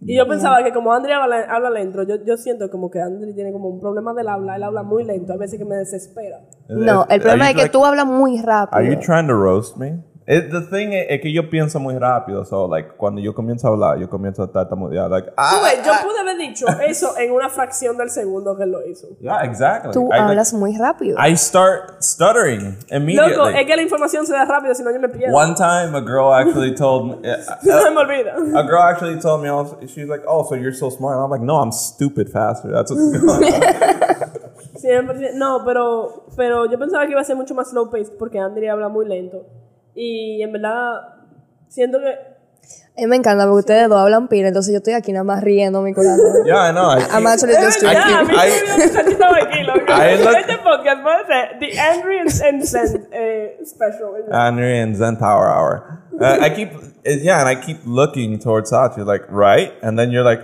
Y 0.06 0.18
yo 0.18 0.28
pensaba 0.28 0.64
que 0.64 0.72
como 0.74 0.93
Andrea 0.93 1.24
habla, 1.24 1.41
habla 1.49 1.70
lento, 1.70 2.04
yo, 2.04 2.16
yo 2.26 2.38
siento 2.38 2.70
como 2.70 2.89
que 2.91 2.99
Andrea 3.01 3.34
tiene 3.34 3.51
como 3.51 3.70
un 3.70 3.80
problema 3.80 4.14
del 4.14 4.28
habla, 4.28 4.56
él 4.56 4.64
habla 4.64 4.84
muy 4.84 5.04
lento, 5.04 5.34
a 5.34 5.38
veces 5.38 5.58
que 5.60 5.66
me 5.66 5.76
desespera. 5.76 6.41
No, 6.70 7.06
el 7.10 7.22
problema 7.22 7.49
es 7.49 7.56
que 7.56 7.62
like- 7.64 7.72
tú 7.72 7.86
hablas 7.86 8.06
muy 8.06 8.41
rápido. 8.41 8.78
Are 8.78 8.88
you 8.88 8.99
trying 8.99 9.28
to 9.28 9.34
roast 9.34 9.78
me? 9.78 9.99
It, 10.26 10.51
the 10.51 10.61
thing 10.61 10.93
is, 10.93 11.05
es 11.09 11.21
que 11.21 11.34
yo 11.34 11.49
pienso 11.49 11.80
muy 11.80 11.97
rápido. 11.97 12.45
So, 12.45 12.67
like, 12.67 12.95
cuando 12.97 13.19
yo 13.19 13.34
comienzo 13.34 13.67
a 13.67 13.71
hablar, 13.71 13.99
yo 13.99 14.09
comienzo 14.09 14.43
a 14.43 14.51
tartamudear. 14.51 15.09
Like, 15.09 15.28
Tú 15.28 15.34
ah, 15.38 15.61
ves, 15.63 15.86
yo 15.86 15.91
pude 16.01 16.19
haber 16.19 16.38
dicho 16.38 16.65
eso 16.88 17.17
en 17.17 17.32
una 17.32 17.49
fracción 17.49 17.97
del 17.97 18.09
segundo 18.09 18.55
que 18.55 18.63
él 18.63 18.71
lo 18.71 18.86
hizo. 18.88 19.07
yeah, 19.19 19.43
exactly. 19.43 19.91
Tú 19.91 20.05
I, 20.05 20.09
like, 20.09 20.21
hablas 20.21 20.53
muy 20.53 20.78
rápido. 20.78 21.17
I 21.19 21.36
start 21.36 22.01
stuttering 22.01 22.78
immediately. 22.89 23.36
Loco, 23.36 23.49
es 23.49 23.65
que 23.65 23.76
la 23.76 23.82
información 23.82 24.26
se 24.26 24.34
da 24.34 24.45
rápido, 24.45 24.74
si 24.76 24.84
no 24.84 24.91
yo 24.91 24.99
me 24.99 25.09
pierdo. 25.09 25.36
One 25.36 25.55
time, 25.55 25.95
a 25.95 26.01
girl 26.01 26.32
actually 26.34 26.74
told 26.74 27.21
me, 27.21 27.28
No 27.63 27.91
me 27.91 28.01
olvida. 28.01 28.36
a 28.55 28.63
girl 28.63 28.82
actually 28.82 29.19
told 29.19 29.41
me, 29.41 29.49
she's 29.88 30.07
like, 30.07 30.24
oh, 30.26 30.43
so 30.47 30.55
you're 30.55 30.74
so 30.74 30.89
smart. 30.89 31.15
And 31.15 31.24
I'm 31.24 31.30
like, 31.30 31.41
no, 31.41 31.57
I'm 31.57 31.71
stupid 31.71 32.30
faster. 32.30 32.71
That's 32.71 32.91
what's 32.91 33.11
going 33.19 33.30
on. 33.30 34.30
100%. 34.84 35.36
No, 35.36 35.63
pero, 35.65 36.26
pero 36.36 36.65
yo 36.65 36.78
pensaba 36.78 37.05
que 37.05 37.11
iba 37.11 37.21
a 37.21 37.24
ser 37.24 37.36
mucho 37.36 37.55
más 37.55 37.69
slow 37.69 37.89
paced 37.89 38.17
porque 38.17 38.39
Andrea 38.39 38.74
habla 38.74 38.89
muy 38.89 39.05
lento. 39.05 39.45
Y 39.95 40.41
en 40.41 40.51
verdad, 40.51 41.01
siento 41.67 41.99
que. 41.99 42.33
A 42.95 43.01
mí 43.01 43.07
me 43.07 43.15
encanta 43.15 43.45
porque 43.45 43.59
ustedes 43.61 43.89
dos 43.89 43.97
hablan 43.99 44.27
pila, 44.27 44.47
entonces 44.49 44.71
yo 44.71 44.77
estoy 44.77 44.93
aquí 44.93 45.11
nada 45.11 45.23
más 45.23 45.43
riendo 45.43 45.81
mi 45.81 45.93
corazón. 45.93 46.21
yeah, 46.45 46.69
I 46.69 46.71
know. 46.71 46.91
I 46.91 47.01
I'm 47.11 47.25
actually 47.27 47.55
just 47.55 47.77
Es 47.77 47.83
verdad, 47.83 48.05
I 48.07 48.13
a 48.13 48.19
keep- 48.19 48.27
mí 48.29 48.35
I- 48.35 48.51
se 48.51 48.65
me 48.65 48.71
olvidó 48.73 48.75
que 48.77 48.87
Santi 48.93 49.11
estaba 49.11 49.37
aquí, 49.37 49.63
loco. 49.63 49.79
I 49.79 50.17
look- 50.23 50.37
Este 50.37 50.57
podcast 50.63 51.01
puede 51.01 51.25
ser 51.25 51.59
The 51.59 51.79
Andrew 51.79 52.19
and, 52.19 52.29
Sen 52.63 53.07
eh, 53.11 53.57
Special. 53.65 54.13
Henry 54.31 54.79
and 54.79 54.95
Zen 54.95 55.17
Power 55.17 55.47
Hour. 55.49 56.03
Uh, 56.13 56.45
I 56.45 56.51
keep, 56.51 56.69
yeah, 57.03 57.39
and 57.41 57.49
I 57.49 57.55
keep 57.59 57.79
looking 57.85 58.37
towards 58.39 58.71
Sachi, 58.71 59.03
like, 59.03 59.25
right? 59.29 59.73
And 59.81 59.97
then 59.97 60.11
you're 60.11 60.23
like, 60.23 60.41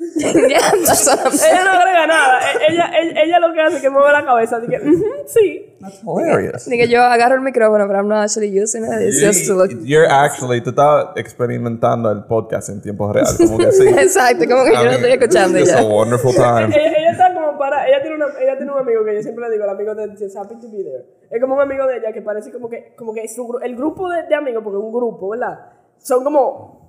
Saying. 0.00 0.50
ella 0.50 1.64
no 1.64 1.70
agrega 1.70 2.06
nada. 2.06 2.40
E- 2.40 2.72
Ella, 2.72 2.90
ella, 3.00 3.22
ella 3.22 3.38
lo 3.40 3.52
que 3.52 3.60
hace 3.60 3.76
es 3.76 3.82
que 3.82 3.90
mueve 3.90 4.12
la 4.12 4.24
cabeza. 4.24 4.56
Así 4.56 4.66
que, 4.68 4.76
"Ujú, 4.76 5.04
sí. 5.26 5.76
that's 5.80 6.00
hilarious. 6.02 6.66
Digo, 6.66 6.84
yo 6.86 7.02
agarro 7.02 7.34
el 7.34 7.40
micrófono, 7.42 7.86
but 7.86 7.96
I'm 7.96 8.08
not 8.08 8.22
actually 8.24 8.48
using 8.58 8.84
it. 8.84 9.00
It's 9.02 9.20
just 9.20 9.46
to 9.46 9.54
look. 9.54 9.70
You're 9.82 10.06
actually, 10.10 10.60
tú 10.62 10.70
estabas 10.70 11.16
experimentando 11.16 12.10
el 12.10 12.24
podcast 12.24 12.70
en 12.70 12.80
tiempo 12.80 13.12
real, 13.12 13.26
como 13.36 13.58
que 13.58 13.72
sí. 13.72 13.86
Exacto, 13.98 14.44
como 14.48 14.64
que 14.64 14.72
yo 14.72 14.84
lo 14.84 14.90
estoy 14.92 15.10
escuchando 15.12 15.58
It's 15.58 15.70
ya. 15.70 15.80
a 15.80 15.84
wonderful 15.84 16.32
time. 16.34 16.66
Ella, 16.74 16.92
ella 16.98 17.10
está 17.12 17.34
como 17.34 17.58
para. 17.58 17.86
Ella 17.86 18.00
tiene, 18.00 18.16
una, 18.16 18.26
ella 18.40 18.56
tiene 18.56 18.72
un 18.72 18.78
amigo 18.78 19.04
que 19.04 19.14
yo 19.14 19.22
siempre 19.22 19.44
le 19.48 19.52
digo, 19.52 19.64
el 19.64 19.70
amigo 19.70 19.94
de 19.94 20.08
Just 20.16 20.36
Happy 20.36 20.54
to 20.60 20.70
Be 20.70 20.82
There. 20.82 21.04
Es 21.30 21.40
como 21.40 21.54
un 21.56 21.60
amigo 21.60 21.86
de 21.86 21.98
ella 21.98 22.12
que 22.12 22.22
parece 22.22 22.50
como 22.50 22.68
que, 22.68 22.94
como 22.96 23.12
que 23.12 23.28
su 23.28 23.58
el 23.62 23.76
grupo 23.76 24.08
de, 24.08 24.22
de 24.24 24.34
amigos, 24.34 24.62
porque 24.64 24.78
es 24.78 24.84
un 24.84 24.92
grupo, 24.92 25.28
¿verdad? 25.30 25.58
Son 25.98 26.24
como 26.24 26.79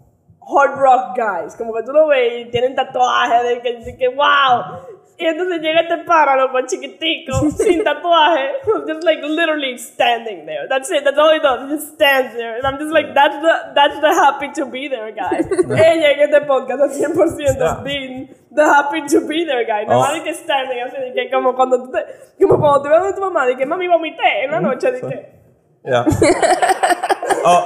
hard 0.41 0.77
rock 0.79 1.15
guys. 1.15 1.55
Como 1.55 1.73
que 1.73 1.83
tú 1.83 1.91
lo 1.91 2.07
ves 2.07 2.45
y 2.47 2.51
tienen 2.51 2.75
tatuajes 2.75 3.43
de 3.43 3.61
que, 3.61 3.73
de 3.79 3.97
que 3.97 4.07
wow. 4.09 4.79
Y 5.17 5.25
entonces 5.27 5.61
llega 5.61 5.81
este 5.81 5.99
pana, 5.99 6.35
loco, 6.35 6.59
chiquitico, 6.65 7.51
sin 7.55 7.83
tatuaje, 7.83 8.53
just 8.87 9.03
like 9.03 9.21
literally 9.21 9.77
standing 9.77 10.47
there. 10.47 10.67
That's 10.67 10.89
it, 10.89 11.03
that's 11.03 11.15
all 11.19 11.31
he 11.31 11.39
does, 11.39 11.69
he 11.69 11.75
just 11.75 11.93
stands 11.93 12.33
there. 12.33 12.55
And 12.57 12.65
I'm 12.65 12.79
just 12.79 12.91
like, 12.91 13.13
that's 13.13 13.35
the, 13.35 13.71
that's 13.75 13.99
the 14.01 14.09
happy 14.15 14.49
to 14.53 14.65
be 14.65 14.87
there 14.87 15.11
guy. 15.11 15.37
Ella 15.77 16.11
en 16.13 16.21
este 16.21 16.41
podcast 16.47 16.81
al 16.81 16.89
100% 16.89 17.59
Yeah. 17.59 17.81
being 17.83 18.29
the 18.51 18.65
happy 18.65 19.01
to 19.09 19.21
be 19.27 19.45
there 19.45 19.63
guy. 19.63 19.85
Oh. 19.87 19.99
más 19.99 20.13
de 20.15 20.23
que 20.23 20.33
standing, 20.33 20.79
así 20.81 20.97
de 20.97 21.13
que 21.13 21.29
como 21.29 21.53
cuando 21.55 21.83
tú 21.83 21.91
te, 21.91 22.03
como 22.43 22.59
cuando 22.59 22.81
te 22.81 22.89
ves 22.89 23.03
de 23.03 23.13
tu 23.13 23.21
mamá, 23.21 23.45
de 23.45 23.55
que 23.55 23.65
mami 23.67 23.87
vomité 23.87 24.45
en 24.45 24.51
la 24.51 24.59
noche, 24.59 24.91
de 24.91 25.01
que, 25.01 25.41
Yeah. 25.83 26.05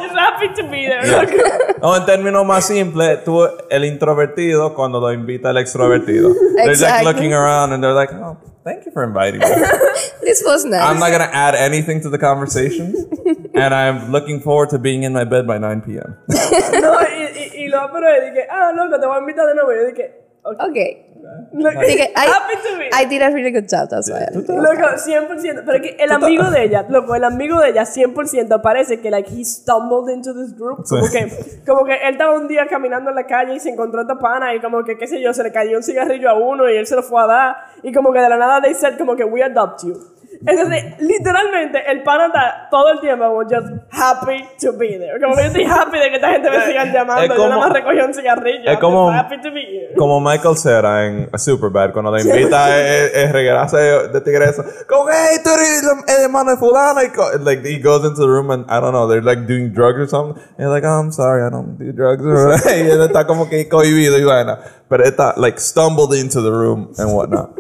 just 0.02 0.16
happy 0.16 0.48
to 0.56 0.64
be 0.70 0.88
there. 0.88 1.06
loco. 1.06 1.38
O 1.82 1.96
en 1.96 2.06
términos 2.06 2.46
más 2.46 2.66
simples, 2.66 3.24
tú, 3.24 3.48
el 3.70 3.86
introvertido, 3.86 4.74
cuando 4.74 5.00
lo 5.00 5.12
invita 5.12 5.50
el 5.52 5.58
extrovertido. 5.58 6.34
They're 6.56 6.76
like 6.78 7.04
looking 7.04 7.34
around 7.34 7.74
and 7.74 7.84
they're 7.84 7.94
like, 7.94 8.14
oh, 8.14 8.38
thank 8.64 8.86
you 8.86 8.92
for 8.92 9.04
inviting 9.04 9.40
me. 9.40 9.46
This 10.22 10.44
was 10.44 10.66
nice. 10.66 10.82
I'm 10.82 11.00
not 11.00 11.12
gonna 11.12 11.30
add 11.32 11.56
anything 11.56 12.02
to 12.02 12.10
the 12.10 12.18
conversation, 12.18 12.94
and 13.54 13.74
I'm 13.74 14.12
looking 14.12 14.42
forward 14.42 14.70
to 14.72 14.80
being 14.80 15.04
in 15.04 15.14
my 15.14 15.24
bed 15.24 15.46
by 15.46 15.58
9 15.60 15.82
p.m. 15.82 16.18
No, 16.82 17.00
y, 17.00 17.30
y, 17.36 17.64
y 17.64 17.68
lo 17.68 17.88
pero 17.94 18.08
que, 18.34 18.48
ah, 18.50 18.72
loco, 18.76 19.00
te 19.00 19.06
voy 19.06 19.18
a 19.18 19.20
invitar 19.20 19.46
de 19.48 19.54
nuevo. 19.54 19.72
Y 19.72 19.76
yo 19.76 19.86
dije, 19.92 20.12
ok. 20.44 20.60
Okay. 20.70 21.15
Loco, 21.54 21.80
Dije, 21.82 22.12
I, 22.16 22.28
happy 22.28 22.56
to 22.56 22.78
be. 22.78 22.90
I 22.94 23.06
did 23.06 23.22
a 23.22 23.30
really 23.30 23.52
good 23.52 23.68
job, 23.68 23.90
that's 23.90 24.10
why. 24.10 24.26
Loco, 24.34 24.98
100%. 24.98 25.64
Pero 25.66 25.82
que 25.82 25.96
el 26.00 26.12
amigo 26.12 26.50
de 26.50 26.64
ella, 26.64 26.86
loco, 26.90 27.16
el 27.16 27.24
amigo 27.24 27.60
de 27.60 27.70
ella 27.70 27.84
100% 27.84 28.62
parece 28.62 29.00
que, 29.00 29.10
like, 29.10 29.30
he 29.30 29.44
stumbled 29.44 30.14
into 30.14 30.34
this 30.34 30.56
group. 30.56 30.86
Como 30.88 31.10
que, 31.10 31.62
como 31.66 31.86
que 31.86 31.94
él 31.94 32.14
estaba 32.14 32.34
un 32.36 32.48
día 32.48 32.68
caminando 32.68 33.10
en 33.10 33.16
la 33.16 33.26
calle 33.26 33.56
y 33.56 33.60
se 33.60 33.70
encontró 33.70 34.00
a 34.00 34.04
esta 34.04 34.20
pana 34.20 34.54
y 34.54 34.60
como 34.60 34.84
que, 34.84 34.98
qué 34.98 35.08
sé 35.08 35.22
yo, 35.22 35.34
se 35.34 35.44
le 35.44 35.52
cayó 35.52 35.78
un 35.78 35.84
cigarrillo 35.84 36.30
a 36.30 36.34
uno 36.34 36.70
y 36.70 36.76
él 36.76 36.88
se 36.88 36.96
lo 36.96 37.04
fue 37.04 37.22
a 37.22 37.28
dar. 37.28 37.56
Y 37.84 37.92
como 37.92 38.12
que 38.12 38.20
de 38.20 38.30
la 38.30 38.38
nada 38.38 38.62
they 38.62 38.74
said 38.74 38.98
como 38.98 39.16
que 39.16 39.24
we 39.24 39.44
adopt 39.44 39.84
you. 39.84 40.15
Entonces, 40.46 40.84
literalmente, 41.00 41.80
el 41.92 42.04
pana 42.04 42.28
está 42.28 42.68
todo 42.70 42.90
el 42.94 43.00
tiempo 43.00 43.26
como 43.26 43.44
just 43.44 43.72
happy 43.92 44.44
to 44.62 44.74
be 44.78 44.98
there. 45.00 45.20
Como 45.22 45.36
que 45.36 45.42
yo 45.42 45.48
estoy 45.48 45.64
happy 45.66 45.98
de 46.00 46.10
que 46.10 46.16
esta 46.16 46.30
gente 46.32 46.50
me 46.50 46.66
sigan 46.66 46.92
llamando. 46.94 47.24
es 47.24 47.30
yo 47.30 47.36
como- 47.36 47.50
nada 47.50 47.62
más 47.62 47.74
recogí 47.74 47.98
un 48.00 48.14
cigarrillo. 48.14 48.72
es 48.72 48.80
como- 48.80 49.12
happy 49.12 49.42
to 49.42 49.52
be 49.52 49.62
here. 49.62 49.94
Como 49.98 50.20
Michael 50.20 50.58
Cera 50.58 51.06
en 51.06 51.30
Superbad, 51.38 51.94
cuando 51.94 52.12
le 52.12 52.22
invita 52.22 52.66
a 52.66 52.78
el 53.14 53.32
regrasa 53.34 53.78
de, 53.78 54.08
de 54.10 54.22
tigresa. 54.22 54.64
Como, 54.88 55.10
hey, 55.10 55.38
tú 55.44 55.50
eres 55.52 55.84
el, 55.84 56.16
el 56.16 56.24
hermano 56.24 56.52
de 56.52 56.58
fulano. 56.58 57.02
Y 57.02 57.10
like, 57.44 57.64
he 57.68 57.80
goes 57.80 58.04
into 58.06 58.22
the 58.22 58.28
room 58.28 58.52
and, 58.52 58.66
I 58.70 58.80
don't 58.80 58.92
know, 58.92 59.08
they're 59.08 59.22
like 59.24 59.48
doing 59.48 59.74
drugs 59.74 60.00
or 60.00 60.08
something. 60.08 60.42
And 60.58 60.68
he's 60.68 60.70
like, 60.70 60.84
oh, 60.86 61.00
I'm 61.00 61.12
sorry, 61.12 61.44
I 61.44 61.50
don't 61.50 61.78
do 61.78 61.92
drugs. 61.92 62.22
y 62.66 62.90
él 62.90 63.02
está 63.02 63.26
como 63.26 63.50
que 63.50 63.68
cohibido 63.70 64.18
y 64.18 64.24
vaina. 64.24 64.60
Pero 64.90 65.04
está, 65.04 65.34
like, 65.38 65.60
stumbled 65.60 66.14
into 66.14 66.42
the 66.42 66.52
room 66.52 66.92
and 66.98 67.14
whatnot. 67.14 67.52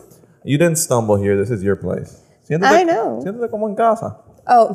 You 0.43 0.57
didn't 0.59 0.77
stumble 0.77 1.17
here, 1.17 1.35
this 1.35 1.49
is 1.49 1.63
your 1.63 1.75
place. 1.75 2.21
Siéntate, 2.45 2.81
I 2.81 2.85
know. 2.85 3.21
Siéntate 3.21 3.49
como 3.49 3.67
en 3.67 3.75
casa. 3.75 4.21
Oh, 4.47 4.69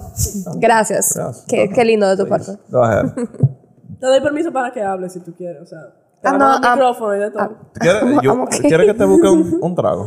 gracias. 0.56 1.14
Gracias. 1.14 1.44
Qué, 1.48 1.70
qué 1.70 1.84
lindo 1.84 2.08
de 2.08 2.16
tu 2.22 2.28
parte. 2.28 2.52
Go 2.68 2.82
ahead. 2.82 3.06
Te 4.00 4.06
doy 4.06 4.20
permiso 4.20 4.52
para 4.52 4.72
que 4.72 4.82
hables 4.82 5.12
si 5.12 5.20
tú 5.20 5.32
quieres, 5.34 5.62
o 5.62 5.66
sea. 5.66 5.80
Te 6.20 6.28
Ah, 6.28 6.32
no, 6.32 6.56
el 6.56 6.60
ah, 6.64 6.74
micrófono 6.74 7.16
y 7.16 7.18
de 7.18 7.30
todo. 7.30 7.48
¿Quieres, 7.74 8.02
yo- 8.22 8.32
I'm 8.32 8.40
okay. 8.42 8.60
¿quieres 8.60 8.86
que 8.86 8.94
te 8.94 9.04
busque 9.04 9.28
un, 9.28 9.58
un 9.62 9.74
trago? 9.74 10.06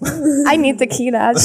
I 0.52 0.58
need 0.58 0.76
tequila. 0.76 1.32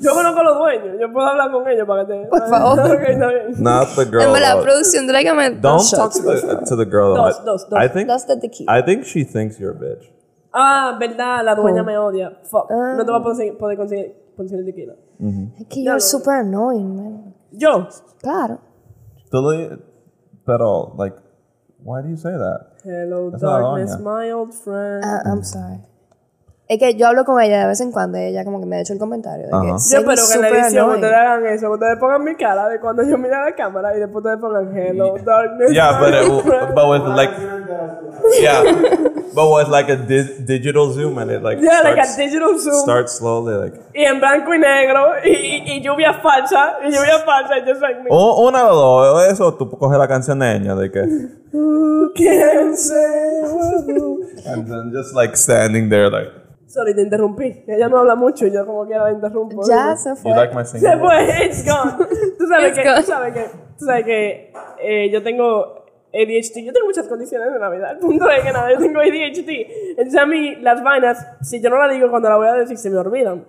Yo 0.00 0.14
conozco 0.14 0.40
a 0.40 0.44
los 0.44 0.58
dueños, 0.58 0.96
yo 1.00 1.12
puedo 1.12 1.26
hablar 1.26 1.50
con 1.50 1.66
ellos 1.68 1.84
para 1.84 2.06
que 2.06 2.12
te. 2.12 2.26
Por 2.28 2.48
favor. 2.48 2.78
Ok, 2.78 3.00
está 3.08 3.26
bien. 3.26 3.46
Not 3.58 3.88
the 3.96 4.04
girl. 4.04 4.20
En 4.22 4.32
though. 4.32 4.62
producción, 4.62 5.06
tráigame 5.08 5.50
Don't 5.50 5.90
talk 5.90 6.12
to 6.12 6.22
the, 6.22 6.40
to 6.68 6.76
the 6.76 6.84
girl. 6.84 7.14
Dos, 7.16 7.44
dos, 7.44 7.68
dos. 7.68 7.84
I 7.84 7.88
think 7.88 8.06
Dos 8.06 8.24
de 8.28 8.36
tequila. 8.36 8.78
I 8.78 8.84
think 8.84 9.02
she 9.02 9.24
thinks 9.24 9.58
you're 9.58 9.76
a 9.76 9.78
bitch. 9.78 10.08
Ah, 10.52 10.96
verdad, 11.00 11.44
la 11.44 11.56
dueña 11.56 11.82
Oh. 11.82 11.84
me 11.84 11.98
odia. 11.98 12.30
Fuck. 12.44 12.70
Ah. 12.70 12.94
No 12.96 13.04
te 13.04 13.10
vas 13.10 13.20
a 13.20 13.24
conseguir- 13.24 14.14
poder 14.38 14.64
conseguir, 14.64 14.64
conseguir 14.64 14.64
tequila. 14.64 14.94
Es 15.60 15.66
que 15.66 15.82
you're 15.82 16.00
super 16.00 16.34
annoying, 16.34 16.96
man. 16.96 17.34
Yo. 17.52 17.88
Claro. 18.20 18.58
Le- 19.32 19.78
Pero, 20.46 20.94
like, 20.96 21.16
why 21.84 22.00
do 22.02 22.08
you 22.08 22.16
say 22.16 22.32
that? 22.32 22.72
Hello, 22.84 23.30
la 23.30 23.38
darkness, 23.38 23.98
my 24.00 24.30
old 24.32 24.54
friend. 24.54 25.04
Ah, 25.04 25.22
I'm 25.26 25.42
sorry. 25.44 25.80
Es 26.68 26.78
que 26.78 26.94
yo 26.94 27.06
hablo 27.06 27.24
con 27.24 27.40
ella 27.40 27.60
de 27.60 27.66
vez 27.66 27.80
en 27.80 27.92
cuando 27.92 28.18
y 28.18 28.24
ella 28.24 28.44
como 28.44 28.60
que 28.60 28.66
me 28.66 28.76
ha 28.76 28.80
hecho 28.80 28.92
el 28.92 28.98
comentario 28.98 29.46
de 29.46 29.50
que. 29.52 29.68
Yo 29.68 29.76
espero 29.76 30.22
que 30.28 30.34
en 30.34 30.40
la 30.42 30.48
edición 30.48 30.84
annoying. 30.84 30.94
ustedes 31.02 31.14
hagan 31.14 31.46
eso, 31.46 31.70
ustedes 31.70 31.98
pongan 31.98 32.24
mi 32.24 32.34
cara 32.36 32.68
de 32.68 32.78
cuando 32.80 33.02
yo 33.02 33.16
miro 33.18 33.36
a 33.36 33.44
la 33.50 33.54
cámara 33.54 33.96
y 33.96 34.00
después 34.00 34.22
ustedes 34.24 34.38
pongan 34.38 34.76
hello, 34.76 35.14
darkness. 35.24 35.72
Yeah, 35.72 35.98
but, 35.98 36.14
it, 36.14 36.74
but 36.74 36.88
with 36.90 37.16
like, 37.16 37.32
yeah, 38.40 38.62
but 39.38 39.48
with 39.54 39.68
like 39.68 39.88
a 39.88 39.96
di- 39.96 40.44
digital 40.44 40.90
zoom 40.92 41.18
and 41.18 41.30
it 41.30 41.42
like 41.42 41.58
Yeah, 41.62 41.82
like 41.84 41.98
a 41.98 42.04
starts, 42.04 42.16
digital 42.16 42.58
zoom. 42.58 42.74
starts 42.82 43.12
slowly 43.18 43.54
like. 43.54 43.74
Y 43.94 44.04
en 44.04 44.18
blanco 44.18 44.52
y 44.52 44.58
negro, 44.58 45.12
y, 45.24 45.30
y, 45.30 45.72
y 45.76 45.80
lluvia 45.82 46.14
falsa, 46.14 46.78
y 46.84 46.90
lluvia 46.90 47.18
falsa, 47.24 47.58
y 47.58 47.62
just 47.68 47.80
like 47.80 48.00
me. 48.02 48.08
O 48.10 48.46
una 48.48 48.64
de 48.64 48.70
dos, 48.70 49.14
o 49.14 49.20
eso, 49.22 49.54
tú 49.54 49.70
coges 49.70 49.98
la 49.98 50.08
canción 50.08 50.38
de 50.40 50.56
ella 50.56 50.74
de 50.74 50.90
que, 50.90 51.02
Who 51.52 52.12
can 52.14 52.76
say 52.76 53.42
and 54.46 54.66
then 54.68 54.92
just 54.92 55.14
like 55.14 55.36
standing 55.36 55.88
there 55.88 56.10
like, 56.10 56.30
Sorry, 56.66 56.94
te 56.94 57.00
interrumpí. 57.00 57.64
Ella 57.66 57.88
no 57.88 57.98
habla 58.00 58.14
mucho 58.14 58.46
y 58.46 58.52
yo 58.52 58.66
como 58.66 58.84
quiera 58.86 59.04
la 59.04 59.12
interrumpo. 59.12 59.62
Ya 59.66 59.96
se 59.96 60.14
fue. 60.16 60.30
you 60.32 60.36
like 60.36 60.54
my 60.54 60.64
Se 60.64 60.78
singing? 60.78 60.98
fue, 61.00 61.46
it's 61.46 61.64
gone. 61.64 61.96
Tú 62.38 62.46
sabes 62.46 62.72
It's 62.72 62.78
que, 62.78 62.84
gone. 62.84 63.00
tú 63.02 63.06
sabes 63.06 63.32
que, 63.32 63.44
tú 63.78 63.84
sabes 63.86 64.04
que 64.04 64.52
eh, 64.82 65.10
yo 65.10 65.22
tengo 65.22 65.77
ADHD. 66.12 66.64
Yo 66.64 66.72
tengo 66.72 66.86
muchas 66.86 67.06
condiciones 67.08 67.52
de 67.52 67.58
Navidad. 67.58 67.92
El 67.92 67.98
punto 67.98 68.28
es 68.30 68.42
que 68.42 68.52
nada, 68.52 68.72
yo 68.72 68.78
tengo 68.78 69.00
ADHD. 69.00 69.50
Entonces 69.90 70.16
a 70.20 70.26
mí 70.26 70.56
las 70.56 70.82
vainas, 70.82 71.26
si 71.42 71.60
yo 71.60 71.70
no 71.70 71.76
las 71.78 71.92
digo 71.92 72.10
cuando 72.10 72.28
las 72.28 72.38
voy 72.38 72.48
a 72.48 72.52
decir, 72.54 72.76
se 72.78 72.90
me 72.90 72.96
olvidan. 72.98 73.44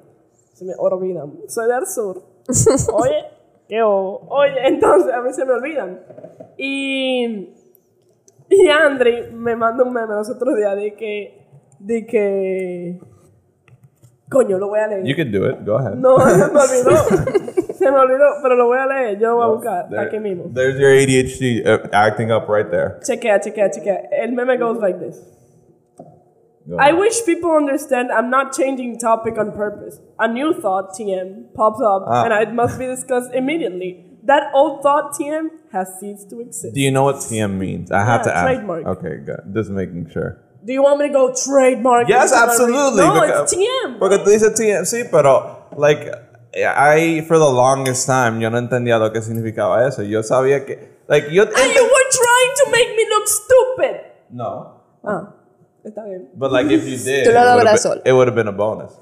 Se 0.54 0.66
me 0.66 0.74
olvidan. 0.78 1.34
Soy 1.48 1.68
del 1.68 1.86
sur. 1.88 2.22
Oye, 2.94 3.26
qué 3.68 3.82
o- 3.82 4.22
Oye, 4.30 4.68
entonces 4.68 5.14
a 5.14 5.22
mí 5.22 5.32
se 5.34 5.46
me 5.46 5.54
olvidan. 5.54 6.00
Y, 6.58 7.50
y 8.50 8.68
Andri 8.68 9.32
me 9.32 9.56
manda 9.56 9.84
un 9.84 9.94
meme 9.94 10.14
los 10.16 10.30
otros 10.30 10.58
días 10.58 10.76
de 10.76 10.94
que, 10.96 11.42
de 11.80 12.06
que, 12.06 13.00
coño, 14.30 14.58
lo 14.58 14.68
voy 14.68 14.80
a 14.80 14.88
leer. 14.88 15.06
You 15.06 15.16
can 15.16 15.32
do 15.32 15.50
it. 15.50 15.66
Go 15.66 15.78
ahead. 15.78 15.94
No, 15.96 16.18
me 16.18 16.24
olvidó. 16.26 16.92
se 17.90 17.96
me 17.96 18.00
olvidó, 18.00 18.26
pero 18.42 18.56
lo 18.56 18.66
voy 18.68 18.78
a 18.78 18.86
leer. 18.88 19.20
Yo 19.20 19.36
voy 19.36 19.44
a 19.46 19.48
buscar 19.48 19.90
There- 19.90 20.00
aquí 20.00 20.20
mismo. 20.20 20.52
There's 20.54 20.80
your 20.80 20.92
ADHD 20.92 21.66
uh, 21.66 21.88
acting 21.92 22.32
up 22.32 22.48
right 22.48 22.70
there. 22.70 23.00
Chequea, 23.04 23.40
chequea, 23.42 23.70
chequea. 23.72 24.10
El 24.12 24.32
meme 24.34 24.58
goes 24.58 24.80
like 24.80 25.00
this. 25.00 25.18
Go 26.68 26.78
I 26.78 26.92
wish 26.94 27.26
people 27.26 27.52
understand 27.52 28.12
I'm 28.12 28.30
not 28.30 28.54
changing 28.54 29.00
topic 29.00 29.38
on 29.40 29.52
purpose. 29.54 30.00
A 30.20 30.28
new 30.28 30.54
thought, 30.54 30.94
TM, 30.94 31.54
pops 31.56 31.82
up 31.82 32.04
Ah. 32.08 32.26
and 32.26 32.34
it 32.48 32.54
must 32.54 32.78
be 32.78 32.86
discussed 32.86 33.34
immediately. 33.34 34.06
That 34.26 34.52
old 34.54 34.84
thought, 34.84 35.14
TM, 35.18 35.50
has 35.72 35.98
ceased 36.00 36.30
to 36.30 36.42
exist. 36.42 36.76
Do 36.76 36.82
you 36.82 36.92
know 36.92 37.04
what 37.06 37.16
TM 37.16 37.58
means? 37.58 37.90
I 37.92 38.04
have 38.04 38.22
Yeah, 38.26 38.32
to 38.32 38.38
ask. 38.38 38.46
trademark. 38.46 38.86
Okay, 38.86 39.18
good. 39.26 39.42
Just 39.54 39.72
making 39.72 40.10
sure. 40.12 40.38
Do 40.64 40.74
you 40.74 40.84
want 40.84 41.00
me 41.00 41.08
to 41.08 41.14
go 41.14 41.34
trademark? 41.34 42.08
Yes, 42.10 42.34
absolutely. 42.34 43.02
No, 43.02 43.14
because- 43.14 43.54
it's 43.54 43.56
TM. 43.56 43.98
Porque 43.98 44.20
tú 44.20 44.30
dices 44.30 44.54
TM, 44.54 44.84
sí, 44.86 45.04
pero, 45.10 45.66
like, 45.78 46.12
I, 46.56 47.22
for 47.28 47.38
the 47.38 47.46
longest 47.50 48.08
time, 48.08 48.40
yo 48.42 48.50
no 48.50 48.58
entendía 48.58 48.98
lo 49.00 49.12
que 49.12 49.22
significaba 49.22 49.88
eso. 49.88 50.02
Yo 50.04 50.22
sabía 50.24 50.66
que, 50.66 50.80
like, 51.08 51.30
yo... 51.32 51.44
And 51.44 51.74
you 51.76 51.84
were 51.84 52.10
trying 52.12 52.54
to 52.66 52.72
make 52.72 52.96
me 52.96 53.06
look 53.10 53.28
stupid. 53.28 54.02
No. 54.32 54.82
Ah, 55.06 55.34
está 55.86 56.04
bien. 56.06 56.28
But, 56.36 56.52
like, 56.52 56.66
if 56.72 56.84
you 56.88 56.98
did, 57.04 57.28
Tú 57.28 57.34
lo 57.34 57.42
it 57.42 57.46
would've 57.46 57.60
logras 57.60 57.72
been- 57.72 57.78
solo. 57.78 58.02
it 58.06 58.14
would 58.14 58.28
have 58.28 58.36
been 58.36 58.48
a 58.48 58.52
bonus. 58.52 58.94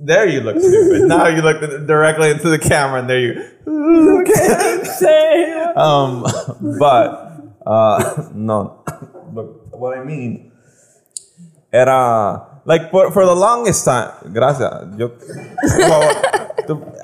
there 0.00 0.26
you 0.26 0.40
look 0.40 0.58
stupid. 0.60 1.02
now 1.08 1.26
you 1.28 1.42
look 1.42 1.60
directly 1.86 2.30
into 2.30 2.48
the 2.48 2.58
camera 2.58 3.00
and 3.00 3.10
there 3.10 3.20
you... 3.20 3.34
Say, 4.84 5.52
Um, 5.76 6.24
but 6.78 7.58
uh, 7.66 8.28
no. 8.34 8.82
But 9.32 9.76
what 9.76 9.98
I 9.98 10.04
mean 10.04 10.52
era 11.72 12.55
like 12.66 12.90
for, 12.90 13.10
for 13.12 13.24
the 13.24 13.34
longest 13.34 13.84
time. 13.84 14.10
Gracias. 14.32 14.98
Yo, 14.98 15.08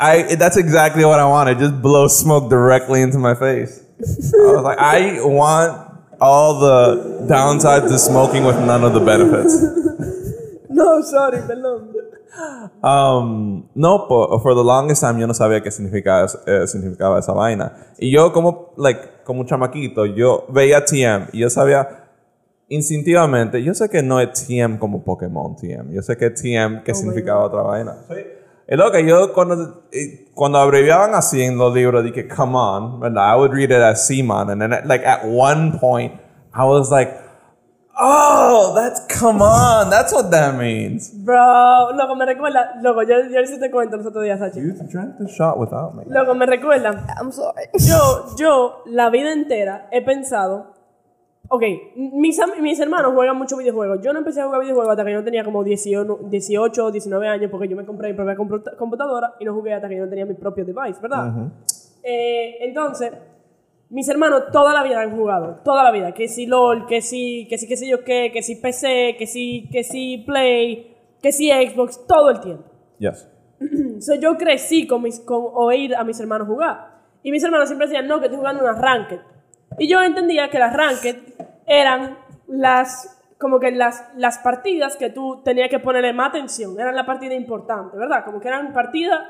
I 0.00 0.34
that's 0.34 0.56
exactly 0.56 1.04
what 1.04 1.20
I 1.20 1.26
wanted. 1.26 1.58
Just 1.58 1.80
blow 1.80 2.08
smoke 2.08 2.50
directly 2.50 3.00
into 3.00 3.18
my 3.18 3.34
face. 3.34 3.80
I 4.02 4.52
was 4.52 4.64
like, 4.64 4.78
I 4.78 5.22
want 5.22 5.78
all 6.20 6.58
the 6.58 7.26
downsides 7.30 7.88
to 7.88 7.98
smoking 7.98 8.44
with 8.44 8.58
none 8.58 8.82
of 8.82 8.92
the 8.92 9.00
benefits. 9.00 9.62
no, 10.68 11.00
sorry, 11.02 11.38
perdón. 11.38 11.94
Um, 12.82 13.68
no, 13.74 14.06
por, 14.08 14.40
for 14.40 14.54
the 14.54 14.64
longest 14.64 15.02
time 15.02 15.20
yo 15.20 15.26
no 15.26 15.34
sabía 15.34 15.62
qué 15.62 15.70
significaba, 15.70 16.26
eh, 16.46 16.66
significaba 16.66 17.18
esa 17.18 17.32
vaina. 17.32 17.72
Y 18.00 18.10
yo 18.10 18.32
como, 18.32 18.72
like, 18.76 19.22
como 19.24 19.40
un 19.40 19.46
chamaquito, 19.46 20.06
yo 20.06 20.46
veía 20.48 20.84
TM 20.84 21.28
y 21.32 21.40
yo 21.40 21.50
sabía 21.50 22.01
instintivamente, 22.72 23.62
yo 23.62 23.74
sé 23.74 23.88
que 23.88 24.02
no 24.02 24.18
es 24.20 24.32
TM 24.32 24.78
como 24.78 25.04
Pokémon 25.04 25.54
TM, 25.56 25.92
yo 25.92 26.02
sé 26.02 26.16
que 26.16 26.26
es 26.26 26.34
TM 26.34 26.82
que 26.82 26.94
significaba 26.94 27.44
otra 27.44 27.62
vaina. 27.62 27.96
Es 28.66 28.78
lo 28.78 28.90
que 28.90 29.06
yo 29.06 29.32
cuando, 29.34 29.84
eh, 29.92 30.30
cuando 30.34 30.58
abreviaban 30.58 31.14
así 31.14 31.42
en 31.42 31.58
los 31.58 31.74
libros, 31.74 32.02
dije, 32.02 32.26
come 32.26 32.56
on, 32.56 33.00
¿verdad? 33.00 33.34
I 33.34 33.36
would 33.36 33.52
read 33.52 33.70
it 33.70 33.82
as 33.82 34.06
Seaman, 34.06 34.50
and 34.50 34.62
then 34.62 34.70
like 34.86 35.04
at 35.04 35.24
one 35.24 35.78
point, 35.78 36.14
I 36.54 36.64
was 36.64 36.90
like, 36.90 37.12
oh, 37.98 38.72
that's 38.74 39.00
come 39.08 39.42
on, 39.42 39.90
that's 39.90 40.12
what 40.12 40.30
that 40.30 40.56
means. 40.56 41.10
Bro, 41.10 41.90
loco, 41.94 42.14
me 42.14 42.24
recuerda. 42.24 42.80
Loco, 42.82 43.02
yo, 43.02 43.28
yo 43.28 43.46
sí 43.46 43.58
te 43.60 43.70
cuento 43.70 43.98
los 43.98 44.06
otros 44.06 44.24
días, 44.24 44.38
Sachi. 44.38 44.60
You 44.60 44.72
drank 44.90 45.18
the 45.18 45.28
shot 45.28 45.58
without 45.58 45.94
me. 45.94 46.04
Loco, 46.06 46.34
me 46.34 46.46
recuerda. 46.46 47.04
I'm 47.20 47.30
sorry. 47.32 47.66
Yo, 47.78 48.34
yo, 48.38 48.82
la 48.86 49.10
vida 49.10 49.32
entera 49.32 49.88
he 49.90 50.00
pensado. 50.00 50.71
Ok, 51.49 51.62
mis, 51.97 52.40
mis 52.61 52.80
hermanos 52.80 53.12
juegan 53.14 53.36
mucho 53.36 53.57
videojuegos. 53.57 54.01
Yo 54.03 54.12
no 54.12 54.20
empecé 54.20 54.40
a 54.40 54.47
jugar 54.47 54.61
videojuegos 54.62 54.93
hasta 54.93 55.05
que 55.05 55.12
yo 55.12 55.22
tenía 55.24 55.45
como 55.45 55.62
18, 55.62 56.20
18 56.30 56.84
o 56.86 56.90
19 56.90 57.28
años, 57.28 57.51
porque 57.51 57.68
yo 57.68 57.76
me 57.76 57.84
compré 57.84 58.09
mi 58.09 58.14
propia 58.14 58.36
computa- 58.36 58.76
computadora 58.76 59.34
y 59.38 59.45
no 59.45 59.53
jugué 59.55 59.74
hasta 59.74 59.88
que 59.88 59.97
yo 59.97 60.05
no 60.05 60.09
tenía 60.09 60.24
mi 60.24 60.34
propio 60.34 60.64
device, 60.64 61.01
¿verdad? 61.03 61.51
Eh, 62.03 62.57
entonces, 62.61 63.12
mis 63.90 64.09
hermanos 64.09 64.45
toda 64.51 64.72
la 64.72 64.82
vida 64.82 65.03
han 65.03 65.14
jugado, 65.14 65.61
toda 65.62 65.84
la 65.84 65.90
vida. 65.90 66.12
Que 66.14 66.26
si 66.28 66.47
LOL, 66.47 66.86
que 66.86 67.03
si, 67.03 67.47
que 67.49 67.59
si, 67.59 67.68
qué 67.68 67.76
sé 67.76 67.86
yo 67.88 68.03
qué, 68.03 68.30
que 68.32 68.43
si 68.43 68.57
PC, 68.57 69.16
que 69.18 69.26
si, 69.26 69.68
que 69.70 69.84
si 69.84 70.18
Play, 70.18 70.97
que 71.20 71.32
si 71.32 71.51
Xbox, 71.51 72.07
todo 72.07 72.30
el 72.30 72.40
tiempo. 72.40 72.64
Yes. 72.99 73.28
So, 74.01 74.14
yo 74.14 74.36
crecí 74.38 74.86
con, 74.86 75.03
mis, 75.03 75.20
con 75.20 75.45
oír 75.55 75.95
a 75.95 76.03
mis 76.03 76.18
hermanos 76.18 76.49
jugar. 76.49 77.03
Y 77.22 77.30
mis 77.30 77.45
hermanos 77.45 77.68
siempre 77.68 77.86
decían, 77.86 78.09
no, 78.09 78.18
que 78.18 78.24
estoy 78.26 78.38
jugando 78.38 78.62
una 78.64 78.72
ranked. 78.72 79.20
Y 79.78 79.88
yo 79.88 80.03
entendía 80.03 80.51
que 80.51 80.59
las 80.59 80.74
ranked 80.76 81.32
eran 81.80 82.18
las, 82.48 83.20
como 83.38 83.58
que 83.58 83.70
las, 83.70 84.10
las 84.16 84.38
partidas 84.38 84.96
que 84.96 85.10
tú 85.10 85.42
tenías 85.44 85.68
que 85.68 85.78
ponerle 85.78 86.12
más 86.12 86.30
atención. 86.30 86.78
Eran 86.78 86.94
la 86.94 87.06
partida 87.06 87.34
importante, 87.34 87.96
¿verdad? 87.96 88.24
Como 88.24 88.40
que 88.40 88.48
eran 88.48 88.72
partidas 88.72 89.20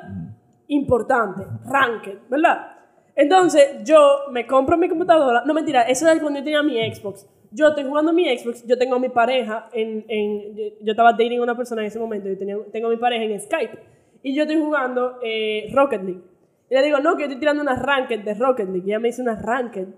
importantes, 0.68 1.46
ranked, 1.64 2.18
¿verdad? 2.28 2.72
Entonces, 3.14 3.84
yo 3.84 3.98
me 4.30 4.46
compro 4.46 4.76
mi 4.76 4.88
computadora. 4.88 5.42
No, 5.44 5.54
mentira, 5.54 5.82
eso 5.82 6.08
era 6.08 6.18
cuando 6.20 6.40
yo 6.40 6.44
tenía 6.44 6.62
mi 6.62 6.78
Xbox. 6.92 7.28
Yo 7.50 7.68
estoy 7.68 7.84
jugando 7.84 8.12
mi 8.12 8.24
Xbox, 8.36 8.66
yo 8.66 8.78
tengo 8.78 8.96
a 8.96 8.98
mi 8.98 9.10
pareja 9.10 9.68
en... 9.72 10.04
en 10.08 10.56
yo, 10.56 10.64
yo 10.80 10.92
estaba 10.92 11.12
dating 11.12 11.40
a 11.40 11.42
una 11.42 11.56
persona 11.56 11.82
en 11.82 11.88
ese 11.88 11.98
momento, 11.98 12.28
yo 12.28 12.38
tenía, 12.38 12.56
tengo 12.72 12.88
a 12.88 12.90
mi 12.90 12.96
pareja 12.96 13.24
en 13.24 13.38
Skype. 13.40 13.78
Y 14.22 14.34
yo 14.34 14.44
estoy 14.44 14.58
jugando 14.58 15.18
eh, 15.22 15.70
Rocket 15.74 16.02
League. 16.02 16.22
Y 16.70 16.74
le 16.74 16.82
digo, 16.82 17.00
no, 17.00 17.16
que 17.16 17.22
yo 17.22 17.26
estoy 17.26 17.40
tirando 17.40 17.62
una 17.62 17.74
ranked 17.74 18.20
de 18.20 18.34
Rocket 18.34 18.68
League. 18.68 18.84
Y 18.86 18.90
ella 18.90 18.98
me 18.98 19.08
dice 19.08 19.20
una 19.20 19.36
ranked. 19.36 19.88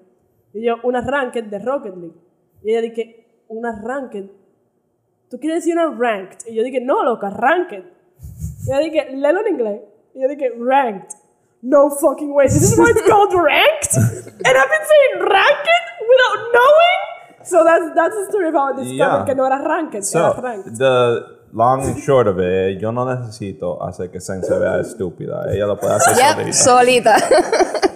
Y 0.55 0.65
yo, 0.65 0.77
una 0.83 1.01
ranked 1.03 1.45
de 1.45 1.59
Rocket 1.61 1.95
League. 1.95 2.17
Y 2.65 2.71
ella 2.73 2.81
dice, 2.81 3.27
una 3.49 3.81
ranked. 3.85 4.25
¿Tú 5.31 5.39
quieres 5.39 5.65
decir 5.65 5.77
una 5.79 5.95
ranked? 5.97 6.47
Y 6.49 6.55
yo 6.55 6.63
dije, 6.65 6.81
no, 6.81 7.05
loca, 7.05 7.31
ranked. 7.31 7.85
Y 8.67 8.71
ella 8.71 8.79
dije, 8.81 9.09
léelo 9.17 9.41
en 9.47 9.55
inglés. 9.55 9.81
Y 10.15 10.23
yo 10.23 10.29
dije, 10.29 10.51
ranked. 10.59 11.11
No 11.63 11.91
fucking 11.91 12.33
way. 12.35 12.47
This 12.47 12.63
is 12.73 12.79
why 12.79 12.91
it's 12.91 13.03
called 13.09 13.33
ranked? 13.35 13.97
And 13.97 14.57
I've 14.57 14.69
been 14.69 14.87
saying 14.93 15.21
ranked 15.21 15.69
without 16.01 16.53
knowing? 16.53 17.01
So 17.45 17.65
that's, 17.65 17.95
that's 17.95 18.15
the 18.17 18.27
story 18.31 18.49
of 18.49 18.55
how 18.55 18.73
I 18.73 18.77
discovered 18.83 18.97
Yeah. 18.97 19.25
que 19.27 19.35
no 19.35 19.45
era 19.47 19.59
ranked, 19.63 19.95
era 19.95 20.03
So, 20.03 20.41
ranked. 20.43 20.77
the 20.79 21.39
long 21.53 21.83
and 21.85 21.99
short 22.03 22.27
of 22.27 22.39
it, 22.39 22.81
yo 22.81 22.91
no 22.93 23.05
necesito 23.05 23.83
hacer 23.83 24.11
que 24.11 24.21
Sen 24.21 24.43
se 24.43 24.59
vea 24.59 24.81
estúpida. 24.81 25.45
Ella 25.53 25.67
lo 25.67 25.77
puede 25.79 25.95
hacer 25.95 26.17
Yep, 26.17 26.53
solita. 26.53 27.19
solita. 27.19 27.91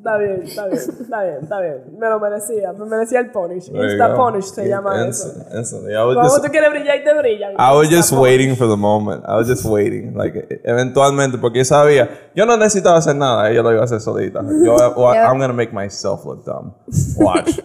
Está 0.00 0.16
bien, 0.16 0.42
está 0.44 0.66
bien, 0.66 0.78
está 0.78 1.22
bien, 1.22 1.36
está 1.42 1.60
bien. 1.60 1.76
Me 1.98 2.08
lo 2.08 2.18
merecía, 2.20 2.72
me 2.72 2.86
merecía 2.86 3.20
el 3.20 3.30
punish. 3.30 3.68
Insta 3.70 4.14
punish 4.14 4.44
se 4.44 4.66
llama 4.66 5.06
eso. 5.06 5.28
Inst- 5.28 5.54
Instantly. 5.58 5.92
I 5.92 5.96
was 6.04 6.14
Cuando 6.14 6.30
just, 6.30 6.44
tú 6.44 6.50
quieres 6.50 6.70
brillar 6.70 6.96
y 6.96 7.04
te 7.04 7.14
brillan. 7.18 7.52
I 7.52 7.76
was 7.76 7.86
Insta 7.88 7.96
just 7.96 8.10
punish. 8.10 8.22
waiting 8.22 8.56
for 8.56 8.66
the 8.66 8.76
moment. 8.78 9.24
I 9.26 9.34
was 9.36 9.46
just 9.46 9.64
waiting. 9.66 10.14
Like, 10.16 10.60
eventualmente, 10.64 11.36
porque 11.36 11.58
yo 11.58 11.64
sabía, 11.66 12.08
yo 12.34 12.46
no 12.46 12.56
necesitaba 12.56 12.96
hacer 12.96 13.14
nada. 13.16 13.50
Ella 13.50 13.62
lo 13.62 13.72
iba 13.72 13.82
a 13.82 13.84
hacer 13.84 14.00
solita. 14.00 14.40
Yo, 14.64 14.74
well, 14.96 15.12
Yeah. 15.14 15.30
I'm 15.30 15.38
gonna 15.38 15.52
make 15.52 15.72
myself 15.74 16.24
look 16.24 16.44
dumb. 16.46 16.72
Watch. 17.18 17.60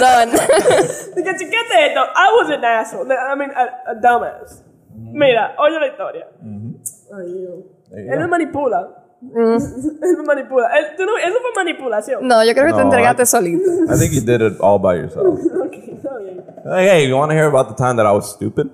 Done. 0.00 0.30
Dije, 1.16 1.32
chequete 1.38 1.86
esto. 1.86 2.00
I 2.14 2.32
was 2.36 2.50
an 2.50 2.64
asshole. 2.64 3.10
I 3.12 3.34
mean, 3.36 3.50
a, 3.50 3.90
a 3.92 3.94
dumbass. 3.94 4.62
Mm-hmm. 4.96 5.18
Mira, 5.18 5.54
oye 5.58 5.78
la 5.78 5.86
historia. 5.88 6.26
Mm-hmm. 6.44 7.14
Ay, 7.14 7.32
Dios. 7.32 7.64
There 7.90 8.12
Él 8.14 8.20
me 8.20 8.26
manipula. 8.28 8.88
Mm. 9.22 9.56
Él 10.02 10.16
me 10.18 10.24
manipula. 10.24 10.68
Él- 10.78 10.96
tú 10.96 11.04
no- 11.04 11.16
eso 11.18 11.38
fue 11.40 11.64
manipulación. 11.64 12.26
No, 12.26 12.42
yo 12.44 12.52
creo 12.54 12.66
que 12.66 12.72
te 12.72 12.78
No, 12.78 12.84
entregaste 12.84 13.22
I- 13.22 13.26
solito. 13.26 13.70
I 13.92 13.96
think 13.98 14.12
you 14.12 14.20
did 14.22 14.40
it 14.40 14.58
all 14.60 14.78
by 14.78 14.96
yourself. 14.96 15.38
Ok, 15.64 15.74
está 15.74 16.16
bien. 16.18 16.44
Hey, 16.64 16.88
hey, 16.88 17.08
you 17.08 17.16
want 17.16 17.30
to 17.30 17.34
hear 17.36 17.46
about 17.48 17.68
the 17.68 17.74
time 17.74 17.96
that 17.96 18.06
I 18.06 18.12
was 18.12 18.30
stupid? 18.30 18.70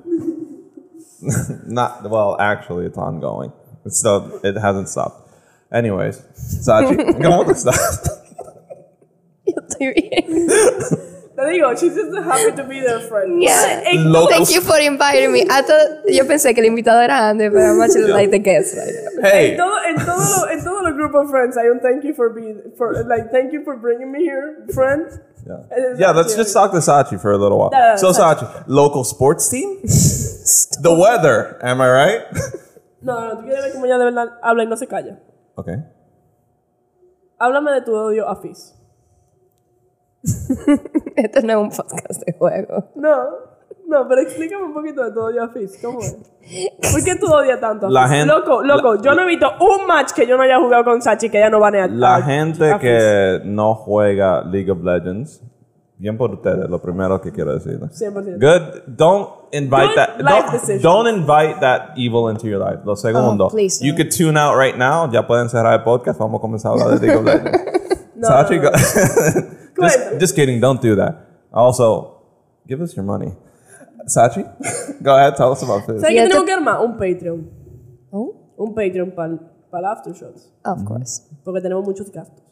Not 1.67 2.09
well, 2.11 2.37
actually, 2.39 2.87
it's 2.87 2.99
ongoing. 2.99 3.53
It's 3.85 3.99
still, 3.99 4.39
it 4.45 4.57
hasn't 4.57 4.89
stopped. 4.89 5.31
Anyways, 5.73 6.23
Sachi, 6.35 6.97
¿cómo 7.23 7.45
tú 7.45 7.51
estás? 7.53 8.16
Yo 9.81 9.91
estoy 9.91 10.09
bien. 10.11 10.49
Te 11.37 11.43
digo, 11.49 11.69
she's 11.77 11.95
just 11.95 12.17
happy 12.25 12.51
to 12.57 12.65
be 12.65 12.81
their 12.81 12.99
friend. 12.99 13.43
Yeah. 13.43 13.83
Thank 14.31 14.49
you 14.55 14.63
for 14.63 14.79
inviting 14.81 15.33
me. 15.33 15.43
I 15.43 15.61
thought, 15.61 16.05
yo 16.09 16.25
pensé 16.25 16.55
que 16.55 16.63
el 16.63 16.67
invitado 16.67 17.03
era 17.03 17.29
Andy, 17.29 17.51
pero 17.51 17.75
I'm 17.75 17.81
actually 17.83 18.11
like 18.11 18.31
the 18.31 18.39
guest 18.39 18.75
right 18.75 18.89
now. 18.89 19.23
Hey, 19.29 19.51
En 19.51 19.57
todo, 19.59 19.77
en 19.87 19.97
todo 19.97 20.17
lo, 20.17 20.49
en 20.51 20.65
todo 20.65 20.81
lo 20.83 20.95
group 20.95 21.15
of 21.15 21.29
friends 21.29 21.59
hay 21.59 21.69
un 21.69 21.81
thank 21.81 22.05
you 22.05 22.15
for 22.15 22.31
being, 22.31 22.63
for, 22.79 23.05
like, 23.07 23.31
thank 23.31 23.53
you 23.53 23.63
for 23.65 23.77
bringing 23.77 24.11
me 24.11 24.21
here, 24.25 24.65
friend. 24.73 25.05
yeah, 25.47 25.77
It 25.77 25.93
is 25.93 25.99
yeah. 26.01 26.13
Let's 26.13 26.31
actually- 26.31 26.45
just 26.45 26.55
talk 26.55 26.73
to 26.73 26.79
Sachi 26.79 27.21
for 27.21 27.33
a 27.33 27.37
little 27.37 27.59
while. 27.59 27.71
No, 27.71 27.91
no, 27.91 27.97
so, 27.97 28.13
Sachi. 28.13 28.47
Sachi, 28.47 28.65
local 28.67 29.05
sports 29.05 29.47
team, 29.51 29.81
the 30.81 30.95
weather. 30.99 31.59
Am 31.63 31.83
I 31.83 31.91
right? 31.91 32.21
No, 33.03 33.21
no, 33.21 33.37
tú 33.37 33.43
quieres 33.45 33.63
ver 33.63 33.73
cómo 33.75 33.85
ella 33.85 33.99
de 33.99 34.05
verdad 34.07 34.39
habla 34.43 34.63
y 34.65 34.67
no 34.69 34.77
se 34.77 34.87
calla. 34.87 35.19
okay. 35.55 35.77
Háblame 37.39 37.73
de 37.73 37.83
tu 37.83 37.95
odio 37.95 38.27
a 38.27 38.37
Fizz. 38.41 38.73
Esto 41.17 41.41
no 41.43 41.53
es 41.53 41.57
un 41.59 41.71
podcast 41.71 42.23
de 42.27 42.33
juego. 42.39 42.85
No, 42.97 43.17
no, 43.89 44.09
pero 44.09 44.21
explícame 44.23 44.65
un 44.65 44.75
poquito 44.75 45.05
de 45.05 45.13
tu 45.13 45.21
odio 45.21 45.45
a 45.45 45.49
Fizz. 45.49 45.79
¿Cómo 45.83 46.01
es? 46.01 46.17
¿Por 46.93 47.05
qué 47.05 47.15
tú 47.17 47.27
odias 47.33 47.61
tanto 47.61 47.87
a 47.87 47.91
La 47.91 48.09
gente- 48.09 48.27
Loco, 48.27 48.63
loco, 48.63 49.01
yo 49.03 49.15
no 49.15 49.23
he 49.23 49.27
visto 49.27 49.47
un 49.61 49.87
match 49.87 50.13
que 50.13 50.27
yo 50.27 50.37
no 50.37 50.43
haya 50.43 50.59
jugado 50.59 50.85
con 50.85 51.01
Sachi 51.03 51.29
que 51.31 51.39
ella 51.39 51.51
no 51.51 51.61
banea 51.61 51.87
La 51.89 52.17
a- 52.17 52.23
gente 52.23 52.73
a 52.73 52.79
que 52.79 53.41
no 53.45 53.75
juega 53.75 54.43
League 54.45 54.71
of 54.71 54.83
Legends, 54.83 55.43
bien 55.99 56.17
por 56.19 56.31
ustedes, 56.33 56.69
lo 56.69 56.81
primero 56.81 57.21
que 57.21 57.33
quiero 57.33 57.55
decir. 57.55 57.79
100%. 57.81 58.39
Good. 58.39 58.83
Don't 58.87 59.29
invite 59.53 59.87
Good 59.89 59.95
that. 59.97 60.21
life 60.21 60.81
Don't, 60.81 60.83
don't 60.83 61.09
invite 61.09 61.61
that 61.61 61.91
evil 61.97 62.31
into 62.31 62.47
your 62.49 62.61
life. 62.61 62.81
Lo 62.85 62.95
segundo, 62.97 63.47
Oh, 63.47 63.51
please 63.51 63.85
you 63.85 63.93
don't. 63.93 64.03
could 64.03 64.11
tune 64.17 64.39
out 64.39 64.57
right 64.57 64.77
now. 64.77 65.11
Ya 65.11 65.27
pueden 65.27 65.49
cerrar 65.49 65.73
el 65.75 65.83
podcast. 65.85 66.19
Vamos 66.19 66.39
a 66.39 66.41
comenzar 66.43 66.73
a 66.73 66.75
hablar 66.75 67.01
de 67.01 67.07
League 67.07 67.19
of 67.19 67.25
Legends. 67.25 67.63
No, 68.19 68.29
Sachi, 68.29 68.59
no. 68.59 68.71
just, 69.81 70.21
just 70.21 70.37
kidding. 70.37 70.61
Don't 70.61 70.81
do 70.81 70.95
that. 70.97 71.17
Also, 71.53 72.23
give 72.67 72.81
us 72.81 72.95
your 72.97 73.05
money. 73.05 73.33
Sachi, 74.07 74.43
go 75.03 75.17
ahead. 75.17 75.37
Tell 75.37 75.53
us 75.53 75.63
about 75.63 75.87
this. 75.87 76.01
¿Sabes 76.01 76.11
Y 76.11 76.15
qué 76.15 76.23
este- 76.23 76.31
tenemos 76.31 76.47
que 76.47 76.53
armar? 76.53 76.81
Un 76.81 76.97
Patreon. 76.97 77.51
Oh, 78.11 78.35
Un 78.57 78.75
Patreon 78.75 79.11
para 79.13 79.33
el 79.33 79.85
Aftershots. 79.85 80.51
of 80.65 80.79
mm-hmm. 80.79 80.87
course. 80.87 81.23
Porque 81.45 81.61
tenemos 81.61 81.85
muchos 81.85 82.11
gastos. 82.11 82.43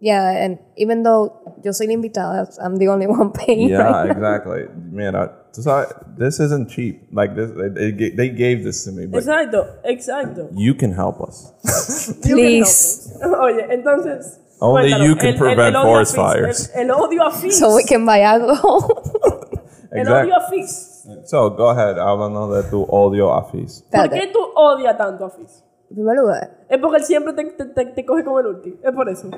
Yeah, 0.00 0.44
and 0.44 0.58
even 0.76 1.02
though 1.02 1.56
yo 1.64 1.72
soy 1.72 1.86
la 1.88 1.94
invitada, 1.94 2.48
I'm 2.62 2.76
the 2.76 2.86
only 2.88 3.06
one 3.08 3.32
paying 3.32 3.68
Yeah, 3.68 3.82
right 3.82 4.06
now. 4.06 4.12
exactly. 4.12 4.66
Mira, 4.92 5.32
tú 5.52 5.60
sabes, 5.62 5.92
this 6.16 6.38
isn't 6.38 6.68
cheap. 6.70 7.08
Like 7.12 7.34
this, 7.34 7.50
they, 7.74 8.10
they 8.10 8.28
gave 8.28 8.62
this 8.62 8.84
to 8.84 8.92
me, 8.92 9.06
but 9.06 9.24
Exacto, 9.24 9.66
exacto. 9.84 10.50
you 10.54 10.74
can 10.74 10.92
help 10.92 11.20
us. 11.20 11.52
You 11.64 12.14
can 12.22 12.32
Please. 12.36 13.10
help 13.20 13.34
us. 13.34 13.38
Oye, 13.40 13.66
entonces. 13.70 14.38
Only 14.60 14.90
you 15.06 15.16
can 15.16 15.36
prevent 15.36 15.76
a 15.76 15.82
forest 15.82 16.16
fires. 16.16 16.70
El, 16.74 16.90
el 16.90 16.90
odio 16.90 17.26
a. 17.26 17.30
So 17.50 17.74
we 17.76 17.84
can 17.84 18.04
buy 18.04 18.22
alcohol. 18.22 19.02
El 19.90 20.06
odio 20.06 20.36
a 20.36 20.48
Fizz. 20.50 21.06
So, 21.24 21.50
go 21.50 21.70
ahead, 21.70 21.98
háblanos 21.98 22.54
de 22.54 22.62
tu 22.70 22.82
odio 22.82 23.32
a 23.32 23.44
Fizz. 23.44 23.84
¿Por 23.90 24.10
qué 24.10 24.30
tú 24.32 24.38
odias 24.54 24.96
tanto 24.98 25.24
a 25.24 25.30
Fizz? 25.30 25.64
En 25.90 25.96
primer 25.96 26.16
lugar, 26.16 26.50
Es 26.68 26.78
porque 26.78 26.98
él 26.98 27.04
siempre 27.04 27.32
te, 27.32 27.44
te, 27.44 27.64
te, 27.64 27.86
te 27.86 28.04
coge 28.04 28.22
con 28.22 28.38
el 28.38 28.46
ulti. 28.46 28.78
Es 28.82 28.92
por 28.92 29.08
eso. 29.08 29.28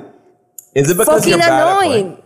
Is 0.75 0.91
it 0.91 0.97
because 0.97 1.07
fucking 1.07 1.35
you're 1.35 1.39
bad 1.39 1.53
at 1.53 1.83
annoying. 1.83 2.17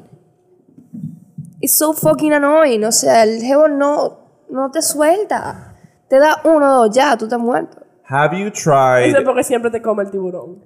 It's 1.61 1.75
so 1.75 1.93
fucking 1.93 2.33
annoying. 2.33 2.85
O 2.85 2.93
sea, 2.93 3.23
el 3.23 3.43
jevo 3.43 3.69
no, 3.69 4.19
no 4.49 4.71
te 4.71 4.81
suelta. 4.81 5.75
Te 6.09 6.19
da 6.19 6.41
uno 6.45 6.85
dos, 6.85 6.91
ya, 6.95 7.17
tú 7.19 7.27
estás 7.27 7.39
muerto. 7.39 7.79
Have 8.09 8.39
you 8.39 8.51
tried? 8.51 9.09
Eso 9.09 9.19
es 9.19 9.25
porque 9.25 9.45
siempre 9.45 9.71
te 9.71 9.83
come 9.83 10.03
el 10.05 10.11
tiburón. 10.11 10.63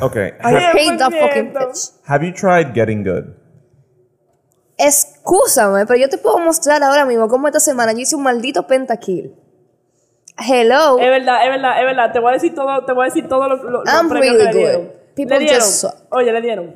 Okay. 0.00 0.32
I 0.44 0.52
ha- 0.52 0.72
hate 0.72 0.98
that 0.98 1.12
fucking 1.12 1.52
100%. 1.52 1.54
bitch. 1.54 1.92
have 2.06 2.22
you 2.24 2.32
tried 2.32 2.74
getting 2.74 3.02
good? 3.02 3.34
Excúsame, 4.78 5.86
pero 5.86 5.98
yo 5.98 6.08
te 6.08 6.18
puedo 6.18 6.38
mostrar 6.38 6.82
ahora 6.82 7.06
mismo 7.06 7.28
cómo 7.28 7.46
esta 7.48 7.60
semana 7.60 7.92
yo 7.92 8.00
hice 8.00 8.14
un 8.16 8.22
maldito 8.22 8.66
pentakill. 8.66 9.34
Hello. 10.38 10.98
Es 10.98 11.08
verdad, 11.08 11.44
es 11.44 11.50
verdad, 11.50 11.80
es 11.80 11.84
verdad. 11.86 12.12
Te 12.12 12.18
voy 12.20 12.30
a 12.30 12.32
decir 12.34 12.54
todo, 12.54 12.84
te 12.84 12.92
voy 12.92 13.04
a 13.04 13.06
decir 13.06 13.26
todo 13.26 13.48
lo, 13.48 13.56
lo, 13.56 13.70
los 13.84 13.84
I'm 13.88 14.08
premios 14.10 14.34
really 14.36 14.38
que 14.38 14.52
le 14.52 14.52
good. 14.52 14.58
dieron. 14.68 14.92
People 15.14 15.38
le 15.38 15.44
dieron, 15.44 15.60
just 15.62 15.72
suck. 15.80 15.94
oye, 16.14 16.30
le 16.30 16.40
dieron 16.42 16.74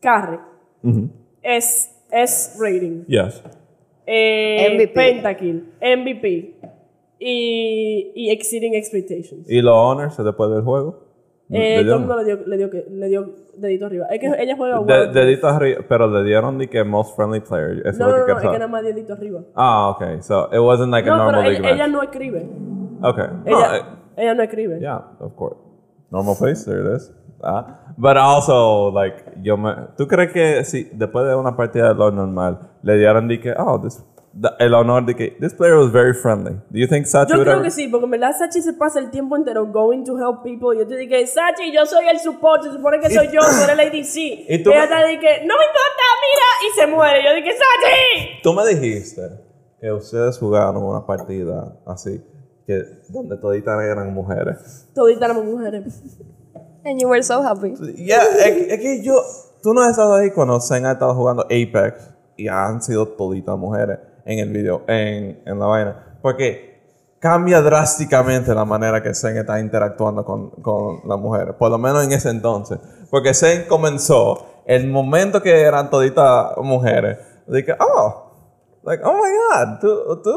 carry, 0.00 0.38
es, 1.42 1.90
es 2.12 2.54
rating, 2.56 3.04
Yes. 3.08 3.42
eh, 4.06 4.70
MVP. 4.76 4.94
pentakill, 4.94 5.72
MVP 5.82 6.54
y, 7.18 8.12
y 8.14 8.30
exceeding 8.30 8.74
expectations. 8.76 9.50
¿Y 9.50 9.60
los 9.60 9.74
honors 9.74 10.16
después 10.18 10.50
del 10.50 10.62
juego? 10.62 11.07
Eh, 11.50 11.82
mundo 11.84 12.16
le 12.16 12.24
dio, 12.24 12.38
le 12.46 12.56
dio, 12.58 12.70
que- 12.70 12.86
le 12.90 13.08
dio 13.08 13.26
dedito 13.56 13.86
arriba. 13.86 14.06
Es 14.10 14.20
que 14.20 14.26
ella 14.26 14.54
juega 14.56 14.74
De- 14.80 14.80
World. 14.84 15.12
dedito 15.14 15.46
arriba, 15.48 15.80
pero 15.88 16.06
le 16.06 16.22
dieron 16.24 16.58
de 16.58 16.68
que 16.68 16.84
most 16.84 17.16
friendly 17.16 17.40
player. 17.40 17.86
Eso 17.86 18.04
no, 18.04 18.08
es 18.10 18.12
lo 18.14 18.18
no, 18.18 18.26
que 18.26 18.32
no, 18.32 18.38
quiero 18.38 18.38
es 18.38 18.42
que 18.42 18.58
nada 18.58 18.68
más 18.70 18.82
dedito 18.82 19.12
arriba. 19.14 19.40
Ah, 19.54 19.88
okay. 19.90 20.20
So 20.22 20.48
it 20.52 20.58
wasn't 20.60 20.90
like 20.92 21.08
a 21.08 21.12
No, 21.12 21.18
pero 21.26 21.32
normal 21.32 21.44
league 21.50 21.58
ella, 21.66 21.74
ella 21.74 21.86
no 21.88 22.02
escribe. 22.02 22.46
Okay. 23.02 23.24
No, 23.46 23.58
Ella, 23.58 23.76
it- 23.78 23.84
ella 24.16 24.34
no 24.34 24.42
escribe. 24.42 24.78
Yeah, 24.80 25.02
of 25.20 25.34
course. 25.36 25.56
Normal 26.10 26.34
face, 26.34 26.64
there 26.70 26.82
it 26.84 26.96
is. 26.96 27.14
Ah, 27.42 27.94
but 27.96 28.16
also, 28.16 28.90
like, 28.90 29.24
yo 29.42 29.56
me, 29.56 29.72
¿tú 29.96 30.06
crees 30.08 30.32
que 30.32 30.64
si 30.64 30.84
después 30.92 31.24
de 31.26 31.34
una 31.36 31.56
partida 31.56 31.88
de 31.88 31.94
lo 31.94 32.10
normal 32.10 32.58
le 32.82 32.96
dieron 32.98 33.28
de 33.28 33.38
que, 33.40 33.54
oh, 33.56 33.80
this, 33.80 34.04
el 34.58 34.74
honor 34.74 35.04
de 35.06 35.14
que 35.16 35.36
this 35.40 35.52
player 35.54 35.74
was 35.76 35.90
very 35.92 36.12
friendly? 36.14 36.52
Do 36.70 36.78
you 36.78 36.86
think 36.86 37.06
Sachi 37.06 37.30
Yo 37.34 37.42
creo 37.42 37.54
ever- 37.54 37.62
que 37.64 37.70
sí, 37.70 37.88
porque 37.88 38.04
en 38.04 38.10
verdad 38.12 38.32
Sachi 38.38 38.60
se 38.62 38.72
pasa 38.74 38.98
el 39.00 39.10
tiempo 39.10 39.36
entero 39.36 39.66
going 39.66 40.04
to 40.04 40.16
help 40.16 40.42
people. 40.42 40.76
Yo 40.78 40.86
te 40.86 40.96
dije, 40.96 41.26
Sachi, 41.26 41.72
yo 41.72 41.84
soy 41.86 42.06
el 42.08 42.18
support, 42.18 42.62
se 42.62 42.70
supone 42.72 43.00
que 43.00 43.08
soy 43.10 43.26
yo, 43.28 43.40
tú 43.40 43.64
eres 43.64 43.76
la 43.76 43.82
ADC. 43.82 44.16
¿Y 44.48 44.62
tú- 44.62 44.70
ella 44.70 44.88
te 44.88 45.06
dije, 45.08 45.44
no 45.46 45.54
me 45.56 45.64
importa, 45.64 46.04
mira, 46.22 46.48
y 46.66 46.80
se 46.80 46.86
muere. 46.86 47.24
Yo 47.24 47.34
dije, 47.34 47.50
Sachi. 47.52 48.42
Tú 48.42 48.52
me 48.52 48.66
dijiste 48.66 49.22
que 49.80 49.92
ustedes 49.92 50.38
jugaron 50.38 50.82
una 50.82 51.04
partida 51.06 51.76
así, 51.86 52.20
que 52.66 52.82
donde 53.08 53.36
toditas 53.38 53.80
eran 53.82 54.12
mujeres. 54.14 54.88
Toditas 54.94 55.22
éramos 55.22 55.44
mujeres. 55.44 56.02
And 56.84 57.00
you 57.00 57.08
were 57.08 57.22
so 57.22 57.42
happy. 57.42 57.74
Yeah, 57.96 58.22
es, 58.22 58.72
es 58.72 58.80
que 58.80 59.02
yo, 59.02 59.14
tú 59.62 59.74
no 59.74 59.82
has 59.82 59.90
estado 59.90 60.14
ahí 60.14 60.30
cuando 60.30 60.60
Zen 60.60 60.86
ha 60.86 60.92
estado 60.92 61.14
jugando 61.14 61.42
Apex 61.44 62.10
y 62.36 62.46
han 62.48 62.80
sido 62.82 63.06
toditas 63.08 63.58
mujeres 63.58 63.98
en 64.28 64.38
el 64.38 64.50
video, 64.50 64.82
en, 64.86 65.42
en 65.46 65.58
la 65.58 65.66
vaina. 65.66 66.18
Porque 66.20 66.68
cambia 67.18 67.62
drásticamente 67.62 68.54
la 68.54 68.64
manera 68.64 69.02
que 69.02 69.14
Zen 69.14 69.38
está 69.38 69.58
interactuando 69.58 70.24
con, 70.24 70.50
con 70.62 71.00
las 71.08 71.18
mujeres, 71.18 71.54
por 71.58 71.70
lo 71.70 71.78
menos 71.78 72.04
en 72.04 72.12
ese 72.12 72.28
entonces. 72.28 72.78
Porque 73.10 73.32
Zen 73.34 73.64
comenzó, 73.68 74.62
el 74.66 74.86
momento 74.86 75.40
que 75.40 75.62
eran 75.62 75.88
toditas 75.88 76.56
mujeres, 76.58 77.18
dije, 77.46 77.74
oh, 77.80 78.32
like, 78.84 79.02
oh 79.02 79.14
my 79.14 79.30
god, 79.64 79.78
tú, 79.80 80.22
tú, 80.22 80.36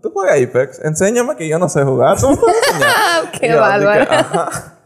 tú 0.00 0.10
juegas 0.12 0.36
Apex, 0.40 0.78
enséñame 0.84 1.34
que 1.34 1.48
yo 1.48 1.58
no 1.58 1.68
sé 1.68 1.82
jugar, 1.82 2.18
tú 2.20 2.30
me 2.30 2.36
puedes 2.36 2.56
enseñar. 2.68 3.30
Qué 3.40 3.54
bárbaro. 3.54 4.00
dije, 4.02 4.14
"Ajá". 4.14 4.78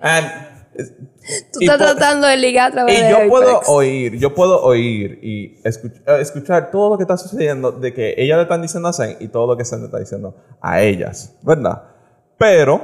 And, 0.00 0.26
Tú 1.52 1.58
estás 1.60 1.78
tratando 1.78 2.26
de 2.26 2.36
ligar 2.36 2.70
a 2.70 2.72
través 2.72 2.98
y 2.98 3.02
de 3.02 3.10
yo 3.10 3.16
Apex. 3.16 3.30
puedo 3.30 3.60
oír, 3.68 4.18
yo 4.18 4.34
puedo 4.34 4.62
oír 4.62 5.18
y 5.22 5.60
escuch- 5.62 6.00
eh, 6.06 6.20
escuchar 6.20 6.70
todo 6.70 6.90
lo 6.90 6.96
que 6.96 7.02
está 7.04 7.16
sucediendo 7.16 7.72
de 7.72 7.92
que 7.92 8.14
ella 8.16 8.36
le 8.36 8.42
están 8.42 8.62
diciendo 8.62 8.88
a 8.88 8.92
Zen 8.92 9.16
y 9.20 9.28
todo 9.28 9.46
lo 9.46 9.56
que 9.56 9.64
Zen 9.64 9.80
le 9.80 9.86
está 9.86 9.98
diciendo 9.98 10.34
a 10.60 10.80
ellas, 10.80 11.34
¿verdad? 11.42 11.82
Pero 12.38 12.80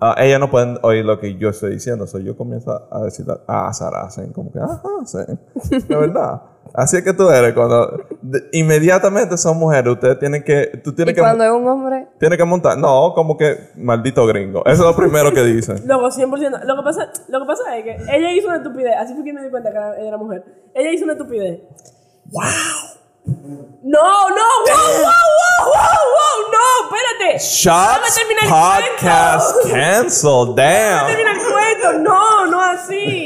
ah, 0.00 0.14
ellas 0.18 0.40
no 0.40 0.50
pueden 0.50 0.78
oír 0.82 1.04
lo 1.04 1.18
que 1.20 1.36
yo 1.36 1.48
estoy 1.50 1.72
diciendo, 1.72 2.06
so 2.06 2.18
yo 2.18 2.36
comienzo 2.36 2.88
a 2.90 3.04
decir 3.04 3.26
a 3.46 3.72
Sara 3.72 4.02
a 4.02 4.10
Zen, 4.10 4.32
como 4.32 4.50
que, 4.52 4.58
ajá, 4.58 4.82
Zen, 5.06 5.38
de 5.88 5.96
verdad. 5.96 6.42
Así 6.82 6.96
es 6.96 7.02
que 7.04 7.12
tú 7.12 7.28
eres 7.28 7.52
cuando 7.52 8.06
de- 8.22 8.42
inmediatamente 8.52 9.36
son 9.36 9.58
mujeres, 9.58 9.92
ustedes 9.92 10.18
tienen 10.18 10.42
que, 10.42 10.80
tú 10.82 10.90
Y 10.90 10.94
tienes 10.94 11.14
que, 11.14 11.20
cuando 11.20 11.44
es 11.44 11.50
un 11.50 11.68
hombre, 11.68 12.08
tienes 12.18 12.38
que 12.38 12.44
montar, 12.44 12.78
no, 12.78 13.12
como 13.14 13.36
que 13.36 13.54
maldito 13.76 14.24
gringo, 14.26 14.60
eso 14.64 14.72
es 14.72 14.78
lo 14.88 14.96
primero 14.96 15.30
que 15.34 15.42
dicen. 15.42 15.82
Luego, 15.86 16.08
100%. 16.08 16.64
Lo 16.64 16.76
que, 16.76 16.82
pasa, 16.82 17.12
lo 17.28 17.40
que 17.40 17.46
pasa 17.46 17.76
es 17.76 17.84
que 17.84 17.96
ella 18.16 18.32
hizo 18.32 18.48
una 18.48 18.56
estupidez. 18.56 18.94
Así 18.98 19.14
fue 19.14 19.24
que 19.24 19.32
me 19.34 19.42
di 19.42 19.50
cuenta 19.50 19.70
que 19.70 19.76
era- 19.76 19.98
ella 19.98 20.08
era 20.08 20.16
mujer. 20.16 20.42
Ella 20.74 20.90
hizo 20.90 21.04
una 21.04 21.12
estupidez. 21.12 21.60
¡Wow! 22.32 22.44
No, 23.82 24.28
no, 24.30 24.46
wow, 24.66 24.92
wow, 25.02 25.04
wow, 25.04 25.66
wow, 25.66 26.02
wow, 26.16 26.36
no, 26.54 26.64
espérate. 26.96 27.38
Shots 27.38 28.18
podcast 28.48 29.70
canceled, 29.70 30.54
damn. 30.56 31.06
Termina 31.06 31.32
el 31.32 31.38
cuento. 31.38 31.98
No, 32.00 32.46
no 32.46 32.60
así. 32.62 33.19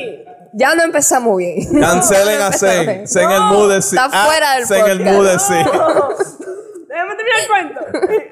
Ya 0.55 0.75
no 0.75 0.83
empezamos 0.83 1.37
bien. 1.37 1.59
Cancelen 1.81 2.39
No 2.39 2.45
a 2.45 2.53
Zen. 2.53 3.07
Zen 3.07 3.31
el 3.31 3.43
mude 3.43 3.83
sí. 3.83 3.97
está 3.97 4.09
fuera 4.09 4.55
del 4.55 4.67
Zen 4.67 4.87
el 4.87 5.01
mude 5.01 5.39
sí. 5.39 5.55
Déjame 6.89 7.17
terminar 7.17 7.41
el 7.41 7.49
cuento. 7.49 7.81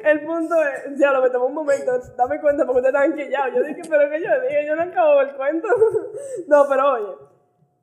el 0.04 0.20
punto 0.24 0.54
es, 0.62 0.98
ya 0.98 1.10
lo 1.10 1.20
me 1.20 1.30
tomó 1.30 1.46
un 1.46 1.54
momento, 1.54 1.98
dame 2.16 2.40
cuenta 2.40 2.64
porque 2.64 2.78
ustedes 2.78 2.94
estaban 2.94 3.16
quillados. 3.16 3.54
Yo 3.56 3.62
dije, 3.64 3.82
pero 3.90 4.08
que 4.08 4.22
yo 4.22 4.40
dije, 4.40 4.66
yo 4.66 4.76
no 4.76 4.82
acabo 4.82 5.20
el 5.20 5.34
cuento. 5.34 5.66
no, 6.46 6.66
pero 6.68 6.92
oye, 6.92 7.12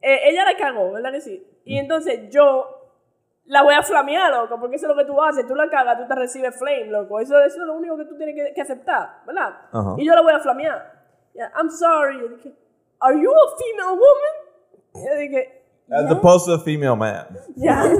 eh, 0.02 0.20
ella 0.30 0.46
le 0.46 0.56
cagó, 0.56 0.94
¿verdad 0.94 1.12
que 1.12 1.20
sí? 1.20 1.46
Y 1.66 1.78
entonces 1.78 2.30
yo 2.30 2.80
la 3.44 3.64
voy 3.64 3.74
a 3.74 3.84
flamear, 3.84 4.32
loco, 4.32 4.58
porque 4.58 4.78
eso 4.78 4.86
es 4.86 4.96
lo 4.96 4.96
que 4.96 5.04
tú 5.04 5.22
haces. 5.22 5.46
Tú 5.46 5.54
la 5.54 5.70
cagas, 5.70 5.98
tú 5.98 6.08
te 6.08 6.16
recibes 6.16 6.58
flame, 6.58 6.86
loco. 6.86 7.20
Eso, 7.20 7.38
eso 7.42 7.62
es 7.62 7.68
lo 7.68 7.74
único 7.74 7.98
que 7.98 8.06
tú 8.06 8.16
tienes 8.16 8.34
que, 8.34 8.54
que 8.54 8.62
aceptar, 8.62 9.24
¿verdad? 9.26 9.58
Ajá. 9.74 9.96
Y 9.98 10.06
yo 10.06 10.16
la 10.16 10.22
voy 10.22 10.32
a 10.32 10.40
flamear. 10.40 10.94
Yeah, 11.34 11.52
I'm 11.58 11.70
sorry. 11.70 12.22
Yo 12.22 12.30
dije, 12.30 12.56
¿Are 13.02 13.16
you 13.16 13.32
a 13.32 13.58
female 13.58 13.96
woman? 13.98 14.36
Y 14.96 15.06
yo 15.08 15.16
dije, 15.18 15.64
As 15.92 16.12
opposed 16.12 16.46
to 16.46 16.54
a 16.54 16.60
female 16.60 16.96
man. 16.96 17.26
ya. 17.56 17.84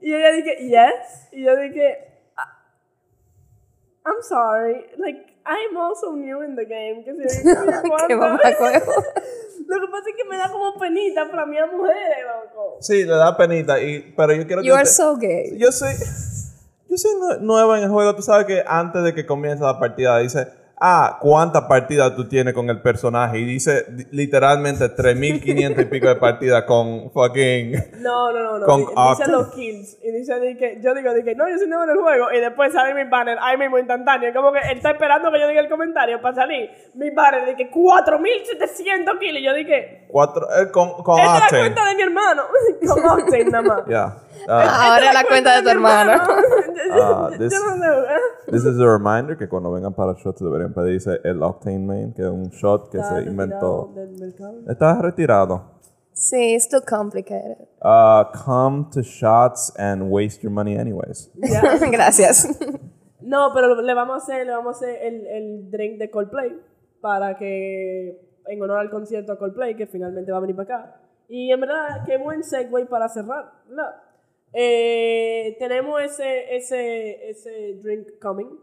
y 0.00 0.12
ella 0.14 0.30
dije, 0.32 0.56
yes. 0.68 1.28
Y 1.32 1.42
yo 1.44 1.56
dije, 1.56 1.98
"Ah, 2.36 2.48
I'm 4.06 4.22
sorry. 4.22 4.86
Like, 4.98 5.26
I'm 5.46 5.76
also 5.76 6.12
new 6.12 6.42
in 6.42 6.54
the 6.56 6.64
game. 6.64 7.02
Que 7.04 7.12
dije, 7.12 7.42
Qué 8.08 8.16
mamacuevo. 8.16 8.94
Lo 9.66 9.80
que 9.80 9.86
pasa 9.88 10.10
es 10.10 10.16
que 10.16 10.24
me 10.28 10.36
da 10.36 10.50
como 10.50 10.74
penita 10.78 11.26
flamear 11.28 11.70
mujeres, 11.72 12.18
loco. 12.26 12.76
Sí, 12.80 13.04
le 13.04 13.14
da 13.14 13.36
penita, 13.36 13.80
y, 13.80 14.12
pero 14.16 14.32
yo 14.34 14.44
quiero 14.46 14.62
You 14.62 14.72
que 14.72 14.78
are 14.78 14.84
te- 14.84 14.90
so 14.90 15.16
gay. 15.16 15.56
Yo 15.58 15.70
soy. 15.70 15.92
Yo 16.88 16.96
soy 16.96 17.12
nue- 17.20 17.38
nueva 17.40 17.78
en 17.78 17.84
el 17.84 17.90
juego. 17.90 18.14
Tú 18.16 18.22
sabes 18.22 18.46
que 18.46 18.64
antes 18.66 19.04
de 19.04 19.14
que 19.14 19.24
comience 19.26 19.62
la 19.62 19.78
partida 19.78 20.18
dice. 20.18 20.48
Ah, 20.82 21.18
¿cuántas 21.20 21.64
partidas 21.64 22.16
tú 22.16 22.26
tienes 22.26 22.54
con 22.54 22.70
el 22.70 22.80
personaje? 22.80 23.38
Y 23.38 23.44
dice 23.44 23.84
di- 23.90 24.06
literalmente 24.12 24.88
3500 24.88 25.82
y 25.82 25.86
pico 25.86 26.08
de 26.08 26.16
partidas 26.16 26.62
con 26.64 27.10
fucking. 27.12 27.72
No, 28.00 28.32
no, 28.32 28.42
no, 28.42 28.58
no. 28.60 28.64
Con 28.70 28.80
Di- 28.86 28.86
dice 29.18 29.30
los 29.30 29.48
kills. 29.54 29.98
Y 30.02 30.10
dice 30.10 30.40
di 30.40 30.56
que, 30.56 30.80
yo 30.82 30.94
digo, 30.94 31.12
di 31.12 31.22
que, 31.22 31.34
no, 31.34 31.46
yo 31.50 31.58
soy 31.58 31.68
nuevo 31.68 31.84
en 31.84 31.90
el 31.90 31.98
juego. 31.98 32.32
Y 32.32 32.40
después 32.40 32.72
sale 32.72 32.94
mi 32.94 33.08
banner 33.10 33.36
ahí 33.42 33.58
mismo 33.58 33.78
instantáneo. 33.78 34.32
Como 34.32 34.52
que 34.52 34.60
él 34.70 34.78
está 34.78 34.92
esperando 34.92 35.30
que 35.30 35.38
yo 35.38 35.48
diga 35.48 35.60
el 35.60 35.68
comentario 35.68 36.18
para 36.22 36.34
salir. 36.34 36.70
Mi 36.94 37.10
banner 37.10 37.44
de 37.44 37.56
que 37.56 37.68
4700 37.70 39.18
kills. 39.18 39.38
Y 39.38 39.42
yo 39.44 39.52
dije, 39.54 40.06
Cuatro, 40.08 40.46
eh, 40.58 40.70
con 40.70 41.02
con 41.02 41.18
esta 41.18 41.34
es 41.34 41.38
la 41.40 41.44
Octane. 41.44 41.60
cuenta 41.62 41.88
de 41.90 41.94
mi 41.94 42.02
hermano. 42.02 42.42
Con 42.88 43.04
Octane 43.20 43.44
nada 43.44 43.62
más. 43.62 43.86
Yeah. 43.86 44.16
Ah, 44.48 44.92
Ahora 44.94 45.08
es 45.08 45.14
la 45.14 45.24
cuenta 45.24 45.56
de 45.56 45.62
tu 45.62 45.68
hermano. 45.68 46.12
Ah, 46.92 47.28
Yo- 47.32 47.38
this- 47.38 47.52
no 47.76 48.52
this 48.52 48.64
is 48.64 48.80
a 48.80 48.84
reminder 48.86 49.36
que 49.36 49.48
cuando 49.48 49.70
vengan 49.70 49.94
para 49.94 50.14
shots 50.14 50.40
deberían 50.40 50.72
pedirse 50.74 51.20
el 51.22 51.40
Octane 51.42 51.78
Main, 51.78 52.12
que 52.12 52.22
es 52.22 52.28
un 52.28 52.48
shot 52.50 52.90
que 52.90 52.98
Está 52.98 53.16
se 53.22 53.28
inventó. 53.28 53.92
retirado 53.94 53.94
del 53.94 54.18
mercado. 54.18 54.60
Está 54.68 55.02
retirado. 55.02 55.62
Sí, 56.12 56.54
it's 56.56 56.68
too 56.68 56.80
complicated. 56.80 57.56
Uh, 57.80 58.24
come 58.44 58.86
to 58.92 59.02
shots 59.02 59.72
and 59.78 60.10
waste 60.10 60.42
your 60.42 60.50
money 60.52 60.76
anyways. 60.76 61.30
Gracias. 61.92 62.48
No, 63.20 63.52
pero 63.54 63.80
le 63.80 63.94
vamos 63.94 64.14
a 64.14 64.16
hacer, 64.24 64.46
le 64.46 64.52
vamos 64.52 64.74
a 64.74 64.78
hacer 64.78 64.98
el, 65.02 65.26
el 65.26 65.70
drink 65.70 65.98
de 65.98 66.10
Coldplay 66.10 66.58
para 67.00 67.36
que, 67.36 68.20
en 68.46 68.62
honor 68.62 68.78
al 68.78 68.90
concierto 68.90 69.32
de 69.32 69.38
Coldplay, 69.38 69.76
que 69.76 69.86
finalmente 69.86 70.32
va 70.32 70.38
a 70.38 70.40
venir 70.40 70.56
para 70.56 70.74
acá. 70.78 70.96
Y 71.28 71.52
en 71.52 71.60
verdad, 71.60 72.02
qué 72.04 72.18
buen 72.18 72.42
segue 72.42 72.84
para 72.86 73.08
cerrar, 73.08 73.52
¿verdad? 73.68 73.94
Eh, 74.52 75.56
tenemos 75.58 76.00
ese, 76.02 76.56
ese, 76.56 77.30
ese 77.30 77.74
drink 77.82 78.18
coming. 78.20 78.58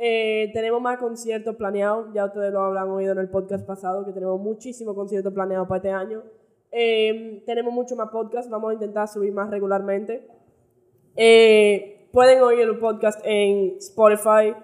Eh, 0.00 0.50
tenemos 0.52 0.80
más 0.80 0.98
conciertos 0.98 1.56
planeados, 1.56 2.12
ya 2.14 2.26
ustedes 2.26 2.52
lo 2.52 2.60
habrán 2.60 2.88
oído 2.88 3.12
en 3.12 3.18
el 3.18 3.28
podcast 3.28 3.66
pasado, 3.66 4.04
que 4.04 4.12
tenemos 4.12 4.40
muchísimos 4.40 4.94
conciertos 4.94 5.32
planeados 5.32 5.66
para 5.66 5.78
este 5.78 5.90
año. 5.90 6.22
Eh, 6.70 7.42
tenemos 7.46 7.74
mucho 7.74 7.96
más 7.96 8.08
podcast, 8.10 8.48
vamos 8.48 8.70
a 8.70 8.74
intentar 8.74 9.08
subir 9.08 9.32
más 9.32 9.50
regularmente. 9.50 10.24
Eh, 11.16 12.08
pueden 12.12 12.40
oír 12.42 12.60
el 12.60 12.78
podcast 12.78 13.20
en 13.24 13.76
Spotify, 13.78 14.54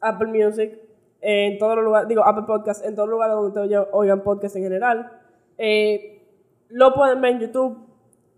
Apple 0.00 0.28
Music, 0.28 0.78
en 1.20 1.58
todos 1.58 1.76
los 1.76 1.84
lugares, 1.84 2.08
digo 2.08 2.24
Apple 2.24 2.44
Podcast, 2.46 2.86
en 2.86 2.94
todos 2.94 3.08
los 3.10 3.16
lugares 3.16 3.34
donde 3.34 3.60
ustedes 3.60 3.88
oigan 3.92 4.22
podcast 4.22 4.56
en 4.56 4.62
general. 4.62 5.12
Lo 6.70 6.94
pueden 6.94 7.20
ver 7.20 7.32
en 7.32 7.40
YouTube 7.40 7.87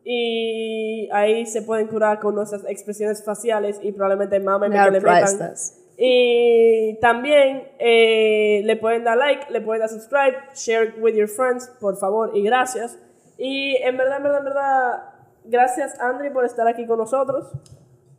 y 0.04 1.08
ahí 1.12 1.46
se 1.46 1.62
pueden 1.62 1.86
curar 1.86 2.20
con 2.20 2.34
nuestras 2.34 2.64
expresiones 2.66 3.24
faciales 3.24 3.78
y 3.82 3.92
probablemente 3.92 4.40
memes 4.40 4.70
que 4.70 4.90
le 4.90 5.00
metan. 5.00 5.54
Y 6.02 6.98
también 7.00 7.64
eh, 7.78 8.62
le 8.64 8.76
pueden 8.76 9.04
dar 9.04 9.18
like, 9.18 9.52
le 9.52 9.60
pueden 9.60 9.80
dar 9.80 9.90
subscribe, 9.90 10.34
share 10.54 10.94
with 10.98 11.14
your 11.14 11.28
friends, 11.28 11.70
por 11.78 11.98
favor, 11.98 12.30
y 12.34 12.42
gracias. 12.42 12.98
Y 13.36 13.76
en 13.76 13.98
verdad, 13.98 14.16
en 14.16 14.22
verdad, 14.22 14.38
en 14.38 14.44
verdad, 14.44 15.02
gracias 15.44 16.00
Andri 16.00 16.30
por 16.30 16.46
estar 16.46 16.66
aquí 16.66 16.86
con 16.86 16.98
nosotros. 16.98 17.52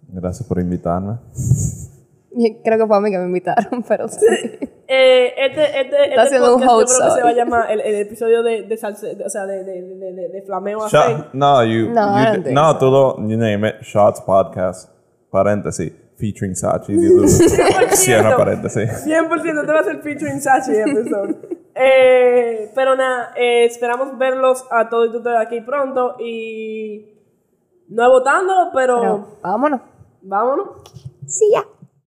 Gracias 0.10 0.48
por 0.48 0.60
invitarme. 0.60 1.18
Creo 2.64 2.78
que 2.78 2.88
fue 2.88 2.98
a 2.98 3.00
mí 3.00 3.12
que 3.12 3.18
me 3.18 3.26
invitaron, 3.26 3.84
pero 3.88 4.08
sí. 4.08 4.26
Eh, 4.94 5.34
este 5.38 5.64
este, 5.82 6.04
este 6.10 6.20
haciendo 6.20 6.56
un 6.56 6.62
podcast 6.64 6.70
yo 6.70 6.76
host 6.76 6.98
creo 6.98 7.10
que 7.10 7.16
se 7.16 7.24
va 7.24 7.30
a 7.30 7.34
llamar 7.34 7.72
el, 7.72 7.80
el 7.80 7.96
episodio 8.02 8.44
de, 8.44 8.64
de, 8.64 8.76
salse- 8.78 9.16
de- 9.16 9.24
o 9.24 9.30
sea, 9.30 9.46
de, 9.46 9.64
de, 9.64 9.82
de, 9.84 10.12
de, 10.14 10.30
de 10.30 10.42
flameo 10.42 10.84
a 10.84 10.90
Shot- 10.90 11.30
no, 11.32 11.64
you, 11.64 11.90
No, 11.92 12.36
you 12.36 12.44
think 12.44 12.54
no, 12.54 12.74
so. 12.74 12.78
tú 12.80 12.92
lo, 12.92 13.16
you 13.30 13.38
name 13.38 13.70
it, 13.70 13.76
Shots 13.84 14.20
Podcast, 14.22 14.90
paréntesis, 15.32 15.94
featuring 16.18 16.56
Sachi, 16.56 16.94
cierra 17.96 18.36
paréntesis. 18.36 19.06
100% 19.06 19.66
te 19.66 19.72
va 19.72 19.78
a 19.80 19.82
hacer 19.82 20.02
featuring 20.02 20.42
Sachi 20.42 20.72
episode. 20.76 21.38
eh, 21.74 22.70
pero 22.76 22.96
nada, 22.98 23.32
eh, 23.38 23.64
esperamos 23.66 24.18
verlos 24.18 24.66
a 24.72 24.90
todos 24.90 25.14
y 25.14 25.18
ustedes 25.18 25.38
aquí 25.40 25.62
pronto 25.62 26.18
y 26.20 27.16
no 27.88 28.10
votándolo, 28.10 28.72
pero, 28.74 29.00
Pero 29.00 29.28
vámonos. 29.42 29.82
vámonos. 30.22 30.68
Sí, 31.28 31.46
ya. 31.54 31.64